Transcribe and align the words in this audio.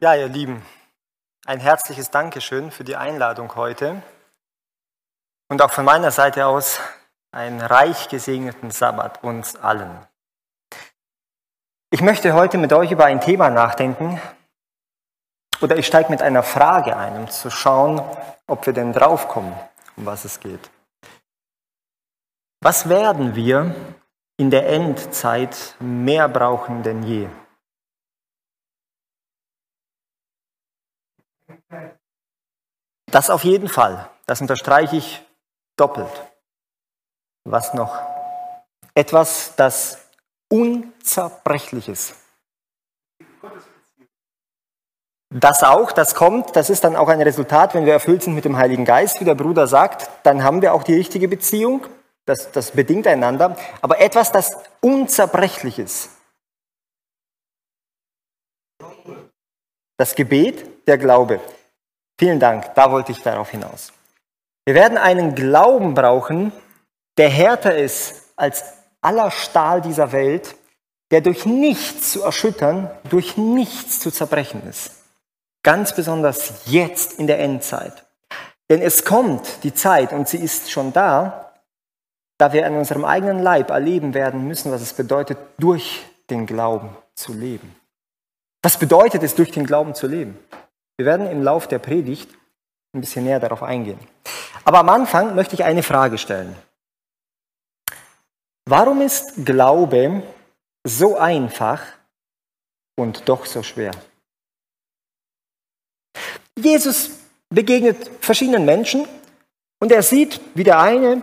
Ja, 0.00 0.14
ihr 0.14 0.28
Lieben, 0.28 0.64
ein 1.44 1.58
herzliches 1.58 2.12
Dankeschön 2.12 2.70
für 2.70 2.84
die 2.84 2.94
Einladung 2.94 3.56
heute 3.56 4.00
und 5.48 5.60
auch 5.60 5.72
von 5.72 5.84
meiner 5.84 6.12
Seite 6.12 6.46
aus 6.46 6.78
einen 7.32 7.60
reich 7.60 8.08
gesegneten 8.08 8.70
Sabbat 8.70 9.24
uns 9.24 9.56
allen. 9.56 9.90
Ich 11.90 12.00
möchte 12.00 12.32
heute 12.32 12.58
mit 12.58 12.72
euch 12.72 12.92
über 12.92 13.06
ein 13.06 13.20
Thema 13.20 13.50
nachdenken 13.50 14.20
oder 15.60 15.76
ich 15.76 15.88
steige 15.88 16.10
mit 16.10 16.22
einer 16.22 16.44
Frage 16.44 16.96
ein, 16.96 17.16
um 17.16 17.28
zu 17.28 17.50
schauen, 17.50 18.00
ob 18.46 18.66
wir 18.66 18.72
denn 18.72 18.92
draufkommen, 18.92 19.52
um 19.96 20.06
was 20.06 20.24
es 20.24 20.38
geht. 20.38 20.70
Was 22.60 22.88
werden 22.88 23.34
wir 23.34 23.74
in 24.36 24.50
der 24.52 24.68
Endzeit 24.68 25.74
mehr 25.80 26.28
brauchen 26.28 26.84
denn 26.84 27.02
je? 27.02 27.28
Das 33.10 33.30
auf 33.30 33.44
jeden 33.44 33.68
Fall. 33.68 34.08
Das 34.26 34.40
unterstreiche 34.40 34.96
ich 34.96 35.22
doppelt. 35.76 36.10
Was 37.44 37.72
noch? 37.72 37.98
Etwas, 38.94 39.54
das 39.56 39.98
Unzerbrechliches. 40.50 42.14
Das 45.30 45.62
auch, 45.62 45.92
das 45.92 46.14
kommt, 46.14 46.56
das 46.56 46.70
ist 46.70 46.84
dann 46.84 46.96
auch 46.96 47.08
ein 47.08 47.20
Resultat, 47.20 47.74
wenn 47.74 47.84
wir 47.84 47.92
erfüllt 47.92 48.22
sind 48.22 48.34
mit 48.34 48.46
dem 48.46 48.56
Heiligen 48.56 48.86
Geist, 48.86 49.20
wie 49.20 49.26
der 49.26 49.34
Bruder 49.34 49.66
sagt, 49.66 50.10
dann 50.22 50.42
haben 50.42 50.62
wir 50.62 50.72
auch 50.72 50.82
die 50.82 50.94
richtige 50.94 51.28
Beziehung. 51.28 51.86
Das, 52.24 52.50
das 52.52 52.72
bedingt 52.72 53.06
einander. 53.06 53.56
Aber 53.80 54.00
etwas, 54.00 54.32
das 54.32 54.52
Unzerbrechliches. 54.80 56.10
Das 59.98 60.14
Gebet, 60.14 60.86
der 60.86 60.96
Glaube. 60.96 61.40
Vielen 62.18 62.38
Dank, 62.38 62.74
da 62.76 62.90
wollte 62.92 63.12
ich 63.12 63.20
darauf 63.20 63.50
hinaus. 63.50 63.92
Wir 64.64 64.74
werden 64.74 64.96
einen 64.96 65.34
Glauben 65.34 65.94
brauchen, 65.94 66.52
der 67.16 67.28
härter 67.28 67.76
ist 67.76 68.32
als 68.36 68.64
aller 69.00 69.30
Stahl 69.32 69.80
dieser 69.80 70.12
Welt, 70.12 70.54
der 71.10 71.20
durch 71.20 71.46
nichts 71.46 72.12
zu 72.12 72.22
erschüttern, 72.22 72.90
durch 73.10 73.36
nichts 73.36 73.98
zu 73.98 74.12
zerbrechen 74.12 74.62
ist. 74.68 74.92
Ganz 75.64 75.94
besonders 75.94 76.66
jetzt 76.66 77.18
in 77.18 77.26
der 77.26 77.40
Endzeit. 77.40 78.06
Denn 78.70 78.80
es 78.80 79.04
kommt 79.04 79.64
die 79.64 79.74
Zeit 79.74 80.12
und 80.12 80.28
sie 80.28 80.38
ist 80.38 80.70
schon 80.70 80.92
da, 80.92 81.54
da 82.38 82.52
wir 82.52 82.66
in 82.66 82.76
unserem 82.76 83.04
eigenen 83.04 83.42
Leib 83.42 83.70
erleben 83.70 84.14
werden 84.14 84.46
müssen, 84.46 84.70
was 84.70 84.80
es 84.80 84.92
bedeutet, 84.92 85.38
durch 85.58 86.04
den 86.30 86.46
Glauben 86.46 86.96
zu 87.14 87.32
leben. 87.32 87.74
Was 88.62 88.78
bedeutet 88.78 89.22
es, 89.22 89.34
durch 89.34 89.50
den 89.50 89.66
Glauben 89.66 89.94
zu 89.94 90.06
leben? 90.06 90.38
Wir 90.96 91.06
werden 91.06 91.30
im 91.30 91.42
Lauf 91.42 91.68
der 91.68 91.78
Predigt 91.78 92.28
ein 92.92 93.00
bisschen 93.00 93.24
näher 93.24 93.40
darauf 93.40 93.62
eingehen. 93.62 93.98
Aber 94.64 94.80
am 94.80 94.88
Anfang 94.88 95.34
möchte 95.34 95.54
ich 95.54 95.64
eine 95.64 95.82
Frage 95.82 96.18
stellen. 96.18 96.56
Warum 98.66 99.00
ist 99.00 99.46
Glaube 99.46 100.22
so 100.84 101.16
einfach 101.16 101.82
und 102.96 103.28
doch 103.28 103.46
so 103.46 103.62
schwer? 103.62 103.92
Jesus 106.58 107.10
begegnet 107.48 108.10
verschiedenen 108.20 108.64
Menschen 108.64 109.06
und 109.80 109.92
er 109.92 110.02
sieht, 110.02 110.40
wie 110.54 110.64
der 110.64 110.80
eine 110.80 111.22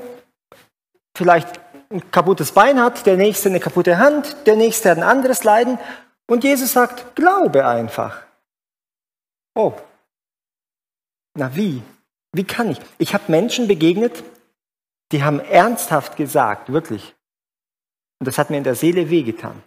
vielleicht 1.16 1.60
ein 1.92 2.10
kaputtes 2.10 2.52
Bein 2.52 2.82
hat, 2.82 3.06
der 3.06 3.18
nächste 3.18 3.50
eine 3.50 3.60
kaputte 3.60 4.00
Hand, 4.00 4.36
der 4.48 4.56
nächste 4.56 4.90
hat 4.90 4.98
ein 4.98 5.04
anderes 5.04 5.44
Leiden 5.44 5.78
und 6.28 6.44
Jesus 6.44 6.74
sagt, 6.74 7.16
glaube 7.16 7.66
einfach. 7.66 8.24
Oh, 9.54 9.74
na 11.36 11.56
wie? 11.56 11.82
Wie 12.34 12.44
kann 12.44 12.72
ich? 12.72 12.80
Ich 12.98 13.14
habe 13.14 13.32
Menschen 13.32 13.68
begegnet, 13.68 14.24
die 15.12 15.24
haben 15.24 15.40
ernsthaft 15.40 16.18
gesagt, 16.18 16.72
wirklich, 16.72 17.16
und 18.20 18.28
das 18.28 18.38
hat 18.38 18.50
mir 18.50 18.58
in 18.58 18.64
der 18.64 18.76
Seele 18.76 19.10
wehgetan. 19.10 19.62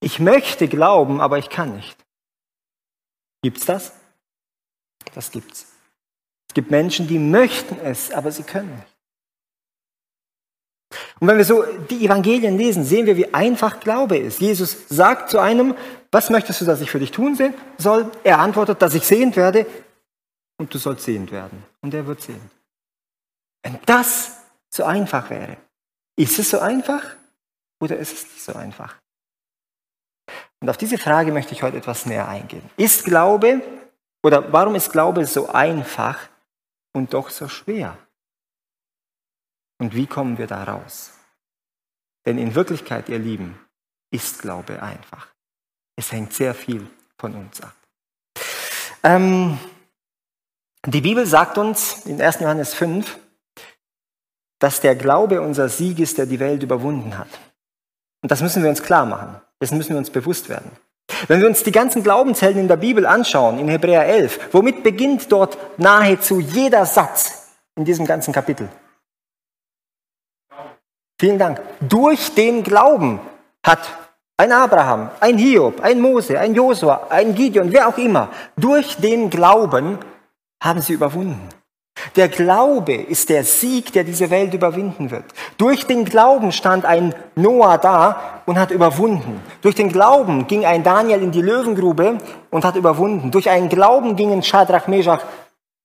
Ich 0.00 0.18
möchte 0.18 0.68
glauben, 0.68 1.20
aber 1.20 1.38
ich 1.38 1.50
kann 1.50 1.76
nicht. 1.76 1.96
Gibt's 3.42 3.66
das? 3.66 3.92
Das 5.14 5.30
gibt's. 5.30 5.66
Es 6.48 6.54
gibt 6.54 6.70
Menschen, 6.70 7.06
die 7.06 7.18
möchten 7.18 7.78
es, 7.80 8.10
aber 8.10 8.32
sie 8.32 8.42
können 8.42 8.74
nicht. 8.76 8.89
Und 11.20 11.28
wenn 11.28 11.36
wir 11.36 11.44
so 11.44 11.64
die 11.88 12.04
Evangelien 12.04 12.58
lesen, 12.58 12.84
sehen 12.84 13.06
wir, 13.06 13.16
wie 13.16 13.32
einfach 13.32 13.80
Glaube 13.80 14.18
ist. 14.18 14.40
Jesus 14.40 14.88
sagt 14.88 15.30
zu 15.30 15.38
einem, 15.38 15.74
was 16.10 16.30
möchtest 16.30 16.60
du, 16.60 16.64
dass 16.64 16.80
ich 16.80 16.90
für 16.90 16.98
dich 16.98 17.12
tun 17.12 17.38
soll? 17.78 18.10
Er 18.24 18.40
antwortet, 18.40 18.82
dass 18.82 18.94
ich 18.94 19.06
sehend 19.06 19.36
werde 19.36 19.66
und 20.58 20.74
du 20.74 20.78
sollst 20.78 21.04
sehend 21.04 21.30
werden. 21.30 21.62
Und 21.80 21.94
er 21.94 22.06
wird 22.06 22.20
sehend. 22.20 22.50
Wenn 23.62 23.78
das 23.86 24.38
so 24.68 24.84
einfach 24.84 25.30
wäre, 25.30 25.56
ist 26.16 26.38
es 26.38 26.50
so 26.50 26.58
einfach 26.58 27.02
oder 27.80 27.96
ist 27.96 28.12
es 28.12 28.24
nicht 28.24 28.42
so 28.42 28.54
einfach? 28.54 28.96
Und 30.60 30.68
auf 30.68 30.76
diese 30.76 30.98
Frage 30.98 31.32
möchte 31.32 31.54
ich 31.54 31.62
heute 31.62 31.76
etwas 31.76 32.04
näher 32.06 32.28
eingehen. 32.28 32.68
Ist 32.76 33.04
Glaube 33.04 33.62
oder 34.22 34.52
warum 34.52 34.74
ist 34.74 34.92
Glaube 34.92 35.24
so 35.24 35.48
einfach 35.48 36.18
und 36.92 37.14
doch 37.14 37.30
so 37.30 37.48
schwer? 37.48 37.96
Und 39.80 39.94
wie 39.94 40.06
kommen 40.06 40.38
wir 40.38 40.46
da 40.46 40.62
raus? 40.62 41.10
Denn 42.26 42.38
in 42.38 42.54
Wirklichkeit, 42.54 43.08
ihr 43.08 43.18
Lieben, 43.18 43.58
ist 44.12 44.42
Glaube 44.42 44.82
einfach. 44.82 45.28
Es 45.96 46.12
hängt 46.12 46.32
sehr 46.34 46.54
viel 46.54 46.86
von 47.18 47.34
uns 47.34 47.60
ab. 47.62 47.74
Ähm, 49.02 49.58
die 50.86 51.00
Bibel 51.00 51.26
sagt 51.26 51.56
uns 51.56 52.04
in 52.04 52.20
1. 52.20 52.40
Johannes 52.40 52.74
5, 52.74 53.18
dass 54.58 54.80
der 54.80 54.94
Glaube 54.94 55.40
unser 55.40 55.70
Sieg 55.70 55.98
ist, 55.98 56.18
der 56.18 56.26
die 56.26 56.40
Welt 56.40 56.62
überwunden 56.62 57.16
hat. 57.16 57.28
Und 58.22 58.30
das 58.30 58.42
müssen 58.42 58.62
wir 58.62 58.68
uns 58.68 58.82
klar 58.82 59.06
machen. 59.06 59.40
Das 59.60 59.72
müssen 59.72 59.90
wir 59.90 59.98
uns 59.98 60.10
bewusst 60.10 60.50
werden. 60.50 60.70
Wenn 61.26 61.40
wir 61.40 61.48
uns 61.48 61.62
die 61.62 61.72
ganzen 61.72 62.02
Glaubenshelden 62.02 62.60
in 62.60 62.68
der 62.68 62.76
Bibel 62.76 63.06
anschauen, 63.06 63.58
in 63.58 63.68
Hebräer 63.68 64.04
11, 64.06 64.52
womit 64.52 64.82
beginnt 64.82 65.32
dort 65.32 65.56
nahezu 65.78 66.38
jeder 66.38 66.84
Satz 66.84 67.48
in 67.76 67.86
diesem 67.86 68.06
ganzen 68.06 68.32
Kapitel? 68.32 68.68
Vielen 71.20 71.38
Dank. 71.38 71.60
Durch 71.86 72.34
den 72.34 72.62
Glauben 72.62 73.20
hat 73.62 73.80
ein 74.38 74.52
Abraham, 74.52 75.10
ein 75.20 75.36
Hiob, 75.36 75.82
ein 75.82 76.00
Mose, 76.00 76.40
ein 76.40 76.54
Josua, 76.54 77.08
ein 77.10 77.34
Gideon, 77.34 77.70
wer 77.70 77.88
auch 77.88 77.98
immer, 77.98 78.30
durch 78.56 78.96
den 78.96 79.28
Glauben 79.28 79.98
haben 80.62 80.80
sie 80.80 80.94
überwunden. 80.94 81.46
Der 82.16 82.30
Glaube 82.30 82.94
ist 82.94 83.28
der 83.28 83.44
Sieg, 83.44 83.92
der 83.92 84.04
diese 84.04 84.30
Welt 84.30 84.54
überwinden 84.54 85.10
wird. 85.10 85.26
Durch 85.58 85.86
den 85.86 86.06
Glauben 86.06 86.52
stand 86.52 86.86
ein 86.86 87.14
Noah 87.34 87.76
da 87.76 88.42
und 88.46 88.58
hat 88.58 88.70
überwunden. 88.70 89.42
Durch 89.60 89.74
den 89.74 89.92
Glauben 89.92 90.46
ging 90.46 90.64
ein 90.64 90.82
Daniel 90.82 91.20
in 91.20 91.32
die 91.32 91.42
Löwengrube 91.42 92.16
und 92.50 92.64
hat 92.64 92.76
überwunden. 92.76 93.30
Durch 93.30 93.50
einen 93.50 93.68
Glauben 93.68 94.16
gingen 94.16 94.42
Shadrach, 94.42 94.86
Meshach, 94.86 95.20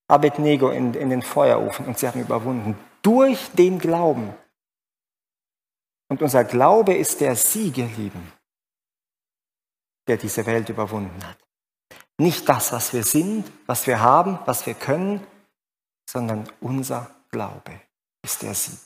Abednego 0.07 0.69
in, 0.69 0.93
in 0.93 1.09
den 1.09 1.23
Feuerofen 1.23 1.87
und 1.87 1.99
sie 1.99 2.07
haben 2.07 2.21
überwunden. 2.21 2.77
Durch 3.01 3.51
den 3.51 3.79
Glauben. 3.79 4.33
Und 6.07 6.21
unser 6.21 6.43
Glaube 6.43 6.93
ist 6.93 7.21
der 7.21 7.35
Sieg, 7.35 7.77
ihr 7.77 7.87
Lieben, 7.87 8.31
der 10.07 10.17
diese 10.17 10.45
Welt 10.45 10.69
überwunden 10.69 11.25
hat. 11.25 11.37
Nicht 12.17 12.47
das, 12.47 12.71
was 12.71 12.93
wir 12.93 13.03
sind, 13.03 13.51
was 13.65 13.87
wir 13.87 13.99
haben, 13.99 14.39
was 14.45 14.65
wir 14.65 14.73
können, 14.73 15.25
sondern 16.09 16.49
unser 16.61 17.13
Glaube 17.29 17.81
ist 18.23 18.41
der 18.41 18.53
Sieg. 18.53 18.79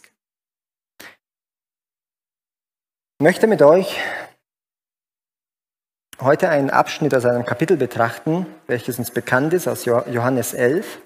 Ich 3.20 3.24
möchte 3.24 3.48
mit 3.48 3.62
euch 3.62 4.00
heute 6.22 6.50
einen 6.50 6.70
Abschnitt 6.70 7.14
aus 7.14 7.26
einem 7.26 7.46
Kapitel 7.46 7.78
betrachten, 7.78 8.46
welches 8.68 8.98
uns 8.98 9.12
bekannt 9.12 9.54
ist, 9.54 9.68
aus 9.68 9.86
Johannes 9.86 10.54
11. 10.54 11.02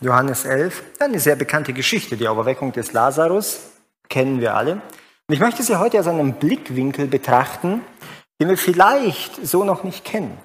Johannes 0.00 0.44
11, 0.44 0.82
eine 1.00 1.20
sehr 1.20 1.36
bekannte 1.36 1.72
Geschichte, 1.72 2.16
die 2.16 2.28
Auferweckung 2.28 2.72
des 2.72 2.92
Lazarus, 2.92 3.60
kennen 4.08 4.40
wir 4.40 4.54
alle. 4.54 4.74
Und 5.26 5.34
ich 5.34 5.40
möchte 5.40 5.62
sie 5.62 5.78
heute 5.78 6.00
aus 6.00 6.06
einem 6.06 6.34
Blickwinkel 6.34 7.06
betrachten, 7.06 7.82
den 8.40 8.48
wir 8.48 8.58
vielleicht 8.58 9.46
so 9.46 9.64
noch 9.64 9.84
nicht 9.84 10.04
kennen. 10.04 10.36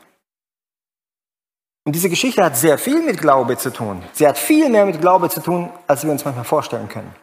Und 1.86 1.94
diese 1.94 2.10
Geschichte 2.10 2.44
hat 2.44 2.56
sehr 2.56 2.78
viel 2.78 3.02
mit 3.02 3.20
Glaube 3.20 3.58
zu 3.58 3.72
tun. 3.72 4.04
Sie 4.14 4.28
hat 4.28 4.38
viel 4.38 4.70
mehr 4.70 4.86
mit 4.86 5.02
Glaube 5.02 5.30
zu 5.30 5.42
tun, 5.42 5.72
als 5.88 6.04
wir 6.04 6.12
uns 6.12 6.24
manchmal 6.24 6.46
vorstellen 6.46 6.88
können. 6.88 7.14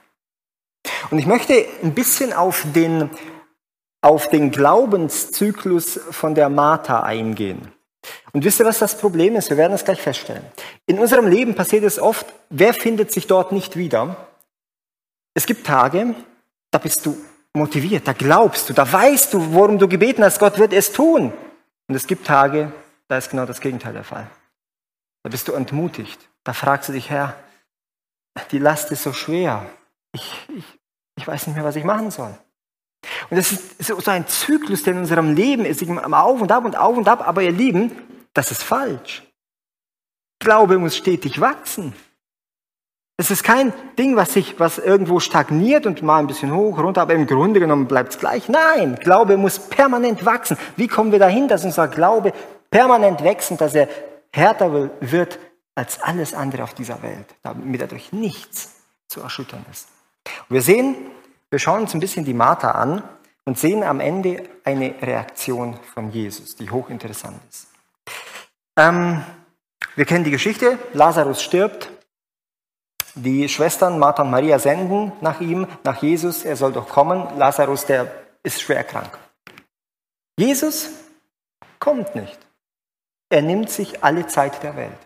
Und 1.10 1.18
ich 1.18 1.26
möchte 1.26 1.66
ein 1.82 1.94
bisschen 1.94 2.32
auf 2.32 2.64
den 2.74 3.10
auf 4.02 4.28
den 4.28 4.52
Glaubenszyklus 4.52 5.98
von 6.10 6.34
der 6.34 6.48
Martha 6.48 7.00
eingehen. 7.00 7.72
Und 8.32 8.44
wisst 8.44 8.60
ihr, 8.60 8.66
was 8.66 8.78
das 8.78 8.98
Problem 8.98 9.36
ist? 9.36 9.50
Wir 9.50 9.56
werden 9.56 9.72
es 9.72 9.84
gleich 9.84 10.00
feststellen. 10.00 10.44
In 10.86 10.98
unserem 10.98 11.26
Leben 11.26 11.54
passiert 11.54 11.84
es 11.84 11.98
oft, 11.98 12.26
wer 12.50 12.74
findet 12.74 13.12
sich 13.12 13.26
dort 13.26 13.52
nicht 13.52 13.76
wieder? 13.76 14.28
Es 15.34 15.46
gibt 15.46 15.66
Tage, 15.66 16.14
da 16.70 16.78
bist 16.78 17.04
du 17.04 17.16
motiviert, 17.52 18.06
da 18.06 18.12
glaubst 18.12 18.68
du, 18.68 18.72
da 18.72 18.90
weißt 18.90 19.34
du, 19.34 19.52
worum 19.52 19.78
du 19.78 19.88
gebeten 19.88 20.22
hast, 20.24 20.38
Gott 20.38 20.58
wird 20.58 20.72
es 20.72 20.92
tun. 20.92 21.32
Und 21.88 21.94
es 21.94 22.06
gibt 22.06 22.26
Tage, 22.26 22.72
da 23.08 23.18
ist 23.18 23.30
genau 23.30 23.46
das 23.46 23.60
Gegenteil 23.60 23.92
der 23.92 24.04
Fall. 24.04 24.28
Da 25.22 25.30
bist 25.30 25.48
du 25.48 25.52
entmutigt. 25.52 26.28
Da 26.44 26.52
fragst 26.52 26.88
du 26.88 26.92
dich, 26.92 27.10
Herr, 27.10 27.34
die 28.50 28.58
Last 28.58 28.92
ist 28.92 29.02
so 29.02 29.12
schwer. 29.12 29.68
Ich, 30.12 30.46
ich, 30.56 30.64
ich 31.16 31.26
weiß 31.26 31.46
nicht 31.46 31.56
mehr, 31.56 31.64
was 31.64 31.76
ich 31.76 31.84
machen 31.84 32.10
soll. 32.10 32.36
Und 33.30 33.36
das 33.36 33.52
ist 33.52 33.86
so 33.86 34.10
ein 34.10 34.26
Zyklus, 34.26 34.82
der 34.82 34.94
in 34.94 35.00
unserem 35.00 35.34
Leben 35.34 35.64
ist, 35.64 35.82
auf 35.82 36.40
und 36.40 36.52
ab 36.52 36.64
und 36.64 36.76
auf 36.76 36.96
und 36.96 37.08
ab. 37.08 37.26
Aber 37.26 37.42
ihr 37.42 37.52
Lieben, 37.52 37.92
das 38.34 38.50
ist 38.50 38.62
falsch. 38.62 39.22
Glaube 40.38 40.78
muss 40.78 40.96
stetig 40.96 41.40
wachsen. 41.40 41.94
Es 43.18 43.30
ist 43.30 43.44
kein 43.44 43.72
Ding, 43.98 44.14
was 44.16 44.34
sich, 44.34 44.60
was 44.60 44.78
irgendwo 44.78 45.20
stagniert 45.20 45.86
und 45.86 46.02
mal 46.02 46.18
ein 46.18 46.26
bisschen 46.26 46.54
hoch, 46.54 46.78
runter, 46.78 47.00
aber 47.00 47.14
im 47.14 47.26
Grunde 47.26 47.60
genommen 47.60 47.86
bleibt 47.86 48.12
es 48.12 48.18
gleich. 48.18 48.48
Nein, 48.48 48.96
Glaube 48.96 49.38
muss 49.38 49.58
permanent 49.58 50.26
wachsen. 50.26 50.58
Wie 50.76 50.86
kommen 50.86 51.12
wir 51.12 51.18
dahin, 51.18 51.48
dass 51.48 51.64
unser 51.64 51.88
Glaube 51.88 52.34
permanent 52.70 53.24
wächst 53.24 53.50
und 53.50 53.60
dass 53.60 53.74
er 53.74 53.88
härter 54.32 54.90
wird 55.00 55.38
als 55.74 56.02
alles 56.02 56.34
andere 56.34 56.62
auf 56.62 56.74
dieser 56.74 57.02
Welt, 57.02 57.34
damit 57.42 57.80
dadurch 57.80 58.12
nichts 58.12 58.74
zu 59.08 59.20
erschüttern 59.20 59.64
ist. 59.70 59.88
Und 60.48 60.54
wir 60.54 60.62
sehen, 60.62 60.96
wir 61.50 61.58
schauen 61.58 61.82
uns 61.82 61.94
ein 61.94 62.00
bisschen 62.00 62.24
die 62.24 62.34
Martha 62.34 62.72
an 62.72 63.02
und 63.44 63.58
sehen 63.58 63.82
am 63.82 64.00
Ende 64.00 64.48
eine 64.64 64.94
Reaktion 65.00 65.78
von 65.94 66.10
Jesus, 66.10 66.56
die 66.56 66.70
hochinteressant 66.70 67.40
ist. 67.48 67.68
Ähm, 68.76 69.24
wir 69.94 70.04
kennen 70.04 70.24
die 70.24 70.30
Geschichte, 70.30 70.78
Lazarus 70.92 71.42
stirbt, 71.42 71.90
die 73.14 73.48
Schwestern 73.48 73.98
Martha 73.98 74.22
und 74.22 74.30
Maria 74.30 74.58
senden 74.58 75.12
nach 75.22 75.40
ihm, 75.40 75.66
nach 75.84 76.02
Jesus, 76.02 76.44
er 76.44 76.56
soll 76.56 76.72
doch 76.72 76.88
kommen. 76.88 77.38
Lazarus, 77.38 77.86
der 77.86 78.12
ist 78.42 78.60
schwer 78.60 78.84
krank. 78.84 79.18
Jesus 80.38 80.90
kommt 81.78 82.14
nicht. 82.14 82.38
Er 83.30 83.40
nimmt 83.40 83.70
sich 83.70 84.04
alle 84.04 84.26
Zeit 84.26 84.62
der 84.62 84.76
Welt. 84.76 84.98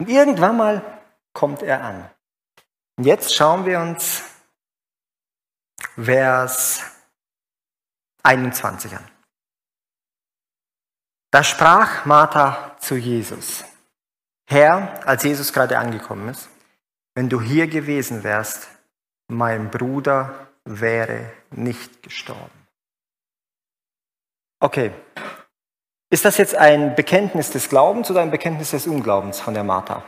Und 0.00 0.08
irgendwann 0.08 0.56
mal 0.56 0.82
kommt 1.32 1.62
er 1.62 1.84
an. 1.84 2.10
Und 2.96 3.04
jetzt 3.04 3.34
schauen 3.34 3.64
wir 3.64 3.78
uns 3.78 4.24
Vers 6.00 6.82
21 8.22 8.94
an. 8.96 9.04
Da 11.32 11.42
sprach 11.42 12.06
Martha 12.06 12.76
zu 12.78 12.96
Jesus, 12.96 13.64
Herr, 14.46 15.06
als 15.06 15.24
Jesus 15.24 15.52
gerade 15.52 15.76
angekommen 15.76 16.28
ist, 16.28 16.48
wenn 17.14 17.28
du 17.28 17.40
hier 17.40 17.66
gewesen 17.66 18.22
wärst, 18.22 18.68
mein 19.26 19.70
Bruder 19.70 20.48
wäre 20.64 21.32
nicht 21.50 22.02
gestorben. 22.02 22.66
Okay, 24.60 24.92
ist 26.10 26.24
das 26.24 26.38
jetzt 26.38 26.54
ein 26.54 26.94
Bekenntnis 26.94 27.50
des 27.50 27.68
Glaubens 27.68 28.10
oder 28.10 28.22
ein 28.22 28.30
Bekenntnis 28.30 28.70
des 28.70 28.86
Unglaubens 28.86 29.40
von 29.40 29.52
der 29.52 29.64
Martha? 29.64 30.04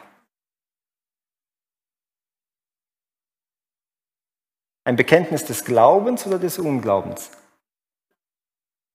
Ein 4.91 4.97
Bekenntnis 4.97 5.45
des 5.45 5.65
Glaubens 5.65 6.27
oder 6.27 6.41
des 6.41 6.59
Unglaubens? 6.59 7.31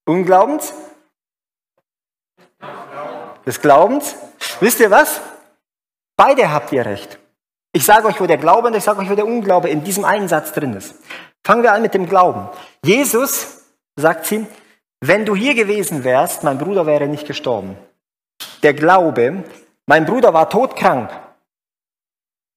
Unglaubens? 0.05 0.73
Des 3.45 3.61
Glaubens? 3.61 4.13
Wisst 4.59 4.81
ihr 4.81 4.91
was? 4.91 5.21
Beide 6.17 6.51
habt 6.51 6.73
ihr 6.73 6.85
recht. 6.85 7.17
Ich 7.71 7.85
sage 7.85 8.07
euch, 8.07 8.19
wo 8.19 8.25
der 8.25 8.35
Glaube 8.35 8.67
und 8.67 8.75
ich 8.75 8.83
sage 8.83 8.99
euch, 8.99 9.09
wo 9.09 9.15
der 9.15 9.25
Unglaube 9.25 9.69
in 9.69 9.85
diesem 9.85 10.03
einen 10.03 10.27
Satz 10.27 10.51
drin 10.51 10.73
ist. 10.73 10.95
Fangen 11.45 11.63
wir 11.63 11.71
an 11.71 11.81
mit 11.81 11.93
dem 11.93 12.09
Glauben. 12.09 12.49
Jesus, 12.83 13.63
sagt 13.95 14.25
sie, 14.25 14.45
wenn 14.99 15.25
du 15.25 15.33
hier 15.33 15.55
gewesen 15.55 16.03
wärst, 16.03 16.43
mein 16.43 16.57
Bruder 16.57 16.85
wäre 16.85 17.07
nicht 17.07 17.25
gestorben. 17.25 17.77
Der 18.63 18.73
Glaube, 18.73 19.45
mein 19.85 20.05
Bruder 20.05 20.33
war 20.33 20.49
todkrank. 20.49 21.09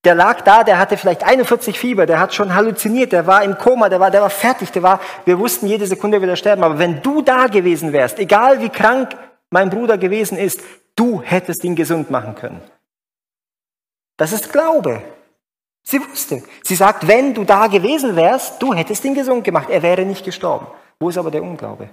Der 0.09 0.15
lag 0.15 0.41
da, 0.41 0.65
der 0.65 0.79
hatte 0.79 0.97
vielleicht 0.97 1.23
41 1.23 1.79
Fieber, 1.79 2.07
der 2.07 2.19
hat 2.19 2.33
schon 2.33 2.55
halluziniert, 2.55 3.13
der 3.13 3.27
war 3.27 3.45
im 3.45 3.59
Koma, 3.59 3.91
der 3.91 4.01
war, 4.01 4.11
der 4.11 4.23
war 4.23 4.31
fertig, 4.31 4.73
der 4.73 4.83
war, 4.83 5.03
wir 5.27 5.39
wussten, 5.39 5.67
jede 5.67 5.87
Sekunde 5.87 6.19
wird 6.23 6.31
er 6.31 6.37
sterben. 6.37 6.63
Aber 6.63 6.79
wenn 6.79 7.03
du 7.03 7.21
da 7.21 7.47
gewesen 7.47 7.93
wärst, 7.93 8.19
egal 8.19 8.63
wie 8.63 8.71
krank 8.71 9.19
mein 9.51 9.69
Bruder 9.69 9.99
gewesen 9.99 10.39
ist, 10.39 10.63
du 10.97 11.21
hättest 11.21 11.63
ihn 11.63 11.77
gesund 11.77 12.11
machen 12.11 12.35
können. 12.37 12.63
Das 14.17 14.33
ist 14.33 14.51
Glaube. 14.51 15.03
Sie 15.83 16.01
wusste. 16.01 16.43
Sie 16.63 16.75
sagt, 16.75 17.07
wenn 17.07 17.35
du 17.35 17.45
da 17.45 17.67
gewesen 17.67 18.17
wärst, 18.17 18.63
du 18.63 18.73
hättest 18.73 19.05
ihn 19.05 19.15
gesund 19.15 19.45
gemacht, 19.45 19.69
er 19.69 19.83
wäre 19.83 20.07
nicht 20.07 20.25
gestorben. 20.25 20.69
Wo 20.99 21.11
ist 21.11 21.19
aber 21.19 21.31
der 21.31 21.43
Unglaube? 21.43 21.91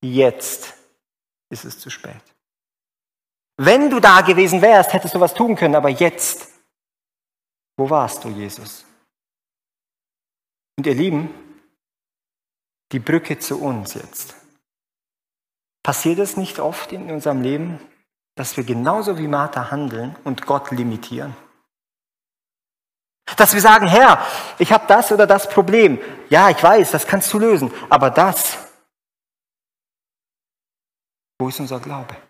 Jetzt 0.00 0.72
ist 1.50 1.66
es 1.66 1.78
zu 1.78 1.90
spät. 1.90 2.22
Wenn 3.62 3.90
du 3.90 4.00
da 4.00 4.22
gewesen 4.22 4.62
wärst, 4.62 4.94
hättest 4.94 5.14
du 5.14 5.20
was 5.20 5.34
tun 5.34 5.54
können, 5.54 5.74
aber 5.74 5.90
jetzt, 5.90 6.48
wo 7.76 7.90
warst 7.90 8.24
du, 8.24 8.30
Jesus? 8.30 8.86
Und 10.78 10.86
ihr 10.86 10.94
Lieben, 10.94 11.28
die 12.90 13.00
Brücke 13.00 13.38
zu 13.38 13.60
uns 13.60 13.92
jetzt. 13.92 14.34
Passiert 15.82 16.20
es 16.20 16.38
nicht 16.38 16.58
oft 16.58 16.90
in 16.92 17.10
unserem 17.10 17.42
Leben, 17.42 17.78
dass 18.34 18.56
wir 18.56 18.64
genauso 18.64 19.18
wie 19.18 19.28
Martha 19.28 19.70
handeln 19.70 20.16
und 20.24 20.46
Gott 20.46 20.70
limitieren. 20.70 21.36
Dass 23.36 23.52
wir 23.52 23.60
sagen, 23.60 23.88
Herr, 23.88 24.26
ich 24.58 24.72
habe 24.72 24.86
das 24.86 25.12
oder 25.12 25.26
das 25.26 25.46
Problem. 25.50 25.98
Ja, 26.30 26.48
ich 26.48 26.62
weiß, 26.62 26.92
das 26.92 27.06
kannst 27.06 27.30
du 27.34 27.38
lösen. 27.38 27.70
Aber 27.90 28.08
das, 28.08 28.56
wo 31.38 31.50
ist 31.50 31.60
unser 31.60 31.78
Glaube? 31.78 32.29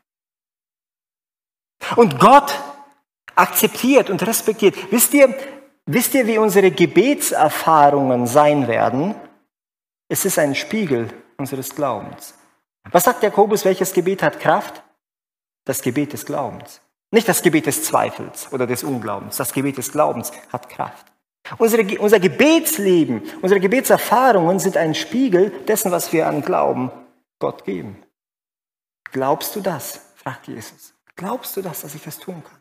Und 1.96 2.18
Gott 2.18 2.58
akzeptiert 3.34 4.10
und 4.10 4.26
respektiert. 4.26 4.76
Wisst 4.92 5.14
ihr, 5.14 5.34
wisst 5.86 6.14
ihr, 6.14 6.26
wie 6.26 6.38
unsere 6.38 6.70
Gebetserfahrungen 6.70 8.26
sein 8.26 8.68
werden? 8.68 9.14
Es 10.08 10.24
ist 10.24 10.38
ein 10.38 10.54
Spiegel 10.54 11.08
unseres 11.38 11.74
Glaubens. 11.74 12.34
Was 12.90 13.04
sagt 13.04 13.22
Jakobus, 13.22 13.64
welches 13.64 13.92
Gebet 13.92 14.22
hat 14.22 14.40
Kraft? 14.40 14.82
das 15.64 15.82
Gebet 15.82 16.12
des 16.12 16.26
Glaubens. 16.26 16.80
Nicht 17.12 17.28
das 17.28 17.42
Gebet 17.42 17.66
des 17.66 17.84
Zweifels 17.84 18.52
oder 18.52 18.66
des 18.66 18.84
Unglaubens. 18.84 19.36
Das 19.36 19.52
Gebet 19.52 19.78
des 19.78 19.92
Glaubens 19.92 20.32
hat 20.52 20.68
Kraft. 20.68 21.06
Unsere, 21.58 21.98
unser 22.00 22.20
Gebetsleben, 22.20 23.22
unsere 23.42 23.60
Gebetserfahrungen 23.60 24.58
sind 24.58 24.76
ein 24.76 24.94
Spiegel 24.94 25.50
dessen, 25.66 25.90
was 25.90 26.12
wir 26.12 26.26
an 26.26 26.42
Glauben 26.42 26.90
Gott 27.38 27.64
geben. 27.64 28.02
Glaubst 29.12 29.56
du 29.56 29.60
das? 29.60 30.00
fragt 30.16 30.48
Jesus. 30.48 30.92
Glaubst 31.20 31.54
du 31.54 31.60
das, 31.60 31.82
dass 31.82 31.94
ich 31.94 32.02
das 32.02 32.18
tun 32.18 32.42
kann? 32.42 32.58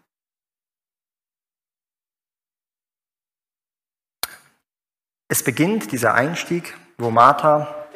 Es 5.30 5.42
beginnt 5.42 5.94
dieser 5.94 6.14
Einstieg, 6.14 6.76
wo 6.98 7.10
Martha 7.10 7.88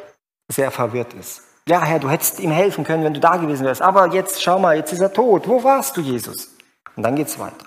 sehr 0.50 0.70
verwirrt 0.70 1.12
ist. 1.12 1.42
Ja, 1.68 1.82
Herr, 1.82 1.98
du 1.98 2.08
hättest 2.08 2.40
ihm 2.40 2.50
helfen 2.50 2.82
können, 2.82 3.04
wenn 3.04 3.12
du 3.12 3.20
da 3.20 3.36
gewesen 3.36 3.66
wärst. 3.66 3.82
Aber 3.82 4.06
jetzt, 4.14 4.42
schau 4.42 4.58
mal, 4.58 4.74
jetzt 4.74 4.90
ist 4.94 5.00
er 5.00 5.12
tot. 5.12 5.46
Wo 5.46 5.62
warst 5.62 5.98
du, 5.98 6.00
Jesus? 6.00 6.56
Und 6.96 7.02
dann 7.02 7.14
geht's 7.14 7.38
weiter. 7.38 7.66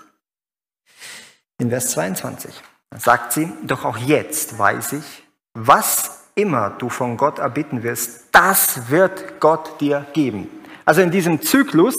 In 1.58 1.70
Vers 1.70 1.92
22 1.92 2.52
sagt 2.96 3.32
sie, 3.32 3.52
doch 3.62 3.84
auch 3.84 3.98
jetzt 3.98 4.58
weiß 4.58 4.94
ich, 4.94 5.22
was 5.54 6.24
immer 6.34 6.70
du 6.70 6.88
von 6.88 7.16
Gott 7.16 7.38
erbitten 7.38 7.84
wirst, 7.84 8.24
das 8.32 8.90
wird 8.90 9.38
Gott 9.38 9.80
dir 9.80 10.04
geben. 10.14 10.50
Also 10.84 11.00
in 11.00 11.12
diesem 11.12 11.40
Zyklus 11.42 11.94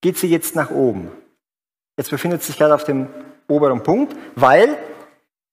geht 0.00 0.18
sie 0.18 0.28
jetzt 0.28 0.54
nach 0.54 0.70
oben. 0.70 1.10
Jetzt 1.96 2.10
befindet 2.10 2.42
sie 2.42 2.48
sich 2.48 2.58
gerade 2.58 2.74
auf 2.74 2.84
dem 2.84 3.08
oberen 3.48 3.82
Punkt, 3.82 4.16
weil 4.34 4.78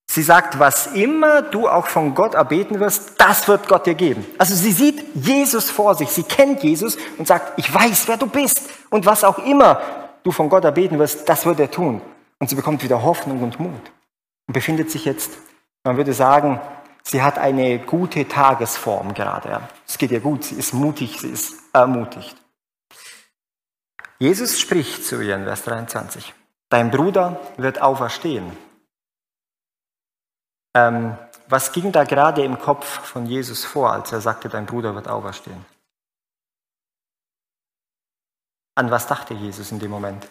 Sie 0.07 0.21
sagt, 0.21 0.59
was 0.59 0.87
immer 0.87 1.41
du 1.41 1.67
auch 1.67 1.87
von 1.87 2.13
Gott 2.13 2.35
erbeten 2.35 2.79
wirst, 2.79 3.19
das 3.19 3.47
wird 3.47 3.67
Gott 3.67 3.85
dir 3.85 3.95
geben. 3.95 4.25
Also 4.37 4.53
sie 4.55 4.71
sieht 4.71 5.03
Jesus 5.15 5.69
vor 5.69 5.95
sich, 5.95 6.09
sie 6.09 6.23
kennt 6.23 6.63
Jesus 6.63 6.97
und 7.17 7.27
sagt, 7.27 7.57
ich 7.57 7.73
weiß, 7.73 8.07
wer 8.07 8.17
du 8.17 8.27
bist. 8.27 8.69
Und 8.89 9.05
was 9.05 9.23
auch 9.23 9.39
immer 9.39 9.81
du 10.23 10.31
von 10.31 10.47
Gott 10.47 10.63
erbeten 10.63 10.99
wirst, 10.99 11.27
das 11.27 11.45
wird 11.45 11.59
er 11.59 11.71
tun. 11.71 12.01
Und 12.39 12.49
sie 12.49 12.55
bekommt 12.55 12.83
wieder 12.83 13.03
Hoffnung 13.03 13.41
und 13.41 13.59
Mut. 13.59 13.91
Und 14.47 14.53
befindet 14.53 14.91
sich 14.91 15.05
jetzt, 15.05 15.31
man 15.83 15.97
würde 15.97 16.13
sagen, 16.13 16.61
sie 17.03 17.21
hat 17.21 17.37
eine 17.37 17.79
gute 17.79 18.27
Tagesform 18.27 19.13
gerade. 19.13 19.61
Es 19.87 19.97
geht 19.97 20.11
ihr 20.11 20.19
gut, 20.19 20.43
sie 20.43 20.55
ist 20.55 20.73
mutig, 20.73 21.19
sie 21.19 21.29
ist 21.29 21.55
ermutigt. 21.73 22.35
Jesus 24.19 24.59
spricht 24.59 25.05
zu 25.05 25.21
ihr 25.21 25.35
in 25.35 25.43
Vers 25.43 25.63
23, 25.63 26.33
dein 26.69 26.91
Bruder 26.91 27.39
wird 27.57 27.81
auferstehen. 27.81 28.55
Ähm, 30.73 31.17
was 31.47 31.71
ging 31.71 31.91
da 31.91 32.03
gerade 32.03 32.43
im 32.43 32.59
Kopf 32.59 32.85
von 32.85 33.25
Jesus 33.25 33.65
vor, 33.65 33.91
als 33.91 34.11
er 34.11 34.21
sagte, 34.21 34.49
dein 34.49 34.65
Bruder 34.65 34.95
wird 34.95 35.07
auferstehen? 35.07 35.65
An 38.75 38.91
was 38.91 39.07
dachte 39.07 39.33
Jesus 39.33 39.71
in 39.71 39.79
dem 39.79 39.91
Moment? 39.91 40.27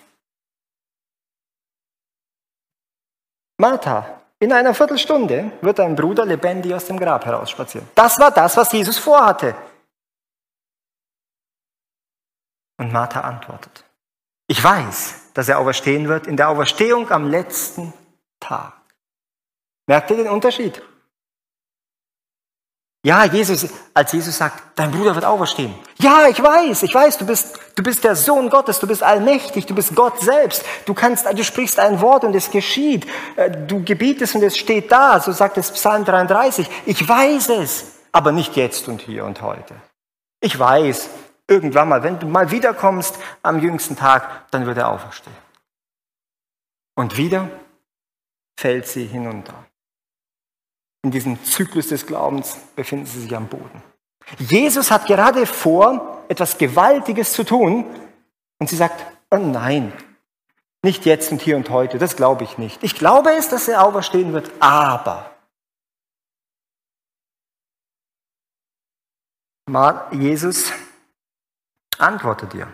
Martha, 3.58 4.20
in 4.40 4.52
einer 4.52 4.74
Viertelstunde 4.74 5.52
wird 5.62 5.78
dein 5.78 5.94
Bruder 5.94 6.26
lebendig 6.26 6.74
aus 6.74 6.86
dem 6.86 6.98
Grab 6.98 7.24
herausspazieren. 7.24 7.88
Das 7.94 8.18
war 8.18 8.30
das, 8.30 8.56
was 8.56 8.72
Jesus 8.72 8.98
vorhatte. 8.98 9.54
Und 12.76 12.92
Martha 12.92 13.20
antwortet, 13.20 13.84
ich 14.46 14.62
weiß, 14.62 15.32
dass 15.34 15.48
er 15.48 15.58
auferstehen 15.58 16.08
wird 16.08 16.26
in 16.26 16.36
der 16.36 16.48
Auferstehung 16.48 17.10
am 17.10 17.28
letzten 17.28 17.92
Tag. 18.40 18.74
Merkt 19.86 20.10
ihr 20.10 20.16
den 20.16 20.28
Unterschied? 20.28 20.82
Ja, 23.04 23.24
Jesus, 23.24 23.68
als 23.92 24.12
Jesus 24.12 24.38
sagt, 24.38 24.62
dein 24.76 24.90
Bruder 24.90 25.14
wird 25.14 25.26
auferstehen. 25.26 25.74
Ja, 25.98 26.26
ich 26.26 26.42
weiß, 26.42 26.84
ich 26.84 26.94
weiß, 26.94 27.18
du 27.18 27.26
bist, 27.26 27.58
du 27.76 27.82
bist 27.82 28.02
der 28.02 28.16
Sohn 28.16 28.48
Gottes, 28.48 28.78
du 28.78 28.86
bist 28.86 29.02
allmächtig, 29.02 29.66
du 29.66 29.74
bist 29.74 29.94
Gott 29.94 30.20
selbst. 30.22 30.64
Du 30.86 30.94
kannst, 30.94 31.26
du 31.26 31.44
sprichst 31.44 31.78
ein 31.78 32.00
Wort 32.00 32.24
und 32.24 32.34
es 32.34 32.50
geschieht. 32.50 33.06
Äh, 33.36 33.50
du 33.50 33.84
gebietest 33.84 34.36
und 34.36 34.42
es 34.42 34.56
steht 34.56 34.90
da, 34.90 35.20
so 35.20 35.32
sagt 35.32 35.58
es 35.58 35.70
Psalm 35.72 36.06
33. 36.06 36.66
Ich 36.86 37.06
weiß 37.06 37.50
es, 37.50 37.84
aber 38.10 38.32
nicht 38.32 38.56
jetzt 38.56 38.88
und 38.88 39.02
hier 39.02 39.26
und 39.26 39.42
heute. 39.42 39.74
Ich 40.40 40.58
weiß, 40.58 41.10
irgendwann 41.48 41.88
mal, 41.88 42.02
wenn 42.02 42.18
du 42.18 42.26
mal 42.26 42.50
wiederkommst 42.50 43.18
am 43.42 43.60
jüngsten 43.60 43.96
Tag, 43.96 44.50
dann 44.50 44.66
wird 44.66 44.78
er 44.78 44.88
auferstehen. 44.88 45.36
Und 46.96 47.16
wieder 47.16 47.48
fällt 48.56 48.86
sie 48.86 49.06
hinunter 49.06 49.54
in 51.04 51.10
diesem 51.10 51.42
Zyklus 51.44 51.88
des 51.88 52.06
Glaubens 52.06 52.56
befinden 52.74 53.06
sie 53.06 53.20
sich 53.20 53.36
am 53.36 53.46
Boden. 53.46 53.82
Jesus 54.38 54.90
hat 54.90 55.06
gerade 55.06 55.44
vor, 55.44 56.24
etwas 56.28 56.56
Gewaltiges 56.56 57.34
zu 57.34 57.44
tun 57.44 57.84
und 58.58 58.70
sie 58.70 58.76
sagt, 58.76 59.04
oh 59.30 59.36
nein, 59.36 59.92
nicht 60.82 61.04
jetzt 61.04 61.30
und 61.30 61.42
hier 61.42 61.56
und 61.56 61.68
heute, 61.68 61.98
das 61.98 62.16
glaube 62.16 62.44
ich 62.44 62.56
nicht. 62.56 62.82
Ich 62.82 62.94
glaube 62.94 63.32
es, 63.32 63.50
dass 63.50 63.68
er 63.68 63.84
auferstehen 63.84 64.32
wird, 64.32 64.50
aber 64.60 65.30
Jesus 70.10 70.72
antwortet 72.00 72.52
dir, 72.52 72.68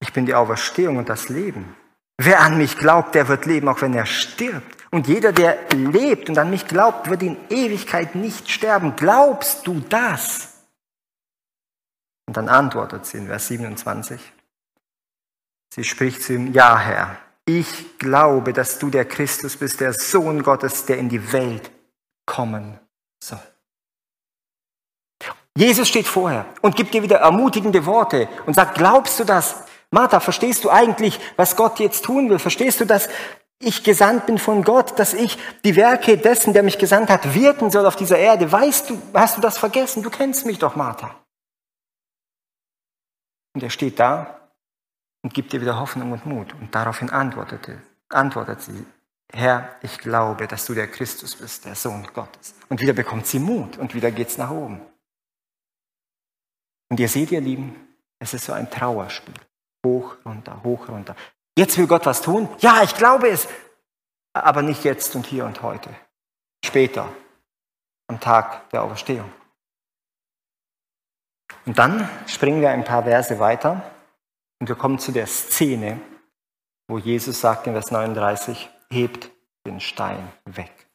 ich 0.00 0.12
bin 0.12 0.26
die 0.26 0.34
Auferstehung 0.34 0.96
und 0.96 1.08
das 1.08 1.28
Leben. 1.28 1.76
Wer 2.18 2.40
an 2.40 2.58
mich 2.58 2.76
glaubt, 2.76 3.14
der 3.14 3.28
wird 3.28 3.46
leben, 3.46 3.68
auch 3.68 3.80
wenn 3.80 3.94
er 3.94 4.06
stirbt. 4.06 4.82
Und 4.90 5.08
jeder, 5.08 5.32
der 5.32 5.68
lebt 5.70 6.28
und 6.28 6.38
an 6.38 6.50
mich 6.50 6.66
glaubt, 6.66 7.08
wird 7.08 7.22
in 7.22 7.36
Ewigkeit 7.48 8.14
nicht 8.14 8.50
sterben. 8.50 8.94
Glaubst 8.96 9.66
du 9.66 9.80
das? 9.80 10.52
Und 12.26 12.36
dann 12.36 12.48
antwortet 12.48 13.06
sie 13.06 13.18
in 13.18 13.26
Vers 13.26 13.48
27. 13.48 14.20
Sie 15.74 15.84
spricht 15.84 16.22
zu 16.22 16.34
ihm, 16.34 16.52
ja 16.52 16.78
Herr, 16.78 17.18
ich 17.46 17.98
glaube, 17.98 18.52
dass 18.52 18.78
du 18.78 18.90
der 18.90 19.04
Christus 19.04 19.56
bist, 19.56 19.80
der 19.80 19.94
Sohn 19.94 20.42
Gottes, 20.42 20.84
der 20.84 20.98
in 20.98 21.08
die 21.08 21.32
Welt 21.32 21.70
kommen 22.26 22.78
soll. 23.22 23.40
Jesus 25.56 25.88
steht 25.88 26.06
vorher 26.06 26.46
und 26.62 26.76
gibt 26.76 26.94
dir 26.94 27.02
wieder 27.02 27.18
ermutigende 27.18 27.84
Worte 27.84 28.28
und 28.46 28.54
sagt, 28.54 28.76
glaubst 28.76 29.20
du 29.20 29.24
das? 29.24 29.64
Martha, 29.90 30.20
verstehst 30.20 30.64
du 30.64 30.70
eigentlich, 30.70 31.20
was 31.36 31.56
Gott 31.56 31.78
jetzt 31.78 32.04
tun 32.04 32.30
will? 32.30 32.38
Verstehst 32.38 32.80
du, 32.80 32.86
dass 32.86 33.08
ich 33.58 33.84
gesandt 33.84 34.26
bin 34.26 34.38
von 34.38 34.64
Gott, 34.64 34.98
dass 34.98 35.12
ich 35.12 35.38
die 35.64 35.76
Werke 35.76 36.16
dessen, 36.16 36.54
der 36.54 36.62
mich 36.62 36.78
gesandt 36.78 37.10
hat, 37.10 37.34
wirken 37.34 37.70
soll 37.70 37.86
auf 37.86 37.96
dieser 37.96 38.18
Erde? 38.18 38.50
Weißt 38.50 38.88
du, 38.88 39.00
hast 39.12 39.36
du 39.36 39.40
das 39.42 39.58
vergessen? 39.58 40.02
Du 40.02 40.10
kennst 40.10 40.46
mich 40.46 40.58
doch, 40.58 40.74
Martha. 40.74 41.14
Und 43.54 43.62
er 43.62 43.70
steht 43.70 44.00
da 44.00 44.48
und 45.22 45.34
gibt 45.34 45.52
dir 45.52 45.60
wieder 45.60 45.78
Hoffnung 45.78 46.12
und 46.12 46.24
Mut. 46.24 46.54
Und 46.54 46.74
daraufhin 46.74 47.10
antwortete, 47.10 47.82
antwortet 48.08 48.62
sie, 48.62 48.86
Herr, 49.30 49.76
ich 49.82 49.98
glaube, 49.98 50.46
dass 50.46 50.66
du 50.66 50.74
der 50.74 50.88
Christus 50.88 51.36
bist, 51.36 51.66
der 51.66 51.74
Sohn 51.74 52.06
Gottes. 52.14 52.54
Und 52.70 52.80
wieder 52.80 52.94
bekommt 52.94 53.26
sie 53.26 53.38
Mut 53.38 53.78
und 53.78 53.94
wieder 53.94 54.10
geht's 54.10 54.38
nach 54.38 54.50
oben. 54.50 54.80
Und 56.92 57.00
ihr 57.00 57.08
seht, 57.08 57.32
ihr 57.32 57.40
Lieben, 57.40 57.74
es 58.18 58.34
ist 58.34 58.44
so 58.44 58.52
ein 58.52 58.70
Trauerspiel. 58.70 59.32
Hoch, 59.82 60.14
runter, 60.26 60.62
hoch, 60.62 60.90
runter. 60.90 61.16
Jetzt 61.56 61.78
will 61.78 61.86
Gott 61.86 62.04
was 62.04 62.20
tun? 62.20 62.50
Ja, 62.58 62.82
ich 62.82 62.94
glaube 62.94 63.30
es. 63.30 63.48
Aber 64.34 64.60
nicht 64.60 64.84
jetzt 64.84 65.16
und 65.16 65.24
hier 65.24 65.46
und 65.46 65.62
heute. 65.62 65.88
Später, 66.62 67.08
am 68.08 68.20
Tag 68.20 68.68
der 68.68 68.82
Auferstehung. 68.82 69.32
Und 71.64 71.78
dann 71.78 72.06
springen 72.26 72.60
wir 72.60 72.68
ein 72.68 72.84
paar 72.84 73.04
Verse 73.04 73.38
weiter 73.38 73.90
und 74.60 74.68
wir 74.68 74.76
kommen 74.76 74.98
zu 74.98 75.12
der 75.12 75.26
Szene, 75.26 75.98
wo 76.88 76.98
Jesus 76.98 77.40
sagt 77.40 77.66
in 77.66 77.72
Vers 77.72 77.90
39, 77.90 78.68
hebt 78.90 79.30
den 79.64 79.80
Stein 79.80 80.30
weg. 80.44 80.90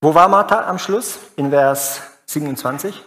Wo 0.00 0.16
war 0.16 0.26
Martha 0.26 0.66
am 0.66 0.80
Schluss? 0.80 1.20
In 1.36 1.50
Vers 1.50 2.10
27? 2.34 3.02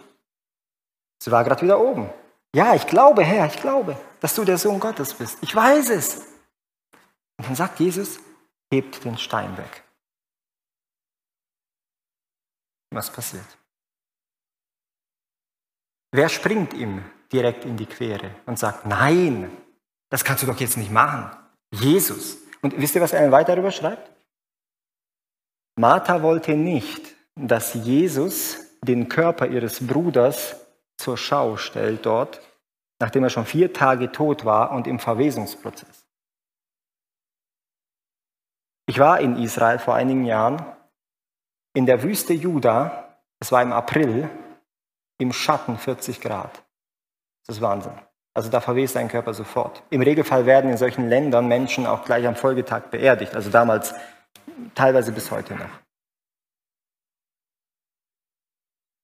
Sie 1.22 1.30
war 1.30 1.44
gerade 1.44 1.62
wieder 1.62 1.80
oben. 1.80 2.10
Ja, 2.54 2.74
ich 2.74 2.86
glaube, 2.86 3.22
Herr, 3.24 3.46
ich 3.46 3.60
glaube, 3.60 3.98
dass 4.20 4.34
du 4.34 4.44
der 4.44 4.58
Sohn 4.58 4.80
Gottes 4.80 5.14
bist. 5.14 5.38
Ich 5.42 5.54
weiß 5.54 5.90
es. 5.90 6.16
Und 7.36 7.46
dann 7.46 7.54
sagt 7.54 7.78
Jesus, 7.78 8.18
hebt 8.72 9.04
den 9.04 9.16
Stein 9.18 9.56
weg. 9.56 9.84
Was 12.90 13.12
passiert? 13.12 13.46
Wer 16.10 16.28
springt 16.28 16.72
ihm 16.72 17.04
direkt 17.30 17.64
in 17.64 17.76
die 17.76 17.86
Quere 17.86 18.34
und 18.46 18.58
sagt, 18.58 18.86
nein, 18.86 19.54
das 20.10 20.24
kannst 20.24 20.42
du 20.42 20.46
doch 20.46 20.58
jetzt 20.58 20.78
nicht 20.78 20.90
machen. 20.90 21.30
Jesus. 21.70 22.38
Und 22.62 22.76
wisst 22.78 22.94
ihr, 22.94 23.02
was 23.02 23.12
er 23.12 23.30
weiter 23.30 23.54
darüber 23.54 23.70
schreibt? 23.70 24.10
Martha 25.76 26.22
wollte 26.22 26.56
nicht, 26.56 27.14
dass 27.36 27.74
Jesus 27.74 28.67
den 28.82 29.08
Körper 29.08 29.46
ihres 29.46 29.86
Bruders 29.86 30.66
zur 30.96 31.16
Schau 31.16 31.56
stellt 31.56 32.06
dort, 32.06 32.40
nachdem 33.00 33.24
er 33.24 33.30
schon 33.30 33.46
vier 33.46 33.72
Tage 33.72 34.10
tot 34.12 34.44
war 34.44 34.72
und 34.72 34.86
im 34.86 34.98
Verwesungsprozess. 34.98 36.06
Ich 38.86 38.98
war 38.98 39.20
in 39.20 39.36
Israel 39.36 39.78
vor 39.78 39.94
einigen 39.94 40.24
Jahren 40.24 40.64
in 41.74 41.86
der 41.86 42.02
Wüste 42.02 42.32
Juda, 42.32 43.16
es 43.38 43.52
war 43.52 43.62
im 43.62 43.72
April, 43.72 44.28
im 45.18 45.32
Schatten 45.32 45.76
40 45.76 46.20
Grad. 46.20 46.62
Das 47.46 47.56
ist 47.56 47.62
Wahnsinn. 47.62 47.92
Also 48.34 48.50
da 48.50 48.60
verwest 48.60 48.96
ein 48.96 49.08
Körper 49.08 49.34
sofort. 49.34 49.82
Im 49.90 50.00
Regelfall 50.00 50.46
werden 50.46 50.70
in 50.70 50.76
solchen 50.76 51.08
Ländern 51.08 51.48
Menschen 51.48 51.86
auch 51.86 52.04
gleich 52.04 52.26
am 52.26 52.36
Folgetag 52.36 52.90
beerdigt, 52.90 53.34
also 53.34 53.50
damals 53.50 53.94
teilweise 54.74 55.12
bis 55.12 55.30
heute 55.30 55.54
noch. 55.54 55.87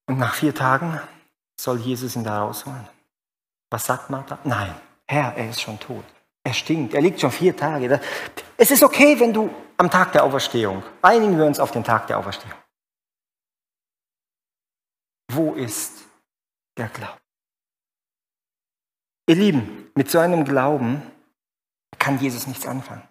Und 0.06 0.18
nach 0.18 0.34
vier 0.34 0.54
Tagen 0.54 1.00
soll 1.58 1.78
Jesus 1.78 2.16
ihn 2.16 2.24
da 2.24 2.42
rausholen. 2.42 2.88
Was 3.70 3.86
sagt 3.86 4.10
Martha? 4.10 4.38
Nein, 4.44 4.74
Herr, 5.06 5.34
er 5.36 5.50
ist 5.50 5.60
schon 5.60 5.78
tot. 5.80 6.04
Er 6.44 6.52
stinkt, 6.52 6.94
er 6.94 7.00
liegt 7.00 7.20
schon 7.20 7.30
vier 7.30 7.56
Tage. 7.56 8.00
Es 8.56 8.70
ist 8.70 8.82
okay, 8.82 9.18
wenn 9.18 9.32
du 9.32 9.50
am 9.76 9.90
Tag 9.90 10.12
der 10.12 10.24
Auferstehung, 10.24 10.82
einigen 11.00 11.38
wir 11.38 11.46
uns 11.46 11.58
auf 11.58 11.70
den 11.70 11.82
Tag 11.82 12.06
der 12.06 12.18
Auferstehung. 12.18 12.54
Wo 15.32 15.54
ist 15.54 16.04
der 16.76 16.88
Glaube? 16.88 17.18
Ihr 19.26 19.36
Lieben, 19.36 19.90
mit 19.94 20.10
so 20.10 20.18
einem 20.18 20.44
Glauben 20.44 21.02
kann 21.98 22.20
Jesus 22.20 22.46
nichts 22.46 22.66
anfangen. 22.66 23.08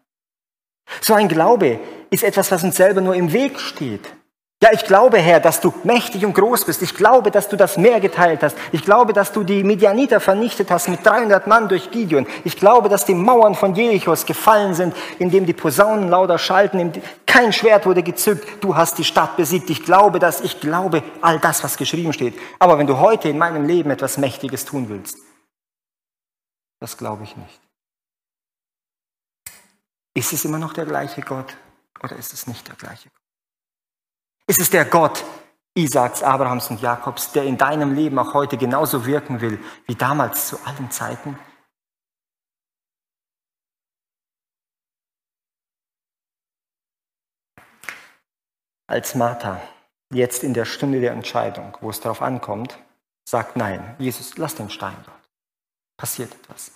So 1.02 1.16
ein 1.16 1.28
Glaube 1.28 1.80
ist 2.12 2.24
etwas, 2.24 2.52
was 2.52 2.64
uns 2.64 2.76
selber 2.76 3.02
nur 3.02 3.16
im 3.16 3.34
Weg 3.34 3.60
steht. 3.60 4.14
Ja, 4.63 4.72
ich 4.72 4.86
glaube, 4.86 5.17
Herr, 5.17 5.41
dass 5.41 5.60
du 5.60 5.74
mächtig 5.84 6.25
und 6.25 6.36
groß 6.36 6.63
bist. 6.63 6.82
Ich 6.82 6.96
glaube, 6.96 7.32
dass 7.32 7.50
du 7.50 7.58
das 7.58 7.75
Meer 7.75 8.00
geteilt 8.00 8.43
hast. 8.43 8.55
Ich 8.72 8.86
glaube, 8.86 9.12
dass 9.12 9.34
du 9.34 9.43
die 9.43 9.62
Midianiter 9.62 10.22
vernichtet 10.22 10.72
hast 10.72 10.88
mit 10.88 11.05
300 11.05 11.48
Mann 11.48 11.67
durch 11.67 11.91
Gideon. 11.91 12.25
Ich 12.46 12.55
glaube, 12.55 12.88
dass 12.88 13.03
die 13.03 13.13
Mauern 13.13 13.55
von 13.55 13.75
Jerichos 13.75 14.25
gefallen 14.25 14.74
sind, 14.74 14.96
indem 15.20 15.46
die 15.46 15.51
Posaunen 15.51 16.08
lauter 16.08 16.38
schalten. 16.38 16.93
Kein 17.25 17.51
Schwert 17.51 17.86
wurde 17.86 18.03
gezückt. 18.03 18.63
Du 18.63 18.74
hast 18.74 18.98
die 18.98 19.03
Stadt 19.03 19.36
besiegt. 19.36 19.70
Ich 19.70 19.84
glaube, 19.84 20.20
dass 20.20 20.39
ich 20.39 20.62
glaube 20.62 21.03
all 21.20 21.39
das, 21.39 21.62
was 21.62 21.75
geschrieben 21.75 22.13
steht. 22.13 22.39
Aber 22.58 22.77
wenn 22.77 22.88
du 22.88 23.00
heute 23.00 23.27
in 23.27 23.38
meinem 23.38 23.65
Leben 23.65 23.91
etwas 23.91 24.17
Mächtiges 24.17 24.63
tun 24.63 24.88
willst, 24.88 25.17
das 26.79 26.96
glaube 26.96 27.25
ich 27.25 27.36
nicht. 27.36 27.60
Ist 30.13 30.32
es 30.32 30.46
immer 30.46 30.58
noch 30.58 30.72
der 30.72 30.86
gleiche 30.86 31.20
Gott 31.20 31.53
oder 32.01 32.15
ist 32.15 32.32
es 32.32 32.48
nicht 32.48 32.65
der 32.70 32.75
gleiche 32.75 33.10
Gott? 33.10 33.23
Ist 34.48 34.60
es 34.60 34.70
der 34.70 34.86
Gott 34.86 35.24
Isaaks, 35.76 36.22
Abrahams 36.22 36.70
und 36.70 36.82
Jakobs, 36.82 37.32
der 37.32 37.44
in 37.44 37.58
deinem 37.58 37.94
Leben 37.96 38.20
auch 38.20 38.34
heute 38.34 38.58
genauso 38.58 39.06
wirken 39.06 39.42
will 39.42 39.60
wie 39.88 39.96
damals 39.96 40.48
zu 40.48 40.60
allen 40.66 40.92
Zeiten? 40.92 41.38
als 48.94 49.16
Martha 49.16 49.62
jetzt 50.14 50.44
in 50.44 50.54
der 50.54 50.66
Stunde 50.66 51.02
der 51.02 51.14
Entscheidung, 51.14 51.76
wo 51.82 51.90
es 51.90 52.00
darauf 52.00 52.22
ankommt, 52.22 52.78
sagt 53.28 53.56
nein, 53.56 53.96
Jesus, 53.98 54.38
lass 54.38 54.56
den 54.56 54.70
Stein 54.70 54.96
dort. 55.06 55.30
Passiert 55.98 56.34
etwas. 56.36 56.72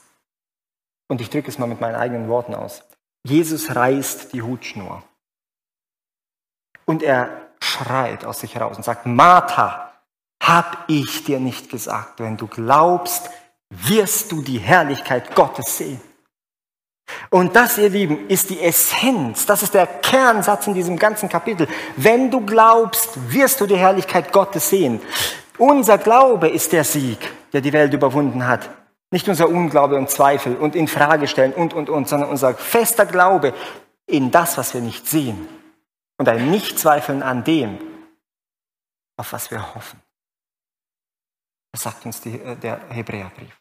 Und 1.08 1.22
ich 1.22 1.30
drücke 1.30 1.50
es 1.50 1.60
mal 1.60 1.68
mit 1.68 1.80
meinen 1.80 1.96
eigenen 1.96 2.28
Worten 2.28 2.56
aus. 2.56 2.84
Jesus 3.24 3.76
reißt 3.76 4.34
die 4.34 4.42
Hutschnur. 4.42 5.04
Und 6.86 7.04
er 7.04 7.47
schreit 7.78 8.26
aus 8.26 8.40
sich 8.40 8.56
heraus 8.56 8.78
und 8.78 8.84
sagt, 8.84 9.06
Martha, 9.06 9.92
hab 10.42 10.86
ich 10.88 11.24
dir 11.24 11.40
nicht 11.40 11.70
gesagt, 11.70 12.20
wenn 12.20 12.38
du 12.38 12.48
glaubst, 12.48 13.30
wirst 13.70 14.32
du 14.32 14.42
die 14.42 14.60
Herrlichkeit 14.60 15.36
Gottes 15.36 15.78
sehen. 15.78 16.02
Und 17.30 17.56
das, 17.56 17.78
ihr 17.78 17.90
Lieben, 17.90 18.28
ist 18.28 18.50
die 18.50 18.62
Essenz, 18.62 19.46
das 19.46 19.64
ist 19.64 19.74
der 19.74 19.88
Kernsatz 19.88 20.68
in 20.68 20.74
diesem 20.74 20.98
ganzen 20.98 21.30
Kapitel. 21.30 21.68
Wenn 21.96 22.30
du 22.30 22.42
glaubst, 22.46 23.32
wirst 23.32 23.62
du 23.62 23.66
die 23.66 23.78
Herrlichkeit 23.78 24.32
Gottes 24.32 24.70
sehen. 24.70 25.02
Unser 25.58 25.98
Glaube 25.98 26.50
ist 26.50 26.74
der 26.74 26.84
Sieg, 26.84 27.18
der 27.54 27.62
die 27.62 27.74
Welt 27.74 27.94
überwunden 27.94 28.46
hat. 28.46 28.70
Nicht 29.10 29.28
unser 29.30 29.48
Unglaube 29.48 29.96
und 29.96 30.10
Zweifel 30.10 30.58
und 30.58 30.76
in 30.76 30.88
Frage 30.88 31.28
stellen 31.28 31.54
und, 31.54 31.74
und, 31.74 31.90
und, 31.90 32.10
sondern 32.10 32.30
unser 32.30 32.54
fester 32.54 33.06
Glaube 33.06 33.54
in 34.06 34.32
das, 34.32 34.58
was 34.58 34.74
wir 34.74 34.82
nicht 34.82 35.08
sehen. 35.08 35.48
Und 36.18 36.28
ein 36.28 36.50
Nichtzweifeln 36.50 37.22
an 37.22 37.44
dem, 37.44 37.80
auf 39.18 39.34
was 39.34 39.52
wir 39.52 39.76
hoffen. 39.76 40.02
Das 41.72 41.84
sagt 41.84 42.06
uns 42.06 42.22
die, 42.22 42.40
äh, 42.40 42.56
der 42.56 42.80
Hebräerbrief. 42.90 43.56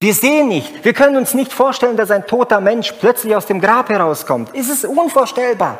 Wir 0.00 0.14
sehen 0.14 0.46
nicht, 0.46 0.84
wir 0.84 0.92
können 0.92 1.16
uns 1.16 1.34
nicht 1.34 1.52
vorstellen, 1.52 1.96
dass 1.96 2.12
ein 2.12 2.26
toter 2.26 2.60
Mensch 2.60 2.92
plötzlich 2.92 3.34
aus 3.34 3.46
dem 3.46 3.60
Grab 3.60 3.88
herauskommt. 3.88 4.50
Es 4.54 4.68
ist 4.68 4.84
unvorstellbar. 4.84 5.78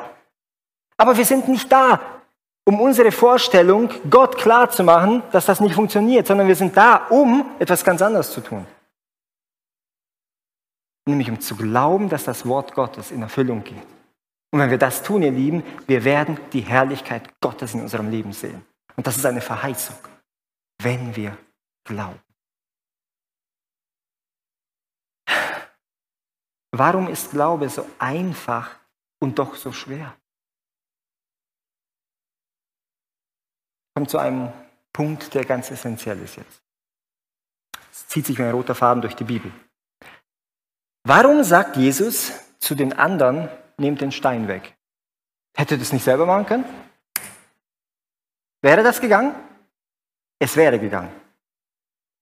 Aber 0.96 1.16
wir 1.16 1.24
sind 1.24 1.46
nicht 1.46 1.70
da, 1.70 2.00
um 2.64 2.80
unsere 2.80 3.12
Vorstellung 3.12 3.90
Gott 4.10 4.36
klar 4.36 4.70
zu 4.70 4.82
machen, 4.82 5.22
dass 5.30 5.46
das 5.46 5.60
nicht 5.60 5.76
funktioniert, 5.76 6.26
sondern 6.26 6.48
wir 6.48 6.56
sind 6.56 6.76
da, 6.76 7.06
um 7.08 7.46
etwas 7.60 7.84
ganz 7.84 8.02
anderes 8.02 8.32
zu 8.32 8.40
tun. 8.40 8.66
Nämlich 11.06 11.30
um 11.30 11.40
zu 11.40 11.54
glauben, 11.54 12.08
dass 12.08 12.24
das 12.24 12.44
Wort 12.44 12.74
Gottes 12.74 13.12
in 13.12 13.22
Erfüllung 13.22 13.62
geht. 13.62 13.86
Und 14.50 14.60
wenn 14.60 14.70
wir 14.70 14.78
das 14.78 15.02
tun, 15.02 15.22
ihr 15.22 15.30
Lieben, 15.30 15.62
wir 15.86 16.04
werden 16.04 16.38
die 16.52 16.62
Herrlichkeit 16.62 17.40
Gottes 17.40 17.74
in 17.74 17.82
unserem 17.82 18.10
Leben 18.10 18.32
sehen. 18.32 18.64
Und 18.96 19.06
das 19.06 19.16
ist 19.16 19.26
eine 19.26 19.40
Verheißung, 19.40 19.96
wenn 20.80 21.14
wir 21.14 21.36
glauben. 21.84 22.20
Warum 26.70 27.08
ist 27.08 27.30
Glaube 27.30 27.68
so 27.68 27.86
einfach 27.98 28.78
und 29.20 29.38
doch 29.38 29.54
so 29.54 29.72
schwer? 29.72 30.16
Kommt 33.94 34.10
zu 34.10 34.18
einem 34.18 34.52
Punkt, 34.92 35.34
der 35.34 35.44
ganz 35.44 35.70
essentiell 35.70 36.20
ist 36.22 36.36
jetzt. 36.36 36.62
Es 37.90 38.06
zieht 38.08 38.26
sich 38.26 38.38
wie 38.38 38.44
ein 38.44 38.52
roter 38.52 38.74
Faden 38.74 39.02
durch 39.02 39.16
die 39.16 39.24
Bibel. 39.24 39.52
Warum 41.04 41.42
sagt 41.42 41.76
Jesus 41.76 42.32
zu 42.58 42.74
den 42.74 42.92
anderen, 42.92 43.48
nehmt 43.78 44.00
den 44.00 44.12
Stein 44.12 44.48
weg? 44.48 44.76
Hätte 45.56 45.78
das 45.78 45.92
nicht 45.92 46.04
selber 46.04 46.26
machen 46.26 46.46
können? 46.46 46.64
Wäre 48.60 48.82
das 48.82 49.00
gegangen? 49.00 49.34
Es 50.38 50.56
wäre 50.56 50.78
gegangen. 50.78 51.10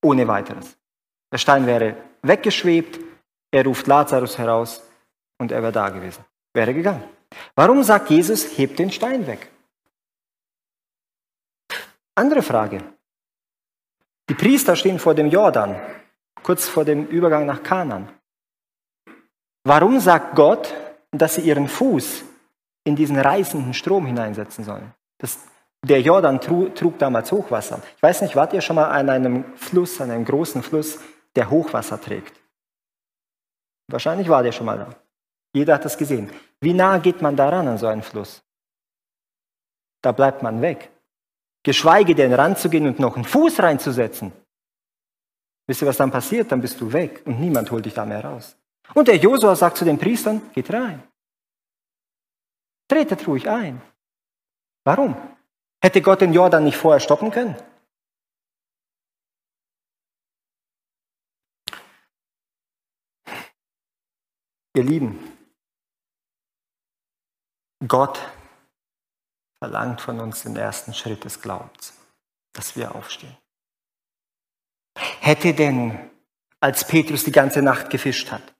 Ohne 0.02 0.26
weiteres. 0.28 0.76
Der 1.32 1.38
Stein 1.38 1.66
wäre 1.66 1.96
weggeschwebt, 2.22 3.00
er 3.50 3.64
ruft 3.64 3.86
Lazarus 3.86 4.38
heraus 4.38 4.82
und 5.38 5.52
er 5.52 5.62
wäre 5.62 5.72
da 5.72 5.88
gewesen. 5.88 6.24
Wäre 6.54 6.72
gegangen. 6.72 7.04
Warum 7.54 7.82
sagt 7.82 8.10
Jesus, 8.10 8.56
hebt 8.56 8.78
den 8.78 8.90
Stein 8.90 9.26
weg? 9.26 9.50
Andere 12.14 12.42
Frage. 12.42 12.82
Die 14.28 14.34
Priester 14.34 14.74
stehen 14.74 14.98
vor 14.98 15.14
dem 15.14 15.28
Jordan, 15.28 15.80
kurz 16.42 16.66
vor 16.66 16.84
dem 16.84 17.06
Übergang 17.06 17.46
nach 17.46 17.62
Kanan. 17.62 18.08
Warum 19.64 20.00
sagt 20.00 20.34
Gott, 20.34 20.74
dass 21.12 21.36
sie 21.36 21.42
ihren 21.42 21.68
Fuß 21.68 22.24
in 22.84 22.96
diesen 22.96 23.18
reißenden 23.18 23.74
Strom 23.74 24.06
hineinsetzen 24.06 24.64
sollen? 24.64 24.92
Das, 25.18 25.38
der 25.84 26.00
Jordan 26.00 26.40
trug, 26.40 26.74
trug 26.74 26.98
damals 26.98 27.32
Hochwasser. 27.32 27.82
Ich 27.96 28.02
weiß 28.02 28.22
nicht, 28.22 28.36
wart 28.36 28.52
ihr 28.52 28.60
schon 28.60 28.76
mal 28.76 28.90
an 28.90 29.08
einem 29.08 29.56
Fluss, 29.56 30.00
an 30.00 30.10
einem 30.10 30.24
großen 30.24 30.62
Fluss, 30.62 30.98
der 31.34 31.50
Hochwasser 31.50 32.00
trägt? 32.00 32.40
Wahrscheinlich 33.88 34.28
war 34.28 34.42
der 34.42 34.52
schon 34.52 34.66
mal 34.66 34.78
da. 34.78 34.88
Jeder 35.54 35.74
hat 35.74 35.84
das 35.84 35.96
gesehen. 35.96 36.30
Wie 36.60 36.74
nah 36.74 36.98
geht 36.98 37.22
man 37.22 37.36
daran 37.36 37.68
an 37.68 37.78
so 37.78 37.86
einen 37.86 38.02
Fluss? 38.02 38.42
Da 40.02 40.12
bleibt 40.12 40.42
man 40.42 40.60
weg. 40.60 40.90
Geschweige 41.62 42.14
denn 42.14 42.32
ranzugehen 42.32 42.86
und 42.86 42.98
noch 42.98 43.16
einen 43.16 43.24
Fuß 43.24 43.60
reinzusetzen. 43.60 44.32
Wisst 45.66 45.82
ihr, 45.82 45.88
was 45.88 45.96
dann 45.96 46.10
passiert? 46.10 46.52
Dann 46.52 46.60
bist 46.60 46.80
du 46.80 46.92
weg 46.92 47.22
und 47.24 47.40
niemand 47.40 47.70
holt 47.70 47.86
dich 47.86 47.94
da 47.94 48.04
mehr 48.04 48.24
raus. 48.24 48.56
Und 48.94 49.08
der 49.08 49.16
Josua 49.16 49.56
sagt 49.56 49.76
zu 49.76 49.84
den 49.84 49.98
Priestern, 49.98 50.52
geht 50.52 50.72
rein. 50.72 51.02
Tretet 52.88 53.26
ruhig 53.26 53.48
ein. 53.48 53.82
Warum? 54.84 55.16
Hätte 55.82 56.00
Gott 56.00 56.20
den 56.20 56.32
Jordan 56.32 56.64
nicht 56.64 56.76
vorher 56.76 57.00
stoppen 57.00 57.30
können? 57.30 57.56
Ihr 64.76 64.84
Lieben, 64.84 65.36
Gott 67.88 68.20
verlangt 69.58 70.00
von 70.00 70.20
uns 70.20 70.42
den 70.42 70.56
ersten 70.56 70.92
Schritt 70.92 71.24
des 71.24 71.40
Glaubens, 71.40 71.94
dass 72.52 72.76
wir 72.76 72.94
aufstehen. 72.94 73.36
Hätte 75.20 75.54
denn, 75.54 76.10
als 76.60 76.86
Petrus 76.86 77.24
die 77.24 77.32
ganze 77.32 77.62
Nacht 77.62 77.90
gefischt 77.90 78.30
hat, 78.30 78.54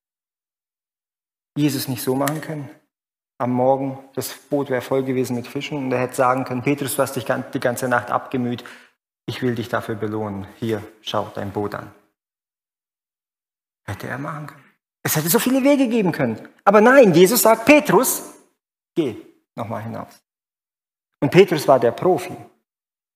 Jesus 1.56 1.88
nicht 1.88 2.02
so 2.02 2.14
machen 2.14 2.40
können? 2.40 2.70
Am 3.38 3.50
Morgen, 3.50 3.98
das 4.14 4.32
Boot 4.32 4.70
wäre 4.70 4.80
voll 4.80 5.02
gewesen 5.02 5.36
mit 5.36 5.46
Fischen 5.46 5.78
und 5.78 5.92
er 5.92 5.98
hätte 5.98 6.14
sagen 6.14 6.44
können, 6.44 6.62
Petrus, 6.62 6.96
du 6.96 7.02
hast 7.02 7.16
dich 7.16 7.26
die 7.52 7.60
ganze 7.60 7.88
Nacht 7.88 8.10
abgemüht, 8.10 8.64
ich 9.26 9.42
will 9.42 9.54
dich 9.54 9.68
dafür 9.68 9.96
belohnen. 9.96 10.46
Hier, 10.58 10.82
schau 11.02 11.30
dein 11.34 11.50
Boot 11.50 11.74
an. 11.74 11.90
Hätte 13.84 14.06
er 14.06 14.18
machen 14.18 14.46
können. 14.46 14.64
Es 15.02 15.16
hätte 15.16 15.28
so 15.28 15.38
viele 15.38 15.62
Wege 15.62 15.88
geben 15.88 16.12
können. 16.12 16.48
Aber 16.64 16.80
nein, 16.80 17.12
Jesus 17.14 17.42
sagt, 17.42 17.64
Petrus, 17.64 18.34
geh 18.94 19.16
nochmal 19.54 19.82
hinaus. 19.82 20.20
Und 21.20 21.30
Petrus 21.30 21.68
war 21.68 21.80
der 21.80 21.92
Profi, 21.92 22.36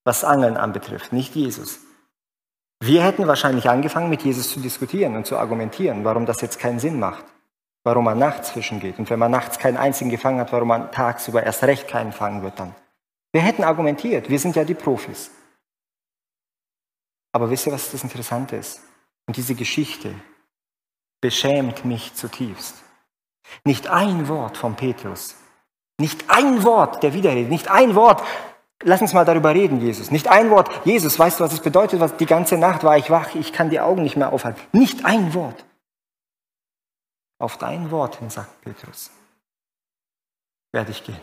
was 0.05 0.25
Angeln 0.25 0.57
anbetrifft, 0.57 1.13
nicht 1.13 1.35
Jesus. 1.35 1.81
Wir 2.81 3.03
hätten 3.03 3.27
wahrscheinlich 3.27 3.69
angefangen, 3.69 4.09
mit 4.09 4.23
Jesus 4.23 4.51
zu 4.51 4.61
diskutieren 4.61 5.17
und 5.17 5.27
zu 5.27 5.37
argumentieren, 5.37 6.05
warum 6.05 6.27
das 6.27 6.41
jetzt 6.41 6.59
keinen 6.59 6.79
Sinn 6.79 6.99
macht, 6.99 7.25
warum 7.85 8.05
man 8.05 8.19
nachts 8.19 8.51
fischen 8.51 8.81
geht. 8.81 8.99
Und 8.99 9.11
wenn 9.11 9.19
man 9.19 9.31
nachts 9.31 9.59
keinen 9.59 9.77
einzigen 9.77 10.11
gefangen 10.11 10.41
hat, 10.41 10.53
warum 10.53 10.69
man 10.69 10.91
tagsüber 10.93 11.43
erst 11.43 11.63
recht 11.65 11.89
keinen 11.89 12.13
fangen 12.13 12.43
wird 12.43 12.59
dann. 12.59 12.75
Wir 13.33 13.43
hätten 13.43 13.65
argumentiert, 13.65 14.29
wir 14.29 14.39
sind 14.39 14.57
ja 14.57 14.65
die 14.65 14.75
Profis. 14.75 15.31
Aber 17.33 17.49
wisst 17.49 17.67
ihr, 17.67 17.73
was 17.73 17.93
das 17.93 18.03
Interessante 18.03 18.57
ist? 18.57 18.81
Und 19.27 19.37
diese 19.37 19.55
Geschichte, 19.55 20.15
beschämt 21.21 21.85
mich 21.85 22.15
zutiefst. 22.15 22.83
Nicht 23.65 23.89
ein 23.89 24.29
Wort 24.29 24.57
von 24.57 24.75
Petrus, 24.75 25.37
nicht 25.99 26.25
ein 26.29 26.65
Wort 26.65 27.03
der 27.03 27.15
Widerrede, 27.15 27.49
nicht 27.49 27.71
ein 27.71 27.95
Wort, 27.95 28.23
lass 28.83 29.03
uns 29.03 29.13
mal 29.13 29.25
darüber 29.25 29.55
reden, 29.55 29.81
Jesus, 29.81 30.11
nicht 30.11 30.29
ein 30.29 30.51
Wort, 30.51 30.71
Jesus, 30.85 31.19
weißt 31.19 31.41
du, 31.41 31.45
was 31.45 31.53
es 31.53 31.61
bedeutet, 31.61 32.01
was 32.01 32.17
die 32.17 32.27
ganze 32.27 32.57
Nacht 32.57 32.85
war 32.85 32.97
ich 32.97 33.11
wach, 33.11 33.35
ich 33.35 33.53
kann 33.53 33.71
die 33.71 33.81
Augen 33.81 34.03
nicht 34.03 34.17
mehr 34.17 34.33
aufhalten. 34.33 34.61
Nicht 34.73 35.05
ein 35.05 35.35
Wort. 35.35 35.65
Auf 37.41 37.59
dein 37.59 37.91
Wort 37.91 38.17
hin, 38.17 38.31
sagt 38.31 38.61
Petrus, 38.61 39.11
werde 40.73 40.93
ich 40.93 41.03
gehen. 41.03 41.21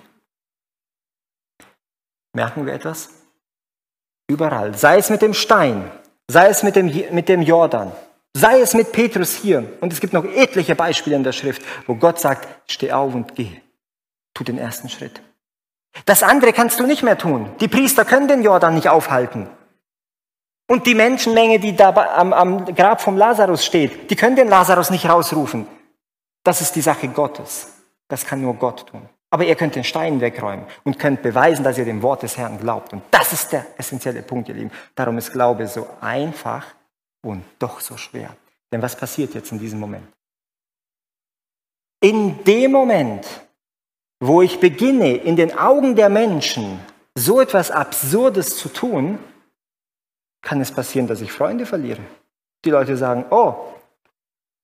Merken 2.34 2.65
wir 2.65 2.73
etwas? 2.73 3.10
Überall, 4.30 4.77
sei 4.77 4.97
es 4.97 5.10
mit 5.10 5.21
dem 5.21 5.34
Stein, 5.34 5.89
sei 6.27 6.49
es 6.49 6.63
mit 6.63 6.75
dem, 6.75 6.88
mit 7.13 7.30
dem 7.30 7.41
Jordan, 7.41 7.93
Sei 8.38 8.62
es 8.62 8.75
mit 8.75 8.91
Petrus 8.91 9.34
hier. 9.34 9.77
Und 9.82 9.91
es 9.91 9.99
gibt 9.99 10.13
noch 10.13 10.23
etliche 10.23 10.75
Beispiele 10.75 11.15
in 11.15 11.23
der 11.23 11.32
Schrift, 11.32 11.63
wo 11.88 11.95
Gott 11.95 12.19
sagt, 12.19 12.47
steh 12.71 12.91
auf 12.91 13.15
und 13.15 13.34
geh. 13.34 13.49
Tu 14.36 14.43
den 14.43 14.60
ersten 14.60 14.89
Schritt. 14.89 15.23
Das 16.06 16.21
andere 16.21 16.53
kannst 16.53 16.80
du 16.80 16.86
nicht 16.86 17.01
mehr 17.01 17.17
tun. 17.17 17.49
Die 17.60 17.67
Priester 17.67 18.06
können 18.06 18.27
den 18.27 18.43
Jordan 18.43 18.75
nicht 18.75 18.89
aufhalten. 18.89 19.49
Und 20.67 20.86
die 20.86 20.93
Menschenmenge, 20.93 21.60
die 21.60 21.75
da 21.75 21.89
am, 21.89 22.32
am 22.32 22.65
Grab 22.75 23.01
vom 23.01 23.17
Lazarus 23.17 23.65
steht, 23.65 24.12
die 24.12 24.15
können 24.15 24.36
den 24.36 24.49
Lazarus 24.49 24.91
nicht 24.91 25.10
rausrufen. 25.10 25.65
Das 26.47 26.62
ist 26.62 26.77
die 26.77 26.81
Sache 26.81 27.10
Gottes. 27.10 27.73
Das 28.07 28.25
kann 28.25 28.39
nur 28.39 28.53
Gott 28.53 28.88
tun. 28.88 29.10
Aber 29.31 29.43
ihr 29.43 29.55
könnt 29.55 29.75
den 29.75 29.83
Stein 29.83 30.21
wegräumen 30.21 30.65
und 30.86 30.97
könnt 30.97 31.21
beweisen, 31.21 31.62
dass 31.62 31.77
ihr 31.77 31.83
dem 31.83 32.01
Wort 32.01 32.23
des 32.23 32.38
Herrn 32.38 32.57
glaubt. 32.57 32.93
Und 32.93 33.03
das 33.12 33.33
ist 33.33 33.51
der 33.51 33.65
essentielle 33.77 34.21
Punkt, 34.21 34.47
ihr 34.47 34.55
Lieben. 34.55 34.71
Darum 34.95 35.17
ist 35.17 35.33
Glaube 35.33 35.67
so 35.67 35.86
einfach 35.99 36.65
und 37.21 37.43
doch 37.60 37.81
so 37.81 37.97
schwer. 37.97 38.33
Denn 38.71 38.81
was 38.81 38.95
passiert 38.95 39.33
jetzt 39.33 39.51
in 39.51 39.60
diesem 39.60 39.77
Moment? 39.77 40.07
In 41.99 42.41
dem 42.45 42.71
Moment, 42.71 43.27
wo 44.21 44.41
ich 44.41 44.62
beginne, 44.62 45.15
in 45.15 45.36
den 45.36 45.57
Augen 45.57 45.97
der 45.97 46.07
Menschen 46.07 46.79
so 47.13 47.41
etwas 47.41 47.71
Absurdes 47.71 48.55
zu 48.55 48.69
tun, 48.69 49.19
kann 50.41 50.62
es 50.62 50.71
passieren, 50.71 51.07
dass 51.07 51.19
ich 51.19 51.33
Freunde 51.33 51.65
verliere. 51.65 52.03
Die 52.63 52.69
Leute 52.69 52.95
sagen, 52.95 53.25
oh, 53.31 53.73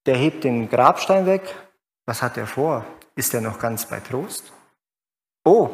der 0.05 0.15
hebt 0.15 0.45
den 0.45 0.69
Grabstein 0.69 1.25
weg. 1.25 1.53
Was 2.05 2.21
hat 2.21 2.37
er 2.37 2.47
vor? 2.47 2.85
Ist 3.15 3.33
er 3.33 3.41
noch 3.41 3.59
ganz 3.59 3.85
bei 3.85 3.99
Trost? 3.99 4.51
Oh, 5.45 5.69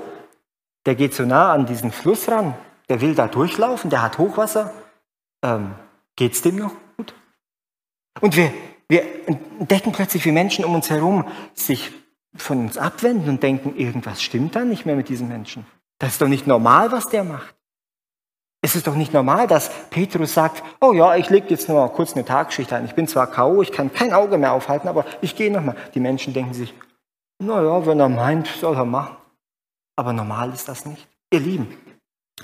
der 0.85 0.95
geht 0.95 1.13
so 1.13 1.23
nah 1.23 1.53
an 1.53 1.65
diesen 1.65 1.91
Fluss 1.91 2.29
ran. 2.29 2.55
Der 2.87 3.01
will 3.01 3.15
da 3.15 3.27
durchlaufen. 3.27 3.89
Der 3.89 4.01
hat 4.01 4.17
Hochwasser. 4.17 4.73
Ähm, 5.43 5.75
es 6.19 6.41
dem 6.41 6.57
noch 6.57 6.73
gut? 6.97 7.13
Und 8.19 8.35
wir, 8.35 8.51
wir 8.87 9.27
entdecken 9.27 9.91
plötzlich, 9.91 10.25
wie 10.25 10.31
Menschen 10.31 10.65
um 10.65 10.75
uns 10.75 10.89
herum 10.89 11.25
sich 11.53 11.91
von 12.35 12.59
uns 12.59 12.77
abwenden 12.77 13.29
und 13.29 13.43
denken, 13.43 13.75
irgendwas 13.75 14.21
stimmt 14.21 14.55
da 14.55 14.65
nicht 14.65 14.85
mehr 14.85 14.95
mit 14.95 15.09
diesen 15.09 15.27
Menschen. 15.27 15.65
Das 15.97 16.13
ist 16.13 16.21
doch 16.21 16.27
nicht 16.27 16.47
normal, 16.47 16.91
was 16.91 17.07
der 17.07 17.23
macht. 17.23 17.55
Es 18.61 18.75
ist 18.75 18.87
doch 18.87 18.95
nicht 18.95 19.13
normal, 19.13 19.47
dass 19.47 19.69
Petrus 19.89 20.33
sagt, 20.33 20.63
oh 20.81 20.91
ja, 20.91 21.15
ich 21.15 21.29
lege 21.29 21.47
jetzt 21.49 21.69
nur 21.69 21.79
mal 21.79 21.93
kurz 21.93 22.13
eine 22.13 22.25
Tagschicht 22.25 22.73
ein. 22.73 22.85
Ich 22.85 22.93
bin 22.93 23.07
zwar 23.07 23.27
K.O., 23.27 23.61
ich 23.61 23.71
kann 23.71 23.93
kein 23.93 24.13
Auge 24.13 24.37
mehr 24.37 24.51
aufhalten, 24.51 24.89
aber 24.89 25.05
ich 25.21 25.35
gehe 25.35 25.51
nochmal. 25.51 25.75
Die 25.93 26.01
Menschen 26.01 26.33
denken 26.33 26.53
sich, 26.53 26.73
naja, 27.41 27.85
wenn 27.85 28.01
er 28.01 28.09
meint, 28.09 28.47
soll 28.47 28.75
er 28.75 28.85
machen. 28.85 29.15
Aber 29.95 30.11
normal 30.11 30.53
ist 30.53 30.67
das 30.67 30.85
nicht. 30.85 31.07
Ihr 31.31 31.39
Lieben, 31.39 31.77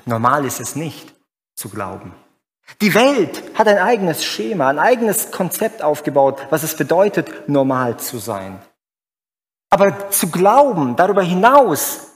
normal 0.06 0.46
ist 0.46 0.62
es 0.62 0.76
nicht 0.76 1.14
zu 1.56 1.70
glauben. 1.70 2.14
Die 2.82 2.94
Welt 2.94 3.44
hat 3.56 3.68
ein 3.68 3.78
eigenes 3.78 4.24
Schema, 4.24 4.70
ein 4.70 4.80
eigenes 4.80 5.32
Konzept 5.32 5.82
aufgebaut, 5.82 6.48
was 6.50 6.64
es 6.64 6.76
bedeutet, 6.76 7.50
normal 7.50 7.98
zu 7.98 8.18
sein. 8.18 8.60
Aber 9.70 10.10
zu 10.10 10.32
glauben, 10.32 10.96
darüber 10.96 11.22
hinaus, 11.22 12.15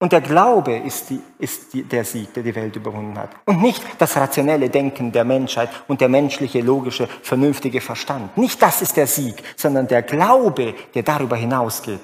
und 0.00 0.12
der 0.12 0.22
Glaube 0.22 0.78
ist, 0.78 1.10
die, 1.10 1.20
ist 1.38 1.74
die, 1.74 1.82
der 1.82 2.04
Sieg, 2.04 2.32
der 2.32 2.42
die 2.42 2.54
Welt 2.54 2.74
überwunden 2.74 3.18
hat. 3.18 3.30
Und 3.44 3.60
nicht 3.60 3.82
das 3.98 4.16
rationelle 4.16 4.70
Denken 4.70 5.12
der 5.12 5.24
Menschheit 5.24 5.68
und 5.88 6.00
der 6.00 6.08
menschliche, 6.08 6.62
logische, 6.62 7.06
vernünftige 7.06 7.82
Verstand. 7.82 8.34
Nicht 8.38 8.60
das 8.62 8.80
ist 8.80 8.96
der 8.96 9.06
Sieg, 9.06 9.42
sondern 9.56 9.86
der 9.86 10.02
Glaube, 10.02 10.74
der 10.94 11.02
darüber 11.02 11.36
hinausgeht. 11.36 12.00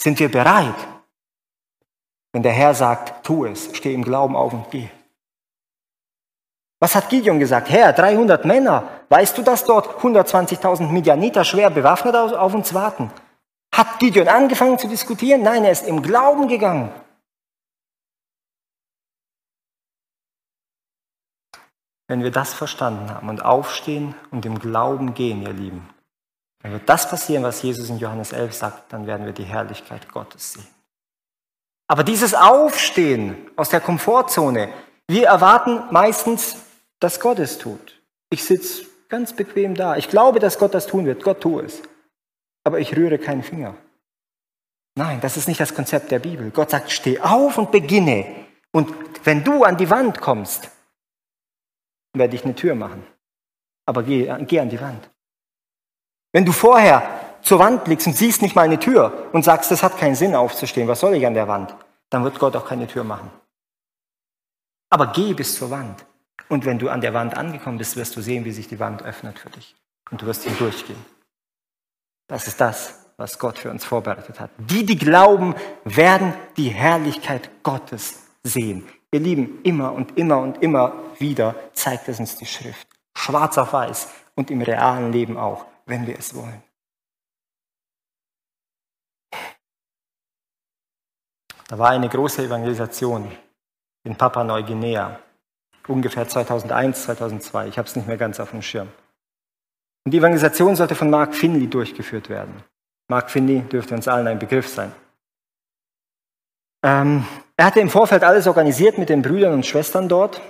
Sind 0.00 0.18
wir 0.18 0.30
bereit? 0.30 0.74
Wenn 2.32 2.42
der 2.42 2.52
Herr 2.52 2.74
sagt, 2.74 3.26
tu 3.26 3.44
es, 3.44 3.68
steh 3.76 3.92
im 3.92 4.02
Glauben 4.02 4.34
auf 4.34 4.54
und 4.54 4.70
geh. 4.70 4.88
Was 6.80 6.94
hat 6.94 7.10
Gideon 7.10 7.38
gesagt? 7.38 7.68
Herr, 7.68 7.92
300 7.92 8.46
Männer, 8.46 8.88
weißt 9.10 9.36
du, 9.36 9.42
dass 9.42 9.64
dort 9.64 10.00
120.000 10.00 10.88
Midianiter 10.88 11.44
schwer 11.44 11.68
bewaffnet 11.68 12.16
auf 12.16 12.54
uns 12.54 12.72
warten? 12.72 13.12
Hat 13.74 13.98
Gideon 13.98 14.28
angefangen 14.28 14.78
zu 14.78 14.88
diskutieren? 14.88 15.42
Nein, 15.42 15.64
er 15.64 15.72
ist 15.72 15.86
im 15.86 16.00
Glauben 16.00 16.48
gegangen. 16.48 16.90
Wenn 22.12 22.22
wir 22.22 22.30
das 22.30 22.52
verstanden 22.52 23.08
haben 23.08 23.30
und 23.30 23.42
aufstehen 23.42 24.14
und 24.30 24.44
im 24.44 24.58
Glauben 24.58 25.14
gehen, 25.14 25.40
ihr 25.40 25.54
Lieben, 25.54 25.88
wenn 26.60 26.72
wird 26.72 26.86
das 26.86 27.08
passieren, 27.08 27.42
was 27.42 27.62
Jesus 27.62 27.88
in 27.88 27.96
Johannes 27.96 28.32
11 28.32 28.52
sagt, 28.52 28.92
dann 28.92 29.06
werden 29.06 29.24
wir 29.24 29.32
die 29.32 29.44
Herrlichkeit 29.44 30.12
Gottes 30.12 30.52
sehen. 30.52 30.68
Aber 31.86 32.04
dieses 32.04 32.34
Aufstehen 32.34 33.48
aus 33.56 33.70
der 33.70 33.80
Komfortzone, 33.80 34.68
wir 35.08 35.26
erwarten 35.26 35.84
meistens 35.90 36.56
dass 37.00 37.18
Gott 37.18 37.38
es 37.38 37.56
tut. 37.56 38.02
Ich 38.28 38.44
sitze 38.44 38.84
ganz 39.08 39.32
bequem 39.32 39.74
da. 39.74 39.96
Ich 39.96 40.10
glaube, 40.10 40.38
dass 40.38 40.58
Gott 40.58 40.74
das 40.74 40.86
tun 40.86 41.06
wird. 41.06 41.24
Gott 41.24 41.40
tue 41.40 41.62
es. 41.62 41.80
Aber 42.62 42.78
ich 42.78 42.94
rühre 42.94 43.18
keinen 43.18 43.42
Finger. 43.42 43.74
Nein, 44.96 45.22
das 45.22 45.38
ist 45.38 45.48
nicht 45.48 45.60
das 45.60 45.74
Konzept 45.74 46.10
der 46.10 46.18
Bibel. 46.18 46.50
Gott 46.50 46.72
sagt, 46.72 46.92
steh 46.92 47.20
auf 47.20 47.56
und 47.56 47.72
beginne. 47.72 48.26
Und 48.70 48.92
wenn 49.24 49.44
du 49.44 49.64
an 49.64 49.78
die 49.78 49.88
Wand 49.88 50.20
kommst, 50.20 50.68
werde 52.14 52.36
ich 52.36 52.44
eine 52.44 52.54
Tür 52.54 52.74
machen. 52.74 53.04
Aber 53.86 54.02
geh, 54.02 54.32
geh 54.46 54.60
an 54.60 54.68
die 54.68 54.80
Wand. 54.80 55.10
Wenn 56.32 56.44
du 56.44 56.52
vorher 56.52 57.02
zur 57.42 57.58
Wand 57.58 57.84
blickst 57.84 58.06
und 58.06 58.16
siehst 58.16 58.42
nicht 58.42 58.54
mal 58.54 58.62
eine 58.62 58.78
Tür 58.78 59.28
und 59.32 59.44
sagst, 59.44 59.70
das 59.70 59.82
hat 59.82 59.98
keinen 59.98 60.14
Sinn 60.14 60.34
aufzustehen, 60.34 60.88
was 60.88 61.00
soll 61.00 61.14
ich 61.14 61.26
an 61.26 61.34
der 61.34 61.48
Wand? 61.48 61.74
Dann 62.10 62.24
wird 62.24 62.38
Gott 62.38 62.56
auch 62.56 62.66
keine 62.66 62.86
Tür 62.86 63.04
machen. 63.04 63.30
Aber 64.90 65.08
geh 65.08 65.34
bis 65.34 65.56
zur 65.56 65.70
Wand. 65.70 66.04
Und 66.48 66.66
wenn 66.66 66.78
du 66.78 66.90
an 66.90 67.00
der 67.00 67.14
Wand 67.14 67.36
angekommen 67.36 67.78
bist, 67.78 67.96
wirst 67.96 68.14
du 68.16 68.20
sehen, 68.20 68.44
wie 68.44 68.52
sich 68.52 68.68
die 68.68 68.78
Wand 68.78 69.02
öffnet 69.02 69.38
für 69.38 69.50
dich. 69.50 69.74
Und 70.10 70.20
du 70.20 70.26
wirst 70.26 70.44
hindurchgehen. 70.44 71.02
Das 72.28 72.46
ist 72.46 72.60
das, 72.60 73.06
was 73.16 73.38
Gott 73.38 73.58
für 73.58 73.70
uns 73.70 73.84
vorbereitet 73.84 74.38
hat. 74.38 74.50
Die, 74.58 74.84
die 74.84 74.98
glauben, 74.98 75.54
werden 75.84 76.34
die 76.56 76.68
Herrlichkeit 76.68 77.50
Gottes 77.62 78.26
sehen. 78.42 78.86
Ihr 79.12 79.20
Lieben, 79.20 79.60
immer 79.62 79.92
und 79.92 80.16
immer 80.16 80.38
und 80.38 80.62
immer 80.62 80.94
wieder 81.18 81.54
zeigt 81.74 82.08
es 82.08 82.18
uns 82.18 82.36
die 82.38 82.46
Schrift. 82.46 82.88
Schwarz 83.14 83.58
auf 83.58 83.72
weiß 83.72 84.08
und 84.34 84.50
im 84.50 84.62
realen 84.62 85.12
Leben 85.12 85.36
auch, 85.36 85.66
wenn 85.84 86.06
wir 86.06 86.18
es 86.18 86.34
wollen. 86.34 86.62
Da 91.68 91.78
war 91.78 91.90
eine 91.90 92.08
große 92.08 92.42
Evangelisation 92.42 93.30
in 94.04 94.16
Papua-Neuguinea 94.16 95.20
ungefähr 95.88 96.28
2001, 96.28 97.04
2002. 97.04 97.68
Ich 97.68 97.78
habe 97.78 97.88
es 97.88 97.96
nicht 97.96 98.08
mehr 98.08 98.16
ganz 98.16 98.40
auf 98.40 98.50
dem 98.50 98.62
Schirm. 98.62 98.88
Und 100.04 100.12
die 100.12 100.18
Evangelisation 100.18 100.74
sollte 100.74 100.94
von 100.94 101.10
Mark 101.10 101.34
Finley 101.34 101.68
durchgeführt 101.68 102.28
werden. 102.28 102.64
Mark 103.08 103.30
Finley 103.30 103.60
dürfte 103.60 103.94
uns 103.94 104.08
allen 104.08 104.26
ein 104.26 104.38
Begriff 104.38 104.68
sein. 104.68 104.92
Ähm, 106.82 107.24
er 107.56 107.66
hatte 107.66 107.80
im 107.80 107.90
Vorfeld 107.90 108.24
alles 108.24 108.46
organisiert 108.46 108.98
mit 108.98 109.08
den 109.08 109.22
Brüdern 109.22 109.54
und 109.54 109.66
Schwestern 109.66 110.08
dort. 110.08 110.40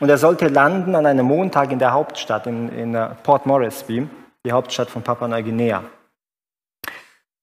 Und 0.00 0.08
er 0.08 0.18
sollte 0.18 0.48
landen 0.48 0.94
an 0.96 1.06
einem 1.06 1.26
Montag 1.26 1.70
in 1.70 1.78
der 1.78 1.92
Hauptstadt, 1.92 2.46
in, 2.46 2.68
in 2.70 2.98
Port 3.22 3.46
Moresby, 3.46 4.08
die 4.44 4.52
Hauptstadt 4.52 4.90
von 4.90 5.02
Papua-Neuguinea. 5.02 5.84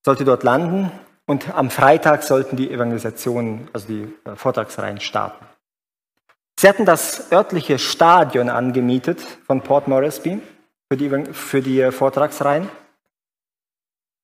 Sollte 0.05 0.25
dort 0.25 0.43
landen 0.43 0.91
und 1.25 1.55
am 1.55 1.69
Freitag 1.69 2.23
sollten 2.23 2.57
die 2.57 2.71
Evangelisationen, 2.71 3.69
also 3.71 3.87
die 3.87 4.13
äh, 4.25 4.35
Vortragsreihen 4.35 4.99
starten. 4.99 5.45
Sie 6.59 6.67
hatten 6.67 6.85
das 6.85 7.31
örtliche 7.31 7.79
Stadion 7.79 8.49
angemietet 8.49 9.21
von 9.47 9.61
Port 9.61 9.87
Moresby 9.87 10.41
für 10.91 10.97
die, 10.97 11.09
für 11.33 11.61
die 11.61 11.91
Vortragsreihen. 11.91 12.69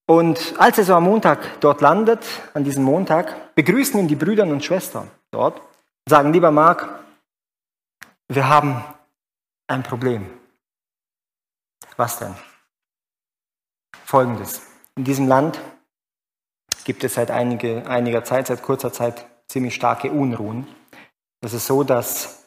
Und 0.07 0.55
als 0.57 0.77
er 0.77 0.85
so 0.85 0.95
am 0.95 1.03
Montag 1.03 1.59
dort 1.59 1.81
landet, 1.81 2.25
an 2.53 2.63
diesem 2.63 2.83
Montag, 2.83 3.53
begrüßen 3.55 3.99
ihn 3.99 4.07
die 4.07 4.15
Brüder 4.15 4.43
und 4.43 4.63
Schwestern 4.63 5.11
dort 5.31 5.59
und 5.59 6.09
sagen, 6.09 6.31
lieber 6.31 6.49
Mark, 6.49 7.03
wir 8.29 8.47
haben 8.47 8.83
ein 9.67 9.83
Problem. 9.83 10.25
Was 11.97 12.19
denn? 12.19 12.33
Folgendes. 14.05 14.61
In 14.95 15.03
diesem 15.03 15.27
Land 15.27 15.59
gibt 16.85 17.03
es 17.03 17.15
seit 17.15 17.29
einige, 17.29 17.85
einiger 17.85 18.23
Zeit, 18.23 18.47
seit 18.47 18.63
kurzer 18.63 18.93
Zeit 18.93 19.25
ziemlich 19.47 19.75
starke 19.75 20.09
Unruhen. 20.09 20.67
Es 21.41 21.51
ist 21.51 21.67
so, 21.67 21.83
dass 21.83 22.45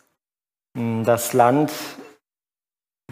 hm, 0.75 1.05
das 1.05 1.35
Land, 1.35 1.71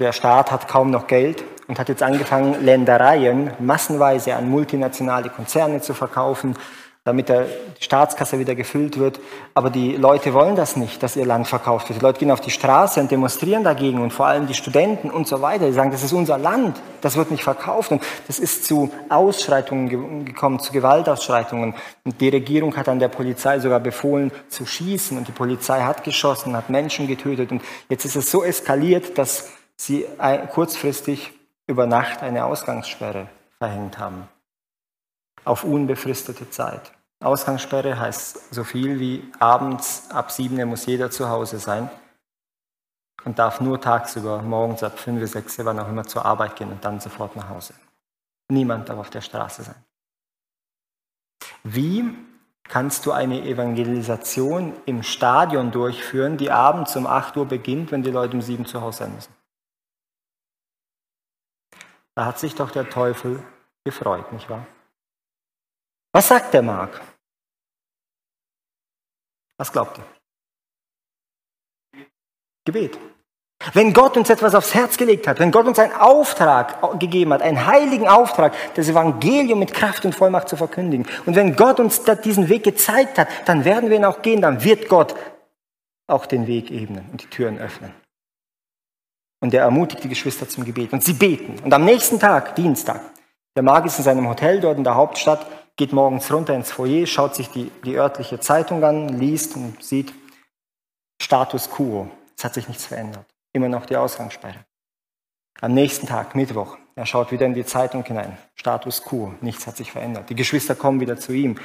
der 0.00 0.12
Staat 0.12 0.50
hat 0.50 0.68
kaum 0.68 0.90
noch 0.90 1.06
Geld 1.06 1.44
und 1.68 1.78
hat 1.78 1.88
jetzt 1.88 2.02
angefangen, 2.02 2.64
Ländereien 2.64 3.52
massenweise 3.60 4.34
an 4.34 4.48
multinationale 4.48 5.28
Konzerne 5.28 5.80
zu 5.80 5.94
verkaufen, 5.94 6.56
damit 7.04 7.30
die 7.30 7.44
Staatskasse 7.80 8.38
wieder 8.38 8.54
gefüllt 8.54 8.98
wird. 8.98 9.18
Aber 9.54 9.70
die 9.70 9.96
Leute 9.96 10.34
wollen 10.34 10.56
das 10.56 10.76
nicht, 10.76 11.02
dass 11.02 11.16
ihr 11.16 11.24
Land 11.24 11.46
verkauft 11.48 11.88
wird. 11.88 12.00
Die 12.00 12.04
Leute 12.04 12.18
gehen 12.18 12.30
auf 12.30 12.42
die 12.42 12.50
Straße 12.50 13.00
und 13.00 13.10
demonstrieren 13.10 13.64
dagegen 13.64 14.02
und 14.02 14.12
vor 14.12 14.26
allem 14.26 14.46
die 14.46 14.52
Studenten 14.52 15.10
und 15.10 15.26
so 15.26 15.40
weiter. 15.40 15.66
Die 15.66 15.72
sagen, 15.72 15.90
das 15.90 16.02
ist 16.02 16.12
unser 16.12 16.36
Land, 16.36 16.78
das 17.00 17.16
wird 17.16 17.30
nicht 17.30 17.44
verkauft. 17.44 17.92
Und 17.92 18.02
das 18.26 18.38
ist 18.38 18.66
zu 18.66 18.90
Ausschreitungen 19.08 20.24
gekommen, 20.26 20.58
zu 20.60 20.70
Gewaltausschreitungen. 20.72 21.74
Und 22.04 22.20
die 22.20 22.28
Regierung 22.28 22.76
hat 22.76 22.90
an 22.90 22.98
der 22.98 23.08
Polizei 23.08 23.58
sogar 23.58 23.80
befohlen 23.80 24.30
zu 24.50 24.66
schießen 24.66 25.16
und 25.16 25.28
die 25.28 25.32
Polizei 25.32 25.80
hat 25.80 26.04
geschossen, 26.04 26.54
hat 26.56 26.68
Menschen 26.68 27.06
getötet. 27.06 27.52
Und 27.52 27.62
jetzt 27.88 28.04
ist 28.04 28.16
es 28.16 28.30
so 28.30 28.44
eskaliert, 28.44 29.16
dass 29.16 29.50
sie 29.76 30.04
kurzfristig 30.52 31.32
über 31.68 31.86
Nacht 31.86 32.22
eine 32.22 32.44
Ausgangssperre 32.44 33.28
verhängt 33.58 33.98
haben. 33.98 34.28
Auf 35.44 35.62
unbefristete 35.62 36.50
Zeit. 36.50 36.92
Ausgangssperre 37.20 37.98
heißt 37.98 38.54
so 38.54 38.64
viel 38.64 38.98
wie 38.98 39.30
abends 39.38 40.10
ab 40.10 40.30
7 40.30 40.58
Uhr 40.58 40.66
muss 40.66 40.86
jeder 40.86 41.10
zu 41.10 41.28
Hause 41.28 41.58
sein 41.58 41.90
und 43.24 43.38
darf 43.38 43.60
nur 43.60 43.80
tagsüber, 43.80 44.42
morgens 44.42 44.82
ab 44.82 44.98
5, 44.98 45.30
6, 45.30 45.64
wann 45.64 45.78
auch 45.78 45.88
immer 45.88 46.04
zur 46.04 46.24
Arbeit 46.24 46.56
gehen 46.56 46.70
und 46.70 46.84
dann 46.84 47.00
sofort 47.00 47.36
nach 47.36 47.48
Hause. 47.48 47.74
Niemand 48.50 48.88
darf 48.88 48.98
auf 48.98 49.10
der 49.10 49.20
Straße 49.20 49.64
sein. 49.64 49.84
Wie 51.64 52.14
kannst 52.64 53.04
du 53.04 53.12
eine 53.12 53.42
Evangelisation 53.42 54.74
im 54.86 55.02
Stadion 55.02 55.70
durchführen, 55.70 56.36
die 56.36 56.50
abends 56.50 56.96
um 56.96 57.06
8 57.06 57.36
Uhr 57.36 57.46
beginnt, 57.46 57.90
wenn 57.90 58.02
die 58.02 58.10
Leute 58.10 58.34
um 58.34 58.42
7 58.42 58.64
zu 58.64 58.80
Hause 58.80 58.98
sein 58.98 59.14
müssen? 59.14 59.37
Da 62.18 62.24
hat 62.24 62.40
sich 62.40 62.56
doch 62.56 62.72
der 62.72 62.90
Teufel 62.90 63.40
gefreut, 63.84 64.32
nicht 64.32 64.50
wahr? 64.50 64.66
Was 66.12 66.26
sagt 66.26 66.52
der 66.52 66.62
Mark? 66.62 67.00
Was 69.56 69.70
glaubt 69.70 69.98
ihr? 69.98 70.04
Gebet. 72.64 72.98
Wenn 73.72 73.92
Gott 73.92 74.16
uns 74.16 74.30
etwas 74.30 74.56
aufs 74.56 74.74
Herz 74.74 74.96
gelegt 74.96 75.28
hat, 75.28 75.38
wenn 75.38 75.52
Gott 75.52 75.68
uns 75.68 75.78
einen 75.78 75.92
Auftrag 75.92 76.98
gegeben 76.98 77.32
hat, 77.32 77.40
einen 77.42 77.66
heiligen 77.66 78.08
Auftrag, 78.08 78.52
das 78.74 78.88
Evangelium 78.88 79.60
mit 79.60 79.72
Kraft 79.72 80.04
und 80.04 80.12
Vollmacht 80.12 80.48
zu 80.48 80.56
verkündigen, 80.56 81.06
und 81.24 81.36
wenn 81.36 81.54
Gott 81.54 81.78
uns 81.78 82.02
diesen 82.02 82.48
Weg 82.48 82.64
gezeigt 82.64 83.16
hat, 83.18 83.28
dann 83.44 83.64
werden 83.64 83.90
wir 83.90 83.96
ihn 83.96 84.04
auch 84.04 84.22
gehen, 84.22 84.42
dann 84.42 84.64
wird 84.64 84.88
Gott 84.88 85.14
auch 86.08 86.26
den 86.26 86.48
Weg 86.48 86.72
ebnen 86.72 87.08
und 87.12 87.22
die 87.22 87.30
Türen 87.30 87.58
öffnen. 87.58 87.94
Und 89.40 89.54
er 89.54 89.62
ermutigt 89.62 90.02
die 90.02 90.08
Geschwister 90.08 90.48
zum 90.48 90.64
Gebet 90.64 90.92
und 90.92 91.04
sie 91.04 91.12
beten. 91.12 91.56
Und 91.62 91.72
am 91.72 91.84
nächsten 91.84 92.18
Tag, 92.18 92.56
Dienstag, 92.56 93.00
der 93.54 93.62
Mag 93.62 93.86
ist 93.86 93.98
in 93.98 94.04
seinem 94.04 94.28
Hotel 94.28 94.60
dort 94.60 94.78
in 94.78 94.84
der 94.84 94.96
Hauptstadt, 94.96 95.46
geht 95.76 95.92
morgens 95.92 96.32
runter 96.32 96.54
ins 96.54 96.72
Foyer, 96.72 97.06
schaut 97.06 97.36
sich 97.36 97.48
die, 97.48 97.70
die 97.84 97.96
örtliche 97.96 98.40
Zeitung 98.40 98.82
an, 98.82 99.08
liest 99.08 99.54
und 99.54 99.82
sieht 99.82 100.12
Status 101.22 101.70
quo. 101.70 102.08
Es 102.36 102.44
hat 102.44 102.54
sich 102.54 102.66
nichts 102.68 102.86
verändert 102.86 103.26
immer 103.52 103.68
noch 103.68 103.86
die 103.86 103.96
Ausgangssperre. 103.96 104.64
Am 105.60 105.74
nächsten 105.74 106.06
Tag, 106.06 106.34
Mittwoch, 106.34 106.78
er 106.94 107.06
schaut 107.06 107.32
wieder 107.32 107.46
in 107.46 107.54
die 107.54 107.64
Zeitung 107.64 108.04
hinein. 108.04 108.38
Status 108.54 109.02
quo, 109.02 109.34
nichts 109.40 109.66
hat 109.66 109.76
sich 109.76 109.90
verändert. 109.90 110.30
Die 110.30 110.36
Geschwister 110.36 110.74
kommen 110.74 111.00
wieder 111.00 111.16
zu 111.16 111.32
ihm, 111.32 111.58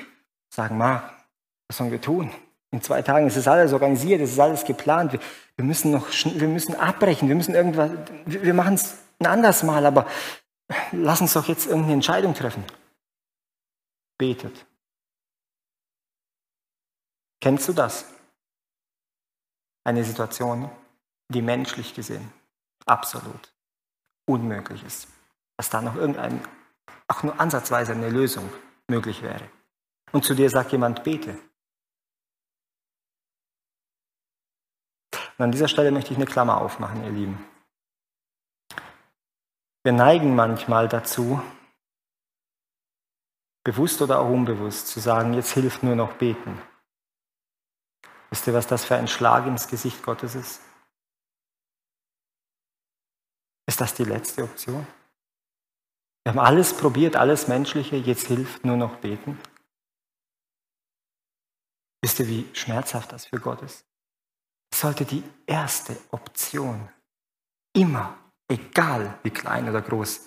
sagen, 0.49 0.77
Mark, 0.77 1.13
was 1.67 1.77
sollen 1.77 1.91
wir 1.91 2.01
tun? 2.01 2.31
In 2.73 2.81
zwei 2.81 3.03
Tagen 3.03 3.27
ist 3.27 3.37
es 3.37 3.47
alles 3.47 3.71
organisiert, 3.71 4.19
es 4.19 4.31
ist 4.31 4.39
alles 4.39 4.65
geplant. 4.65 5.13
Wir, 5.13 5.19
wir, 5.57 5.63
müssen 5.63 5.91
noch, 5.91 6.07
wir 6.09 6.47
müssen 6.47 6.73
abbrechen, 6.73 7.27
wir 7.27 7.35
müssen 7.35 7.53
irgendwas, 7.53 7.91
wir, 8.25 8.41
wir 8.41 8.53
machen 8.55 8.73
es 8.73 8.97
ein 9.19 9.27
anderes 9.27 9.61
Mal, 9.61 9.85
aber 9.85 10.07
lass 10.91 11.21
uns 11.21 11.33
doch 11.33 11.47
jetzt 11.47 11.67
irgendeine 11.67 11.93
Entscheidung 11.93 12.33
treffen. 12.33 12.63
Betet. 14.17 14.65
Kennst 17.41 17.67
du 17.67 17.73
das? 17.73 18.05
Eine 19.83 20.03
Situation, 20.03 20.67
die 21.29 21.43
menschlich 21.43 21.93
gesehen 21.93 22.33
absolut 22.87 23.53
unmöglich 24.25 24.83
ist. 24.83 25.07
Dass 25.57 25.69
da 25.69 25.79
noch 25.79 25.95
irgendein, 25.95 26.43
auch 27.07 27.21
nur 27.21 27.39
ansatzweise 27.39 27.91
eine 27.91 28.09
Lösung 28.09 28.51
möglich 28.87 29.21
wäre. 29.21 29.47
Und 30.11 30.25
zu 30.25 30.33
dir 30.33 30.49
sagt 30.49 30.71
jemand, 30.71 31.03
bete. 31.03 31.37
Und 35.37 35.45
an 35.45 35.51
dieser 35.51 35.67
Stelle 35.67 35.91
möchte 35.91 36.11
ich 36.11 36.17
eine 36.17 36.25
Klammer 36.25 36.61
aufmachen, 36.61 37.03
ihr 37.03 37.11
Lieben. 37.11 37.45
Wir 39.83 39.91
neigen 39.91 40.35
manchmal 40.35 40.87
dazu, 40.87 41.41
bewusst 43.63 44.01
oder 44.01 44.19
auch 44.19 44.29
unbewusst, 44.29 44.87
zu 44.87 44.99
sagen, 44.99 45.33
jetzt 45.33 45.51
hilft 45.53 45.83
nur 45.83 45.95
noch 45.95 46.13
beten. 46.13 46.61
Wisst 48.29 48.47
ihr, 48.47 48.53
was 48.53 48.67
das 48.67 48.85
für 48.85 48.95
ein 48.95 49.07
Schlag 49.07 49.45
ins 49.45 49.67
Gesicht 49.67 50.03
Gottes 50.03 50.35
ist? 50.35 50.61
Ist 53.67 53.81
das 53.81 53.93
die 53.93 54.03
letzte 54.03 54.43
Option? 54.43 54.85
Wir 56.23 56.31
haben 56.31 56.39
alles 56.39 56.75
probiert, 56.75 57.15
alles 57.15 57.47
Menschliche, 57.47 57.97
jetzt 57.97 58.27
hilft 58.27 58.65
nur 58.65 58.77
noch 58.77 58.97
beten. 58.97 59.39
Wisst 62.01 62.19
ihr, 62.19 62.27
wie 62.27 62.49
schmerzhaft 62.53 63.11
das 63.11 63.25
für 63.25 63.39
Gott 63.39 63.61
ist? 63.61 63.85
Sollte 64.73 65.05
die 65.05 65.23
erste 65.45 65.95
Option 66.09 66.89
immer, 67.73 68.17
egal 68.47 69.19
wie 69.21 69.29
klein 69.29 69.69
oder 69.69 69.81
groß 69.81 70.21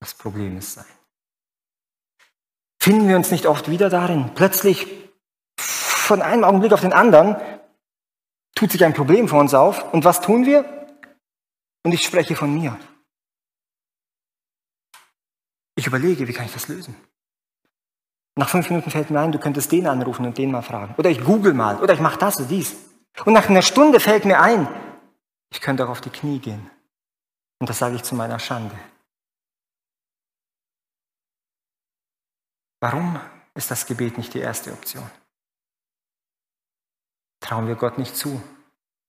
das 0.00 0.14
Problem 0.14 0.56
ist, 0.56 0.74
sein. 0.74 0.86
Finden 2.80 3.08
wir 3.08 3.16
uns 3.16 3.32
nicht 3.32 3.46
oft 3.46 3.68
wieder 3.68 3.90
darin, 3.90 4.30
plötzlich 4.34 4.86
von 5.58 6.22
einem 6.22 6.44
Augenblick 6.44 6.72
auf 6.72 6.80
den 6.80 6.92
anderen 6.92 7.36
tut 8.54 8.70
sich 8.70 8.84
ein 8.84 8.94
Problem 8.94 9.26
vor 9.26 9.40
uns 9.40 9.52
auf 9.52 9.92
und 9.92 10.04
was 10.04 10.20
tun 10.20 10.46
wir? 10.46 10.64
Und 11.82 11.92
ich 11.92 12.04
spreche 12.04 12.36
von 12.36 12.54
mir. 12.54 12.78
Ich 15.74 15.86
überlege, 15.86 16.28
wie 16.28 16.32
kann 16.32 16.46
ich 16.46 16.52
das 16.52 16.68
lösen? 16.68 16.94
Nach 18.36 18.48
fünf 18.48 18.70
Minuten 18.70 18.90
fällt 18.90 19.10
mir 19.10 19.20
ein, 19.20 19.32
du 19.32 19.38
könntest 19.38 19.72
den 19.72 19.86
anrufen 19.86 20.24
und 20.24 20.38
den 20.38 20.52
mal 20.52 20.62
fragen. 20.62 20.94
Oder 20.98 21.10
ich 21.10 21.22
google 21.24 21.52
mal. 21.52 21.80
Oder 21.82 21.94
ich 21.94 22.00
mache 22.00 22.18
das 22.18 22.38
oder 22.38 22.48
dies. 22.48 22.89
Und 23.24 23.32
nach 23.34 23.48
einer 23.48 23.62
Stunde 23.62 24.00
fällt 24.00 24.24
mir 24.24 24.40
ein, 24.40 24.66
ich 25.50 25.60
könnte 25.60 25.84
auch 25.84 25.90
auf 25.90 26.00
die 26.00 26.10
Knie 26.10 26.38
gehen. 26.38 26.70
Und 27.58 27.68
das 27.68 27.78
sage 27.78 27.96
ich 27.96 28.02
zu 28.02 28.14
meiner 28.14 28.38
Schande. 28.38 28.78
Warum 32.80 33.20
ist 33.54 33.70
das 33.70 33.86
Gebet 33.86 34.16
nicht 34.16 34.32
die 34.32 34.38
erste 34.40 34.72
Option? 34.72 35.08
Trauen 37.40 37.66
wir 37.66 37.74
Gott 37.74 37.98
nicht 37.98 38.16
zu, 38.16 38.42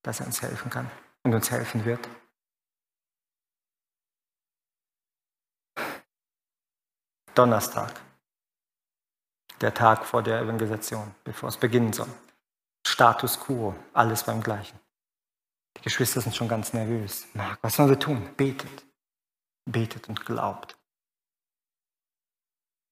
dass 0.03 0.19
er 0.19 0.25
uns 0.25 0.41
helfen 0.41 0.69
kann 0.69 0.91
und 1.23 1.33
uns 1.33 1.51
helfen 1.51 1.85
wird? 1.85 2.09
Donnerstag, 7.33 7.93
der 9.61 9.73
Tag 9.73 10.05
vor 10.05 10.21
der 10.21 10.41
Evangelisation, 10.41 11.15
bevor 11.23 11.47
es 11.47 11.57
beginnen 11.57 11.93
soll. 11.93 12.09
Status 12.91 13.39
quo, 13.39 13.73
alles 13.93 14.23
beim 14.23 14.41
Gleichen. 14.41 14.79
Die 15.77 15.81
Geschwister 15.81 16.21
sind 16.21 16.35
schon 16.35 16.47
ganz 16.47 16.73
nervös. 16.73 17.27
Marc, 17.33 17.59
was 17.61 17.75
sollen 17.75 17.89
wir 17.89 17.99
tun? 17.99 18.29
Betet. 18.35 18.85
Betet 19.65 20.09
und 20.09 20.25
glaubt. 20.25 20.77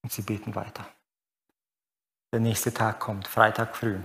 Und 0.03 0.11
sie 0.11 0.21
beten 0.21 0.55
weiter. 0.55 0.87
Der 2.31 2.39
nächste 2.39 2.73
Tag 2.73 2.99
kommt, 2.99 3.27
Freitag 3.27 3.75
früh. 3.75 3.99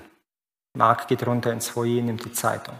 Marc 0.76 1.07
geht 1.09 1.26
runter 1.26 1.52
ins 1.52 1.68
Foyer, 1.68 2.02
nimmt 2.02 2.24
die 2.24 2.33
Zeitung. 2.33 2.78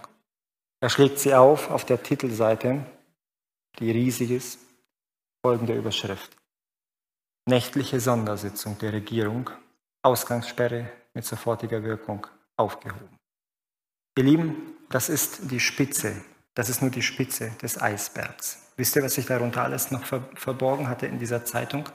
Er 0.81 0.91
schlägt 0.91 1.19
sie 1.19 1.35
auf 1.35 1.71
auf 1.71 1.85
der 1.85 2.03
Titelseite, 2.03 2.85
die 3.79 3.91
riesig 3.91 4.31
ist, 4.31 4.59
folgende 5.43 5.75
Überschrift 5.75 6.37
nächtliche 7.47 8.01
Sondersitzung 8.01 8.79
der 8.79 8.93
Regierung, 8.93 9.51
Ausgangssperre 10.03 10.91
mit 11.13 11.25
sofortiger 11.25 11.83
Wirkung 11.83 12.27
aufgehoben. 12.57 13.19
Ihr 14.17 14.25
Lieben, 14.25 14.77
das 14.91 15.09
ist 15.09 15.51
die 15.51 15.61
Spitze, 15.61 16.25
das 16.55 16.69
ist 16.69 16.83
nur 16.83 16.91
die 16.91 17.03
Spitze 17.03 17.51
des 17.63 17.81
Eisbergs. 17.81 18.73
Wisst 18.77 18.97
ihr, 18.97 19.03
was 19.03 19.15
sich 19.15 19.27
darunter 19.27 19.63
alles 19.63 19.91
noch 19.91 20.05
verborgen 20.05 20.89
hatte 20.89 21.07
in 21.07 21.19
dieser 21.19 21.45
Zeitung? 21.45 21.89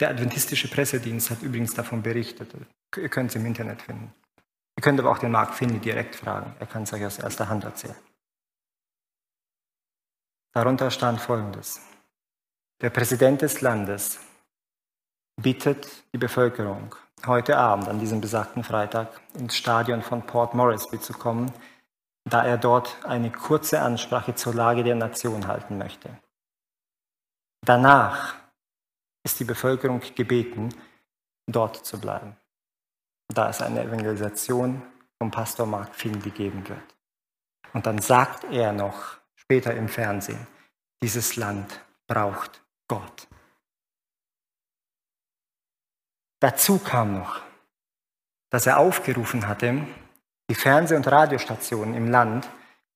Der 0.00 0.08
adventistische 0.10 0.68
Pressedienst 0.68 1.30
hat 1.30 1.42
übrigens 1.42 1.74
davon 1.74 2.02
berichtet. 2.02 2.54
Ihr 2.96 3.08
könnt 3.08 3.30
es 3.30 3.36
im 3.36 3.46
Internet 3.46 3.82
finden. 3.82 4.12
Ihr 4.76 4.82
könnt 4.82 4.98
aber 4.98 5.10
auch 5.10 5.18
den 5.18 5.30
Mark 5.30 5.54
Finney 5.54 5.78
direkt 5.78 6.16
fragen. 6.16 6.54
Er 6.58 6.66
kann 6.66 6.84
es 6.84 6.92
euch 6.92 7.04
aus 7.04 7.18
erster 7.18 7.48
Hand 7.48 7.64
erzählen. 7.64 7.96
Darunter 10.52 10.90
stand 10.90 11.20
Folgendes. 11.20 11.80
Der 12.80 12.90
Präsident 12.90 13.42
des 13.42 13.60
Landes 13.60 14.18
bittet 15.36 15.86
die 16.12 16.18
Bevölkerung, 16.18 16.94
heute 17.26 17.56
Abend, 17.56 17.88
an 17.88 18.00
diesem 18.00 18.20
besagten 18.20 18.64
Freitag, 18.64 19.20
ins 19.34 19.56
Stadion 19.56 20.02
von 20.02 20.22
Port 20.22 20.54
Moresby 20.54 21.00
zu 21.00 21.12
kommen, 21.12 21.52
da 22.24 22.44
er 22.44 22.58
dort 22.58 23.04
eine 23.04 23.30
kurze 23.30 23.80
Ansprache 23.80 24.34
zur 24.34 24.54
Lage 24.54 24.84
der 24.84 24.94
Nation 24.94 25.46
halten 25.46 25.78
möchte. 25.78 26.10
Danach 27.64 28.34
ist 29.24 29.38
die 29.40 29.44
Bevölkerung 29.44 30.00
gebeten, 30.14 30.74
dort 31.46 31.84
zu 31.84 32.00
bleiben, 32.00 32.36
da 33.28 33.50
es 33.50 33.60
eine 33.60 33.82
Evangelisation 33.82 34.82
vom 35.18 35.30
Pastor 35.30 35.66
Mark 35.66 35.94
Finley 35.94 36.30
geben 36.30 36.68
wird. 36.68 36.96
Und 37.72 37.86
dann 37.86 37.98
sagt 37.98 38.44
er 38.44 38.72
noch 38.72 39.18
später 39.34 39.74
im 39.74 39.88
Fernsehen, 39.88 40.46
dieses 41.02 41.36
Land 41.36 41.80
braucht 42.06 42.62
Gott. 42.88 43.28
Dazu 46.40 46.78
kam 46.78 47.18
noch, 47.18 47.42
dass 48.50 48.66
er 48.66 48.78
aufgerufen 48.78 49.46
hatte, 49.46 49.86
die 50.48 50.54
Fernseh- 50.54 50.96
und 50.96 51.06
Radiostationen 51.06 51.94
im 51.94 52.10
Land, 52.10 52.48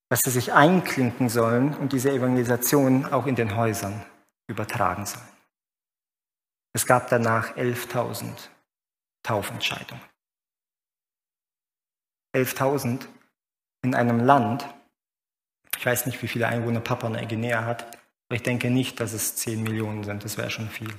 dass 0.09 0.20
sie 0.20 0.30
sich 0.30 0.52
einklinken 0.52 1.28
sollen 1.28 1.74
und 1.74 1.92
diese 1.92 2.11
Evangelisation 2.11 3.07
auch 3.12 3.26
in 3.26 3.37
den 3.37 3.54
Häusern 3.54 4.04
übertragen 4.48 5.07
sollen. 5.07 5.28
Es 6.72 6.87
gab 6.87 7.09
danach 7.09 7.57
11.000 7.57 8.48
Taufentscheidungen. 9.22 10.02
11.000 12.35 13.07
in 13.83 13.94
einem 13.94 14.20
Land, 14.20 14.66
ich 15.76 15.87
weiß 15.87 16.07
nicht, 16.07 16.20
wie 16.22 16.28
viele 16.28 16.48
Einwohner 16.48 16.80
Papua-Neuguinea 16.80 17.64
hat, 17.64 17.87
aber 18.28 18.37
ich 18.37 18.42
denke 18.42 18.70
nicht, 18.70 18.98
dass 18.98 19.12
es 19.12 19.37
10 19.37 19.62
Millionen 19.62 20.02
sind, 20.02 20.24
das 20.24 20.37
wäre 20.37 20.50
schon 20.50 20.68
viel. 20.68 20.92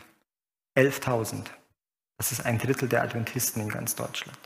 11.000 0.78 1.48
das 2.18 2.32
ist 2.32 2.46
ein 2.46 2.58
Drittel 2.58 2.88
der 2.90 3.04
Adventisten 3.04 3.62
in 3.62 3.70
ganz 3.70 3.96
Deutschland. 3.96 4.38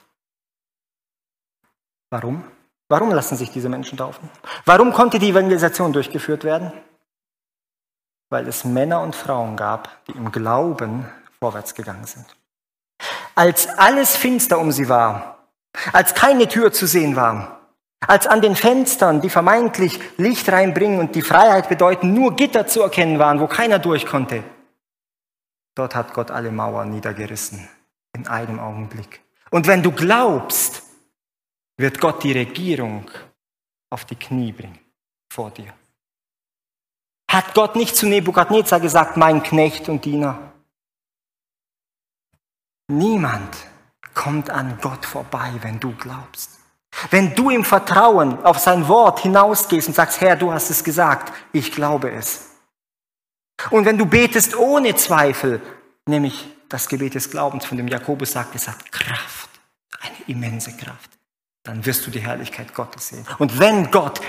Warum? 2.10 2.44
Warum 2.90 3.12
lassen 3.12 3.38
sich 3.38 3.52
diese 3.52 3.70
Menschen 3.70 3.98
taufen? 3.98 4.30
Warum 4.66 4.94
konnte 4.94 5.20
die 5.20 5.30
Evangelisation 5.30 5.94
durchgeführt 5.94 6.44
werden? 6.44 6.74
Weil 8.32 8.48
es 8.48 8.66
Männer 8.66 9.02
und 9.02 9.16
Frauen 9.16 9.56
gab, 9.56 10.06
die 10.06 10.14
im 10.14 10.32
Glauben 10.32 11.08
vorwärts 11.40 11.76
gegangen 11.76 12.06
sind. 12.06 12.26
Als 13.36 13.68
alles 13.68 14.16
finster 14.16 14.60
um 14.60 14.72
sie 14.72 14.90
war, 14.90 15.40
Als 15.94 16.14
keine 16.14 16.48
Tür 16.48 16.72
zu 16.72 16.88
sehen 16.88 17.16
war, 17.16 17.60
als 18.08 18.28
an 18.28 18.42
den 18.42 18.56
Fenstern, 18.56 19.22
die 19.22 19.30
vermeintlich 19.30 20.00
Licht 20.18 20.52
reinbringen 20.52 21.00
und 21.00 21.16
die 21.16 21.22
Freiheit 21.22 21.70
bedeuten, 21.70 22.14
nur 22.14 22.36
Gitter 22.36 22.66
zu 22.66 22.82
erkennen 22.82 23.20
waren, 23.20 23.40
wo 23.40 23.48
keiner 23.48 23.80
durch 23.80 24.06
konnte. 24.06 24.44
Dort 25.80 25.96
hat 25.96 26.14
Gott 26.14 26.30
alle 26.30 26.52
Mauern 26.52 26.92
niedergerissen, 26.92 27.70
in 28.14 28.28
einem 28.28 28.60
Augenblick. 28.60 29.22
Und 29.50 29.66
wenn 29.66 29.82
du 29.82 29.94
glaubst, 29.94 30.84
wird 31.78 32.02
Gott 32.02 32.22
die 32.22 32.34
Regierung 32.34 33.10
auf 33.90 34.04
die 34.04 34.18
Knie 34.18 34.52
bringen 34.52 34.78
vor 35.32 35.52
dir. 35.52 35.74
Hat 37.32 37.54
Gott 37.54 37.78
nicht 37.78 37.96
zu 37.96 38.08
Nebukadnezar 38.08 38.82
gesagt, 38.82 39.16
mein 39.16 39.42
Knecht 39.42 39.88
und 39.88 40.04
Diener? 40.04 40.52
Niemand 42.90 43.56
kommt 44.14 44.50
an 44.50 44.78
Gott 44.82 45.06
vorbei, 45.06 45.54
wenn 45.62 45.80
du 45.80 45.96
glaubst. 45.96 46.60
Wenn 47.10 47.34
du 47.36 47.52
im 47.52 47.64
Vertrauen 47.64 48.44
auf 48.44 48.60
sein 48.60 48.90
Wort 48.90 49.22
hinausgehst 49.22 49.88
und 49.88 49.94
sagst, 49.94 50.20
Herr, 50.20 50.36
du 50.36 50.52
hast 50.52 50.72
es 50.72 50.84
gesagt, 50.84 51.32
ich 51.54 51.72
glaube 51.72 52.12
es. 52.12 52.49
Und 53.70 53.86
wenn 53.86 53.98
du 53.98 54.06
betest 54.06 54.56
ohne 54.56 54.96
Zweifel, 54.96 55.62
nämlich 56.06 56.48
das 56.70 56.88
Gebet 56.88 57.16
des 57.16 57.30
Glaubens, 57.30 57.66
von 57.66 57.78
dem 57.78 57.88
Jakobus 57.88 58.32
sagt, 58.32 58.56
es 58.56 58.68
hat 58.68 58.92
Kraft, 58.92 59.50
eine 60.00 60.16
immense 60.28 60.76
Kraft, 60.78 61.12
dann 61.64 61.86
wirst 61.86 62.06
du 62.08 62.12
die 62.12 62.22
Herrlichkeit 62.22 62.74
Gottes 62.74 63.10
sehen. 63.10 63.26
Und 63.38 63.60
wenn 63.60 63.92
Gott 63.92 64.22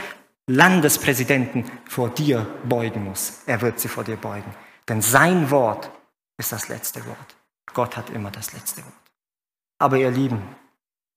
Landespräsidenten 0.46 1.70
vor 1.88 2.10
dir 2.10 2.46
beugen 2.64 3.04
muss, 3.04 3.42
er 3.46 3.60
wird 3.60 3.78
sie 3.78 3.88
vor 3.88 4.04
dir 4.04 4.16
beugen. 4.16 4.52
Denn 4.88 5.00
sein 5.00 5.50
Wort 5.50 5.90
ist 6.38 6.50
das 6.50 6.68
letzte 6.68 7.06
Wort. 7.06 7.36
Gott 7.72 7.96
hat 7.96 8.10
immer 8.10 8.30
das 8.30 8.52
letzte 8.52 8.82
Wort. 8.82 8.92
Aber 9.78 9.96
ihr 9.96 10.10
Lieben, 10.10 10.42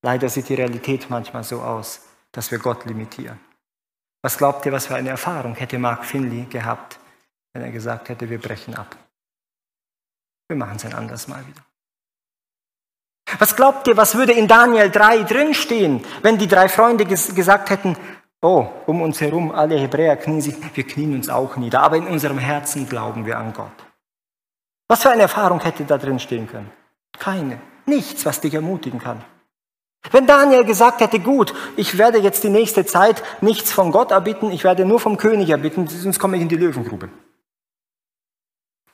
leider 0.04 0.30
sieht 0.30 0.49
die 0.49 0.54
Realität 0.54 1.10
manchmal 1.10 1.43
so 1.43 1.62
aus, 1.62 2.02
dass 2.32 2.52
wir 2.52 2.60
Gott 2.60 2.86
limitieren. 2.86 3.39
Was 4.21 4.38
glaubt 4.38 4.65
ihr, 4.65 4.71
was 4.71 4.86
für 4.86 4.95
eine 4.95 5.10
Erfahrung 5.10 5.56
hätte 5.56 5.80
Mark 5.80 6.06
Finley 6.06 6.45
gehabt, 6.45 6.99
wenn 7.54 7.62
er 7.62 7.72
gesagt 7.72 8.10
hätte, 8.10 8.30
wir 8.30 8.39
brechen 8.39 8.76
ab? 8.76 8.96
Wir 10.48 10.58
machen 10.58 10.76
es 10.76 10.86
ein 10.86 10.94
anderes 10.94 11.28
Mal 11.28 11.46
wieder. 11.48 11.62
Was 13.39 13.56
glaubt 13.56 13.88
ihr, 13.88 13.98
was 13.98 14.16
würde 14.16 14.34
in 14.34 14.48
Daniel 14.48 14.89
3 14.89 15.24
drinstehen, 15.24 16.04
wenn 16.22 16.38
die 16.38 16.48
drei 16.48 16.68
Freunde 16.68 17.06
ges 17.06 17.34
gesagt 17.34 17.70
hätten, 17.70 17.98
oh, 18.42 18.68
um 18.86 19.02
uns 19.02 19.22
herum, 19.22 19.52
alle 19.52 19.80
Hebräer 19.80 20.18
knien 20.18 20.42
sich, 20.42 20.56
wir 20.76 20.86
knien 20.86 21.16
uns 21.16 21.30
auch 21.30 21.56
nieder, 21.56 21.82
aber 21.82 21.98
in 21.98 22.08
unserem 22.08 22.38
Herzen 22.38 22.88
glauben 22.88 23.26
wir 23.26 23.38
an 23.38 23.54
Gott. 23.54 23.72
Was 24.88 25.02
für 25.02 25.10
eine 25.10 25.24
Erfahrung 25.24 25.62
hätte 25.62 25.86
da 25.86 25.98
drin 25.98 26.20
stehen 26.20 26.48
können? 26.48 26.70
Keine. 27.18 27.60
Nichts, 27.86 28.26
was 28.26 28.42
dich 28.42 28.54
ermutigen 28.54 29.00
kann. 29.00 29.24
Wenn 30.12 30.28
Daniel 30.28 30.66
gesagt 30.66 31.00
hätte, 31.00 31.20
gut, 31.20 31.54
ich 31.78 31.98
werde 31.98 32.18
jetzt 32.18 32.44
die 32.44 32.50
nächste 32.50 32.86
Zeit 32.86 33.24
nichts 33.42 33.72
von 33.72 33.92
Gott 33.92 34.12
erbitten, 34.12 34.52
ich 34.52 34.63
werde 34.63 34.86
nur 34.86 35.00
vom 35.00 35.18
König 35.18 35.50
erbitten, 35.50 35.88
sonst 35.88 36.20
komme 36.20 36.36
ich 36.36 36.44
in 36.44 36.50
die 36.50 36.58
Löwengrube. 36.58 37.10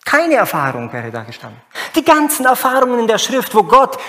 Keine 0.10 0.38
Erfahrung 0.38 0.92
wäre 0.92 1.12
da 1.12 1.22
gestanden. 1.22 1.62
Die 1.96 2.04
ganzen 2.04 2.48
Erfahrungen 2.48 2.98
in 2.98 3.06
der 3.06 3.20
Schrift, 3.20 3.54
wo 3.54 3.62
Gott 3.62 4.00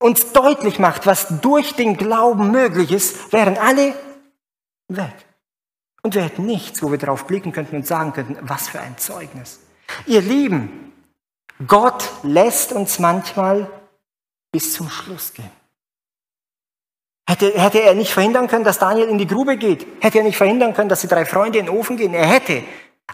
uns 0.00 0.32
deutlich 0.32 0.80
macht, 0.80 1.06
was 1.06 1.28
durch 1.40 1.76
den 1.76 1.96
Glauben 1.96 2.50
möglich 2.50 2.90
ist, 2.90 3.32
wären 3.32 3.56
alle 3.56 3.94
weg. 4.88 5.14
Und 6.02 6.16
wir 6.16 6.22
hätten 6.22 6.44
nichts, 6.44 6.82
wo 6.82 6.90
wir 6.90 6.98
darauf 6.98 7.28
blicken 7.28 7.52
könnten 7.52 7.76
und 7.76 7.86
sagen 7.86 8.12
könnten, 8.12 8.36
was 8.40 8.68
für 8.68 8.80
ein 8.80 8.98
Zeugnis. 8.98 9.60
Ihr 10.06 10.22
Lieben, 10.22 10.92
Gott 11.68 12.10
lässt 12.24 12.72
uns 12.72 12.98
manchmal 12.98 13.70
bis 14.50 14.72
zum 14.72 14.90
Schluss 14.90 15.34
gehen. 15.34 15.52
Hätte, 17.28 17.52
hätte 17.52 17.80
er 17.80 17.94
nicht 17.94 18.12
verhindern 18.12 18.48
können, 18.48 18.64
dass 18.64 18.80
Daniel 18.80 19.06
in 19.06 19.18
die 19.18 19.28
Grube 19.28 19.56
geht? 19.56 19.86
Hätte 20.00 20.18
er 20.18 20.24
nicht 20.24 20.36
verhindern 20.36 20.74
können, 20.74 20.88
dass 20.88 21.02
die 21.02 21.06
drei 21.06 21.24
Freunde 21.24 21.60
in 21.60 21.66
den 21.66 21.76
Ofen 21.76 21.96
gehen? 21.96 22.12
Er 22.12 22.26
hätte. 22.26 22.64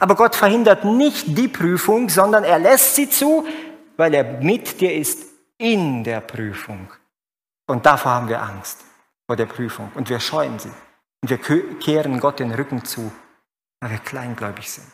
Aber 0.01 0.14
Gott 0.14 0.37
verhindert 0.37 0.85
nicht 0.85 1.37
die 1.37 1.48
Prüfung, 1.48 2.09
sondern 2.09 2.44
er 2.44 2.59
lässt 2.59 2.94
sie 2.94 3.11
zu, 3.11 3.46
weil 3.96 4.14
er 4.14 4.40
mit 4.40 4.81
dir 4.81 4.94
ist 4.94 5.27
in 5.59 6.05
der 6.05 6.20
Prüfung. 6.20 6.88
Und 7.66 7.85
davor 7.85 8.12
haben 8.12 8.29
wir 8.29 8.40
Angst, 8.40 8.85
vor 9.27 9.37
der 9.37 9.46
Prüfung. 9.46 9.90
Und 9.94 10.09
wir 10.09 10.20
scheuen 10.20 10.59
sie. 10.59 10.70
Und 11.20 11.31
wir 11.31 11.38
kehren 11.79 12.20
Gott 12.20 12.38
den 12.38 12.53
Rücken 12.53 12.85
zu, 12.85 13.11
weil 13.81 13.90
wir 13.90 13.98
kleingläubig 13.98 14.70
sind. 14.70 14.87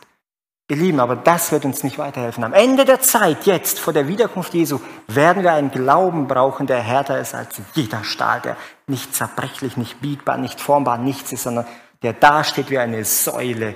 Ihr 0.67 0.77
Lieben, 0.77 0.99
aber 0.99 1.15
das 1.15 1.51
wird 1.51 1.63
uns 1.63 1.83
nicht 1.83 1.99
weiterhelfen. 1.99 2.43
Am 2.43 2.53
Ende 2.53 2.85
der 2.85 2.99
Zeit, 2.99 3.45
jetzt 3.45 3.79
vor 3.79 3.93
der 3.93 4.07
Wiederkunft 4.07 4.55
Jesu, 4.55 4.79
werden 5.07 5.43
wir 5.43 5.53
einen 5.53 5.69
Glauben 5.69 6.27
brauchen, 6.27 6.65
der 6.65 6.81
härter 6.81 7.19
ist 7.19 7.35
als 7.35 7.61
jeder 7.75 8.03
Stahl, 8.03 8.41
der 8.41 8.57
nicht 8.87 9.13
zerbrechlich, 9.13 9.77
nicht 9.77 10.01
biegbar, 10.01 10.39
nicht 10.39 10.59
formbar, 10.59 10.97
nichts 10.97 11.31
ist, 11.31 11.43
sondern 11.43 11.67
der 12.01 12.13
dasteht 12.13 12.71
wie 12.71 12.79
eine 12.79 13.05
Säule, 13.05 13.75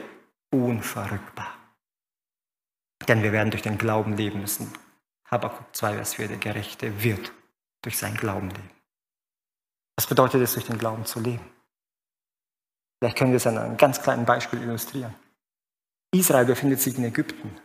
unverrückbar. 0.52 1.56
Denn 3.08 3.24
wir 3.24 3.32
werden 3.32 3.52
durch 3.52 3.64
den 3.64 3.78
Glauben 3.78 4.16
leben 4.18 4.42
müssen. 4.42 4.72
Habakkuk 5.30 5.76
2, 5.76 5.96
Vers 5.96 6.14
4, 6.16 6.28
der 6.28 6.38
Gerechte 6.38 7.04
wird 7.04 7.32
durch 7.82 7.98
seinen 7.98 8.18
Glauben 8.18 8.50
leben. 8.50 8.70
Was 9.98 10.08
bedeutet 10.08 10.42
es, 10.42 10.54
durch 10.54 10.66
den 10.66 10.78
Glauben 10.78 11.06
zu 11.06 11.20
leben? 11.20 11.46
Vielleicht 13.00 13.18
können 13.18 13.32
wir 13.32 13.38
es 13.38 13.48
an 13.48 13.58
einem 13.58 13.78
ganz 13.78 14.02
kleinen 14.02 14.26
Beispiel 14.26 14.62
illustrieren. 14.62 15.16
Israel 16.12 16.46
befindet 16.46 16.82
sich 16.82 16.98
in 16.98 17.06
Ägypten. 17.06 17.56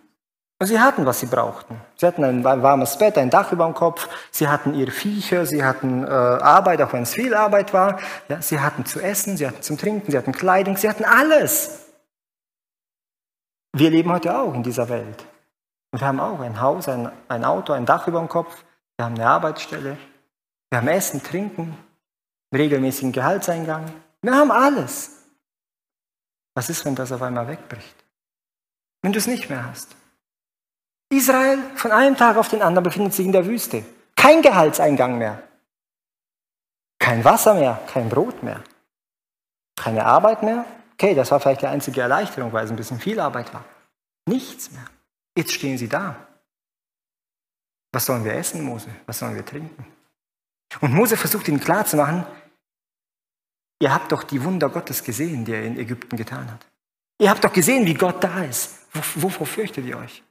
Und 0.60 0.68
sie 0.68 0.78
hatten, 0.78 1.04
was 1.04 1.20
sie 1.20 1.26
brauchten. 1.26 1.80
Sie 1.96 2.06
hatten 2.06 2.22
ein 2.22 2.44
warmes 2.44 2.96
Bett, 2.96 3.18
ein 3.18 3.30
Dach 3.30 3.50
über 3.50 3.64
dem 3.64 3.74
Kopf, 3.74 4.08
sie 4.30 4.48
hatten 4.48 4.74
ihre 4.74 4.92
Viecher, 4.92 5.46
sie 5.46 5.64
hatten 5.64 6.04
äh, 6.04 6.08
Arbeit, 6.08 6.80
auch 6.80 6.92
wenn 6.92 7.02
es 7.02 7.14
viel 7.14 7.34
Arbeit 7.34 7.72
war. 7.74 7.98
Ja, 8.28 8.40
sie 8.40 8.60
hatten 8.60 8.86
zu 8.86 9.00
essen, 9.00 9.36
sie 9.36 9.46
hatten 9.46 9.62
zum 9.62 9.78
Trinken, 9.78 10.10
sie 10.10 10.16
hatten 10.16 10.32
Kleidung, 10.32 10.76
sie 10.76 10.88
hatten 10.88 11.04
alles. 11.04 11.83
Wir 13.76 13.90
leben 13.90 14.12
heute 14.12 14.38
auch 14.38 14.54
in 14.54 14.62
dieser 14.62 14.88
Welt. 14.88 15.26
Und 15.90 16.00
wir 16.00 16.06
haben 16.06 16.20
auch 16.20 16.38
ein 16.38 16.60
Haus, 16.60 16.88
ein, 16.88 17.10
ein 17.28 17.44
Auto, 17.44 17.72
ein 17.72 17.86
Dach 17.86 18.06
über 18.06 18.20
dem 18.20 18.28
Kopf, 18.28 18.64
wir 18.96 19.04
haben 19.04 19.16
eine 19.16 19.26
Arbeitsstelle, 19.26 19.98
wir 20.70 20.78
haben 20.78 20.86
Essen, 20.86 21.22
Trinken, 21.22 21.76
regelmäßigen 22.54 23.10
Gehaltseingang. 23.10 23.92
Wir 24.22 24.32
haben 24.32 24.52
alles. 24.52 25.24
Was 26.54 26.70
ist, 26.70 26.84
wenn 26.84 26.94
das 26.94 27.10
auf 27.10 27.20
einmal 27.20 27.48
wegbricht? 27.48 27.96
Wenn 29.02 29.12
du 29.12 29.18
es 29.18 29.26
nicht 29.26 29.50
mehr 29.50 29.68
hast? 29.68 29.96
Israel 31.10 31.58
von 31.74 31.90
einem 31.90 32.16
Tag 32.16 32.36
auf 32.36 32.48
den 32.48 32.62
anderen 32.62 32.84
befindet 32.84 33.12
sich 33.12 33.26
in 33.26 33.32
der 33.32 33.46
Wüste. 33.46 33.84
Kein 34.14 34.40
Gehaltseingang 34.40 35.18
mehr. 35.18 35.42
Kein 37.00 37.24
Wasser 37.24 37.54
mehr, 37.54 37.80
kein 37.88 38.08
Brot 38.08 38.40
mehr. 38.44 38.62
Keine 39.76 40.06
Arbeit 40.06 40.44
mehr. 40.44 40.64
Okay, 40.94 41.14
das 41.14 41.30
war 41.30 41.40
vielleicht 41.40 41.62
die 41.62 41.66
einzige 41.66 42.00
Erleichterung, 42.00 42.52
weil 42.52 42.64
es 42.64 42.70
ein 42.70 42.76
bisschen 42.76 42.98
viel 42.98 43.20
Arbeit 43.20 43.52
war. 43.52 43.64
Nichts 44.26 44.70
mehr. 44.70 44.84
Jetzt 45.36 45.52
stehen 45.52 45.76
sie 45.76 45.88
da. 45.88 46.16
Was 47.92 48.06
sollen 48.06 48.24
wir 48.24 48.34
essen, 48.34 48.62
Mose? 48.62 48.88
Was 49.06 49.18
sollen 49.18 49.34
wir 49.34 49.44
trinken? 49.44 49.86
Und 50.80 50.92
Mose 50.92 51.16
versucht 51.16 51.48
ihnen 51.48 51.60
klarzumachen, 51.60 52.24
Ihr 53.80 53.92
habt 53.92 54.12
doch 54.12 54.22
die 54.22 54.42
Wunder 54.42 54.70
Gottes 54.70 55.04
gesehen, 55.04 55.44
die 55.44 55.52
er 55.52 55.62
in 55.62 55.78
Ägypten 55.78 56.16
getan 56.16 56.50
hat. 56.50 56.66
Ihr 57.18 57.28
habt 57.28 57.44
doch 57.44 57.52
gesehen, 57.52 57.84
wie 57.86 57.94
Gott 57.94 58.22
da 58.22 58.42
ist. 58.44 58.78
Wovor 59.16 59.46
fürchtet 59.46 59.84
ihr 59.84 59.98
euch? 59.98 60.22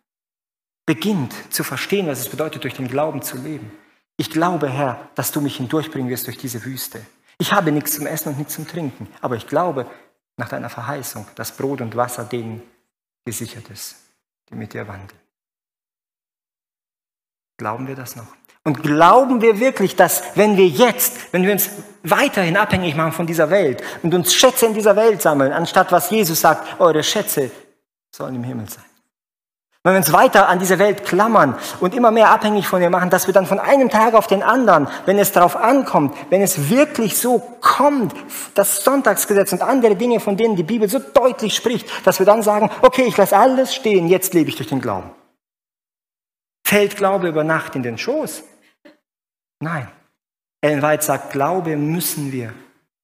Beginnt 0.87 1.33
zu 1.53 1.63
verstehen, 1.63 2.07
was 2.07 2.19
es 2.19 2.29
bedeutet, 2.29 2.63
durch 2.63 2.73
den 2.73 2.87
Glauben 2.87 3.21
zu 3.21 3.37
leben. 3.37 3.71
Ich 4.17 4.31
glaube, 4.31 4.69
Herr, 4.69 5.07
dass 5.15 5.31
du 5.31 5.39
mich 5.39 5.57
hindurchbringen 5.57 6.09
wirst 6.09 6.27
durch 6.27 6.37
diese 6.37 6.65
Wüste. 6.65 7.05
Ich 7.37 7.53
habe 7.53 7.71
nichts 7.71 7.93
zum 7.93 8.07
Essen 8.07 8.29
und 8.29 8.37
nichts 8.37 8.55
zum 8.55 8.67
Trinken, 8.67 9.07
aber 9.21 9.35
ich 9.35 9.47
glaube 9.47 9.85
nach 10.37 10.49
deiner 10.49 10.69
Verheißung, 10.69 11.27
dass 11.35 11.55
Brot 11.55 11.81
und 11.81 11.95
Wasser 11.95 12.23
denen 12.23 12.61
gesichert 13.25 13.69
ist, 13.69 13.95
die 14.49 14.55
mit 14.55 14.73
dir 14.73 14.87
wandeln. 14.87 15.19
Glauben 17.57 17.87
wir 17.87 17.95
das 17.95 18.15
noch? 18.15 18.27
Und 18.65 18.81
glauben 18.81 19.41
wir 19.41 19.59
wirklich, 19.59 19.95
dass 19.95 20.35
wenn 20.35 20.55
wir 20.55 20.67
jetzt, 20.67 21.33
wenn 21.33 21.43
wir 21.43 21.51
uns 21.51 21.69
weiterhin 22.03 22.55
abhängig 22.55 22.95
machen 22.95 23.11
von 23.11 23.27
dieser 23.27 23.49
Welt 23.49 23.83
und 24.03 24.13
uns 24.13 24.33
Schätze 24.33 24.65
in 24.65 24.73
dieser 24.73 24.95
Welt 24.95 25.21
sammeln, 25.21 25.51
anstatt 25.51 25.91
was 25.91 26.09
Jesus 26.09 26.39
sagt, 26.39 26.79
eure 26.79 27.03
Schätze 27.03 27.51
sollen 28.09 28.35
im 28.35 28.43
Himmel 28.43 28.69
sein. 28.69 28.85
Wenn 29.85 29.95
wir 29.95 29.97
uns 29.97 30.13
weiter 30.13 30.47
an 30.47 30.59
diese 30.59 30.79
Welt 30.79 31.03
klammern 31.03 31.57
und 31.81 31.93
immer 31.93 32.09
mehr 32.09 32.29
abhängig 32.29 32.67
von 32.69 32.81
ihr 32.81 32.89
machen, 32.89 33.09
dass 33.09 33.27
wir 33.27 33.33
dann 33.33 33.45
von 33.45 33.59
einem 33.59 33.89
Tag 33.89 34.13
auf 34.13 34.27
den 34.27 34.41
anderen, 34.41 34.87
wenn 35.05 35.19
es 35.19 35.33
darauf 35.33 35.57
ankommt, 35.57 36.15
wenn 36.29 36.41
es 36.41 36.69
wirklich 36.69 37.17
so 37.17 37.39
kommt, 37.59 38.15
das 38.55 38.85
Sonntagsgesetz 38.85 39.51
und 39.51 39.61
andere 39.61 39.97
Dinge, 39.97 40.21
von 40.21 40.37
denen 40.37 40.55
die 40.55 40.63
Bibel 40.63 40.87
so 40.87 40.99
deutlich 40.99 41.53
spricht, 41.53 42.07
dass 42.07 42.19
wir 42.19 42.25
dann 42.25 42.43
sagen, 42.43 42.71
okay, 42.81 43.03
ich 43.03 43.17
lasse 43.17 43.35
alles 43.35 43.75
stehen, 43.75 44.07
jetzt 44.07 44.33
lebe 44.33 44.49
ich 44.49 44.55
durch 44.55 44.69
den 44.69 44.79
Glauben. 44.79 45.11
Fällt 46.65 46.95
Glaube 46.95 47.27
über 47.27 47.43
Nacht 47.43 47.75
in 47.75 47.83
den 47.83 47.97
Schoß? 47.97 48.43
Nein. 49.59 49.91
Ellen 50.61 50.81
White 50.81 51.03
sagt, 51.03 51.31
Glaube 51.33 51.75
müssen 51.75 52.31
wir 52.31 52.53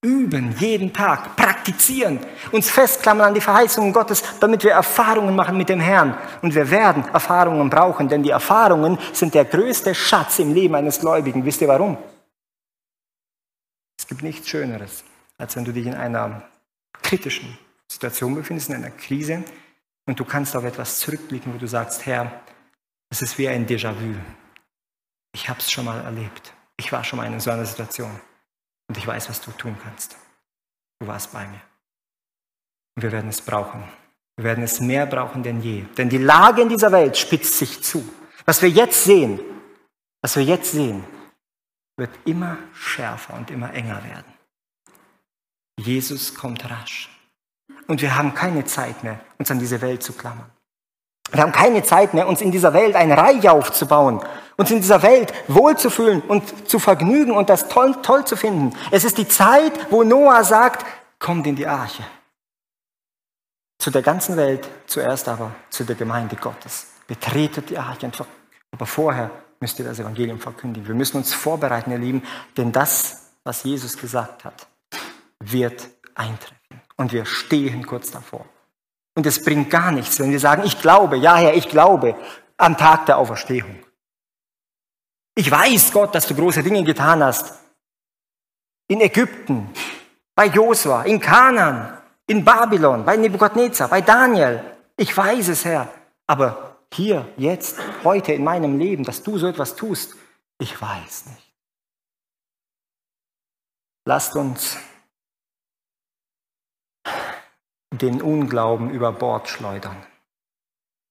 üben, 0.01 0.55
jeden 0.59 0.93
Tag, 0.93 1.35
praktizieren, 1.35 2.19
uns 2.51 2.69
festklammern 2.69 3.27
an 3.27 3.33
die 3.33 3.41
Verheißungen 3.41 3.91
Gottes, 3.91 4.23
damit 4.39 4.63
wir 4.63 4.71
Erfahrungen 4.71 5.35
machen 5.35 5.57
mit 5.57 5.69
dem 5.69 5.79
Herrn. 5.79 6.17
Und 6.41 6.55
wir 6.55 6.71
werden 6.71 7.03
Erfahrungen 7.13 7.69
brauchen, 7.69 8.07
denn 8.07 8.23
die 8.23 8.29
Erfahrungen 8.29 8.97
sind 9.11 9.33
der 9.33 9.45
größte 9.45 9.93
Schatz 9.93 10.39
im 10.39 10.53
Leben 10.53 10.75
eines 10.75 10.99
Gläubigen. 10.99 11.43
Wisst 11.43 11.61
ihr 11.61 11.67
warum? 11.67 11.97
gibt 14.09 14.23
nichts 14.23 14.49
Schöneres, 14.49 15.03
als 15.37 15.55
wenn 15.55 15.63
du 15.63 15.71
dich 15.71 15.85
in 15.85 15.93
einer 15.93 16.41
kritischen 16.93 17.57
Situation 17.87 18.35
befindest, 18.35 18.69
in 18.69 18.75
einer 18.75 18.89
Krise 18.89 19.43
und 20.05 20.19
du 20.19 20.25
kannst 20.25 20.55
auf 20.55 20.65
etwas 20.65 20.99
zurückblicken, 20.99 21.53
wo 21.53 21.57
du 21.57 21.67
sagst, 21.67 22.05
Herr, 22.07 22.41
es 23.11 23.21
ist 23.21 23.37
wie 23.37 23.47
ein 23.47 23.67
Déjà-vu. 23.67 24.15
Ich 25.33 25.47
habe 25.47 25.59
es 25.59 25.71
schon 25.71 25.85
mal 25.85 26.01
erlebt. 26.01 26.53
Ich 26.77 26.91
war 26.91 27.03
schon 27.03 27.17
mal 27.17 27.27
in 27.27 27.39
so 27.39 27.51
einer 27.51 27.65
Situation 27.65 28.19
und 28.89 28.97
ich 28.97 29.07
weiß, 29.07 29.29
was 29.29 29.39
du 29.39 29.51
tun 29.51 29.77
kannst. 29.81 30.17
Du 30.99 31.07
warst 31.07 31.31
bei 31.31 31.47
mir. 31.47 31.61
Und 32.95 33.03
wir 33.03 33.11
werden 33.11 33.29
es 33.29 33.41
brauchen. 33.41 33.83
Wir 34.35 34.43
werden 34.43 34.63
es 34.63 34.81
mehr 34.81 35.05
brauchen 35.05 35.43
denn 35.43 35.61
je. 35.61 35.83
Denn 35.97 36.09
die 36.09 36.17
Lage 36.17 36.61
in 36.61 36.69
dieser 36.69 36.91
Welt 36.91 37.15
spitzt 37.15 37.57
sich 37.57 37.81
zu. 37.81 38.03
Was 38.45 38.61
wir 38.61 38.69
jetzt 38.69 39.03
sehen, 39.03 39.39
was 40.21 40.35
wir 40.35 40.43
jetzt 40.43 40.71
sehen, 40.71 41.03
wird 41.97 42.11
immer 42.25 42.57
schärfer 42.73 43.35
und 43.35 43.51
immer 43.51 43.73
enger 43.73 44.03
werden. 44.03 44.33
Jesus 45.79 46.33
kommt 46.35 46.69
rasch. 46.69 47.09
Und 47.87 48.01
wir 48.01 48.15
haben 48.15 48.33
keine 48.33 48.65
Zeit 48.65 49.03
mehr, 49.03 49.19
uns 49.37 49.51
an 49.51 49.59
diese 49.59 49.81
Welt 49.81 50.03
zu 50.03 50.13
klammern. 50.13 50.49
Wir 51.31 51.41
haben 51.41 51.51
keine 51.51 51.83
Zeit 51.83 52.13
mehr, 52.13 52.27
uns 52.27 52.41
in 52.41 52.51
dieser 52.51 52.73
Welt 52.73 52.95
ein 52.95 53.11
Reich 53.11 53.47
aufzubauen, 53.49 54.21
uns 54.57 54.71
in 54.71 54.77
dieser 54.81 55.03
Welt 55.03 55.33
wohlzufühlen 55.47 56.21
und 56.21 56.69
zu 56.69 56.79
vergnügen 56.79 57.31
und 57.31 57.49
das 57.49 57.69
toll, 57.69 57.95
toll 58.01 58.25
zu 58.25 58.35
finden. 58.35 58.75
Es 58.91 59.03
ist 59.03 59.17
die 59.17 59.27
Zeit, 59.27 59.73
wo 59.91 60.03
Noah 60.03 60.43
sagt, 60.43 60.85
kommt 61.19 61.45
in 61.47 61.55
die 61.55 61.67
Arche. 61.67 62.03
Zu 63.77 63.91
der 63.91 64.01
ganzen 64.01 64.35
Welt, 64.35 64.67
zuerst 64.87 65.29
aber 65.29 65.51
zu 65.69 65.83
der 65.83 65.95
Gemeinde 65.95 66.35
Gottes. 66.35 66.87
Betretet 67.07 67.69
die 67.69 67.77
Arche. 67.77 68.11
Aber 68.71 68.85
vorher 68.85 69.31
müsst 69.59 69.79
ihr 69.79 69.85
das 69.85 69.99
Evangelium 69.99 70.39
verkündigen. 70.39 70.87
Wir 70.87 70.95
müssen 70.95 71.17
uns 71.17 71.33
vorbereiten, 71.33 71.91
ihr 71.91 71.97
Lieben, 71.97 72.23
denn 72.57 72.71
das, 72.71 73.31
was 73.43 73.63
Jesus 73.63 73.97
gesagt 73.97 74.45
hat, 74.45 74.67
wird 75.39 75.87
eintreffen. 76.15 76.81
Und 76.97 77.13
wir 77.13 77.25
stehen 77.25 77.85
kurz 77.85 78.11
davor. 78.11 78.45
Und 79.19 79.25
es 79.25 79.43
bringt 79.43 79.69
gar 79.69 79.91
nichts, 79.91 80.17
wenn 80.19 80.31
wir 80.31 80.39
sagen, 80.39 80.63
ich 80.63 80.79
glaube, 80.79 81.17
ja 81.17 81.35
Herr, 81.35 81.53
ich 81.53 81.67
glaube 81.67 82.15
am 82.55 82.77
Tag 82.77 83.05
der 83.05 83.17
Auferstehung. 83.17 83.77
Ich 85.35 85.51
weiß, 85.51 85.91
Gott, 85.91 86.15
dass 86.15 86.25
du 86.25 86.35
große 86.35 86.63
Dinge 86.63 86.85
getan 86.85 87.21
hast. 87.21 87.53
In 88.87 89.01
Ägypten, 89.01 89.73
bei 90.33 90.45
Josua, 90.45 91.03
in 91.03 91.19
Kanaan, 91.19 91.97
in 92.27 92.45
Babylon, 92.45 93.03
bei 93.03 93.17
Nebukadnezar, 93.17 93.89
bei 93.89 93.99
Daniel. 93.99 94.63
Ich 94.95 95.15
weiß 95.17 95.49
es, 95.49 95.65
Herr. 95.65 95.89
Aber 96.25 96.77
hier, 96.93 97.27
jetzt, 97.35 97.77
heute 98.05 98.31
in 98.31 98.45
meinem 98.45 98.79
Leben, 98.79 99.03
dass 99.03 99.21
du 99.21 99.37
so 99.37 99.47
etwas 99.47 99.75
tust, 99.75 100.15
ich 100.59 100.81
weiß 100.81 101.25
nicht. 101.25 101.53
Lasst 104.05 104.37
uns 104.37 104.77
den 108.01 108.21
Unglauben 108.21 108.89
über 108.89 109.11
Bord 109.11 109.49
schleudern. 109.49 109.97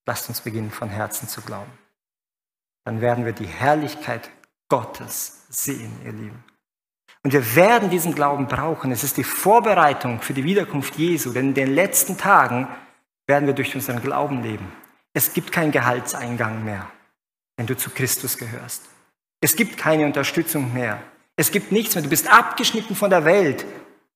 Lasst 0.06 0.28
uns 0.28 0.40
beginnen, 0.40 0.70
von 0.70 0.88
Herzen 0.88 1.28
zu 1.28 1.42
glauben. 1.42 1.70
Dann 2.84 3.00
werden 3.00 3.24
wir 3.24 3.32
die 3.32 3.46
Herrlichkeit 3.46 4.30
Gottes 4.68 5.44
sehen, 5.50 5.92
ihr 6.04 6.12
Lieben. 6.12 6.44
Und 7.22 7.32
wir 7.32 7.54
werden 7.56 7.90
diesen 7.90 8.14
Glauben 8.14 8.46
brauchen. 8.46 8.92
Es 8.92 9.04
ist 9.04 9.16
die 9.16 9.24
Vorbereitung 9.24 10.22
für 10.22 10.34
die 10.34 10.44
Wiederkunft 10.44 10.96
Jesu, 10.96 11.32
denn 11.32 11.48
in 11.48 11.54
den 11.54 11.74
letzten 11.74 12.16
Tagen 12.16 12.68
werden 13.26 13.46
wir 13.46 13.54
durch 13.54 13.74
unseren 13.74 14.00
Glauben 14.00 14.42
leben. 14.42 14.72
Es 15.12 15.32
gibt 15.32 15.52
keinen 15.52 15.72
Gehaltseingang 15.72 16.64
mehr, 16.64 16.88
wenn 17.56 17.66
du 17.66 17.76
zu 17.76 17.90
Christus 17.90 18.38
gehörst. 18.38 18.88
Es 19.40 19.56
gibt 19.56 19.76
keine 19.76 20.06
Unterstützung 20.06 20.72
mehr. 20.72 21.02
Es 21.36 21.50
gibt 21.50 21.72
nichts 21.72 21.94
mehr. 21.94 22.04
Du 22.04 22.10
bist 22.10 22.32
abgeschnitten 22.32 22.96
von 22.96 23.10
der 23.10 23.24
Welt, 23.24 23.66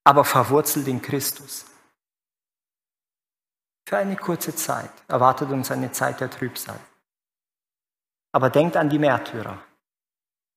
aber 0.05 0.25
verwurzelt 0.25 0.89
in 0.89 1.03
Christus. 1.03 1.67
Für 3.93 3.99
eine 3.99 4.17
kurze 4.17 4.57
Zeit 4.57 4.91
erwartet 5.07 5.51
uns 5.51 5.71
eine 5.71 5.93
Zeit 5.93 6.19
der 6.19 6.31
Trübsal. 6.31 6.81
Aber 8.33 8.49
denkt 8.49 8.75
an 8.75 8.89
die 8.89 8.99
Märtyrer. 8.99 9.63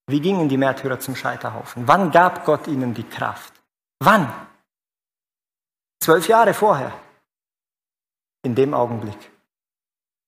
Wie 0.07 0.21
gingen 0.21 0.47
die 0.47 0.55
Märtyrer 0.55 1.01
zum 1.01 1.17
Scheiterhaufen? 1.17 1.85
Wann 1.85 2.11
gab 2.11 2.45
Gott 2.45 2.65
ihnen 2.67 2.93
die 2.93 3.03
Kraft? 3.03 3.51
Wann? 3.99 4.33
Zwölf 5.99 6.29
Jahre 6.29 6.53
vorher. 6.53 6.97
In 8.43 8.55
dem 8.55 8.73
Augenblick. 8.73 9.29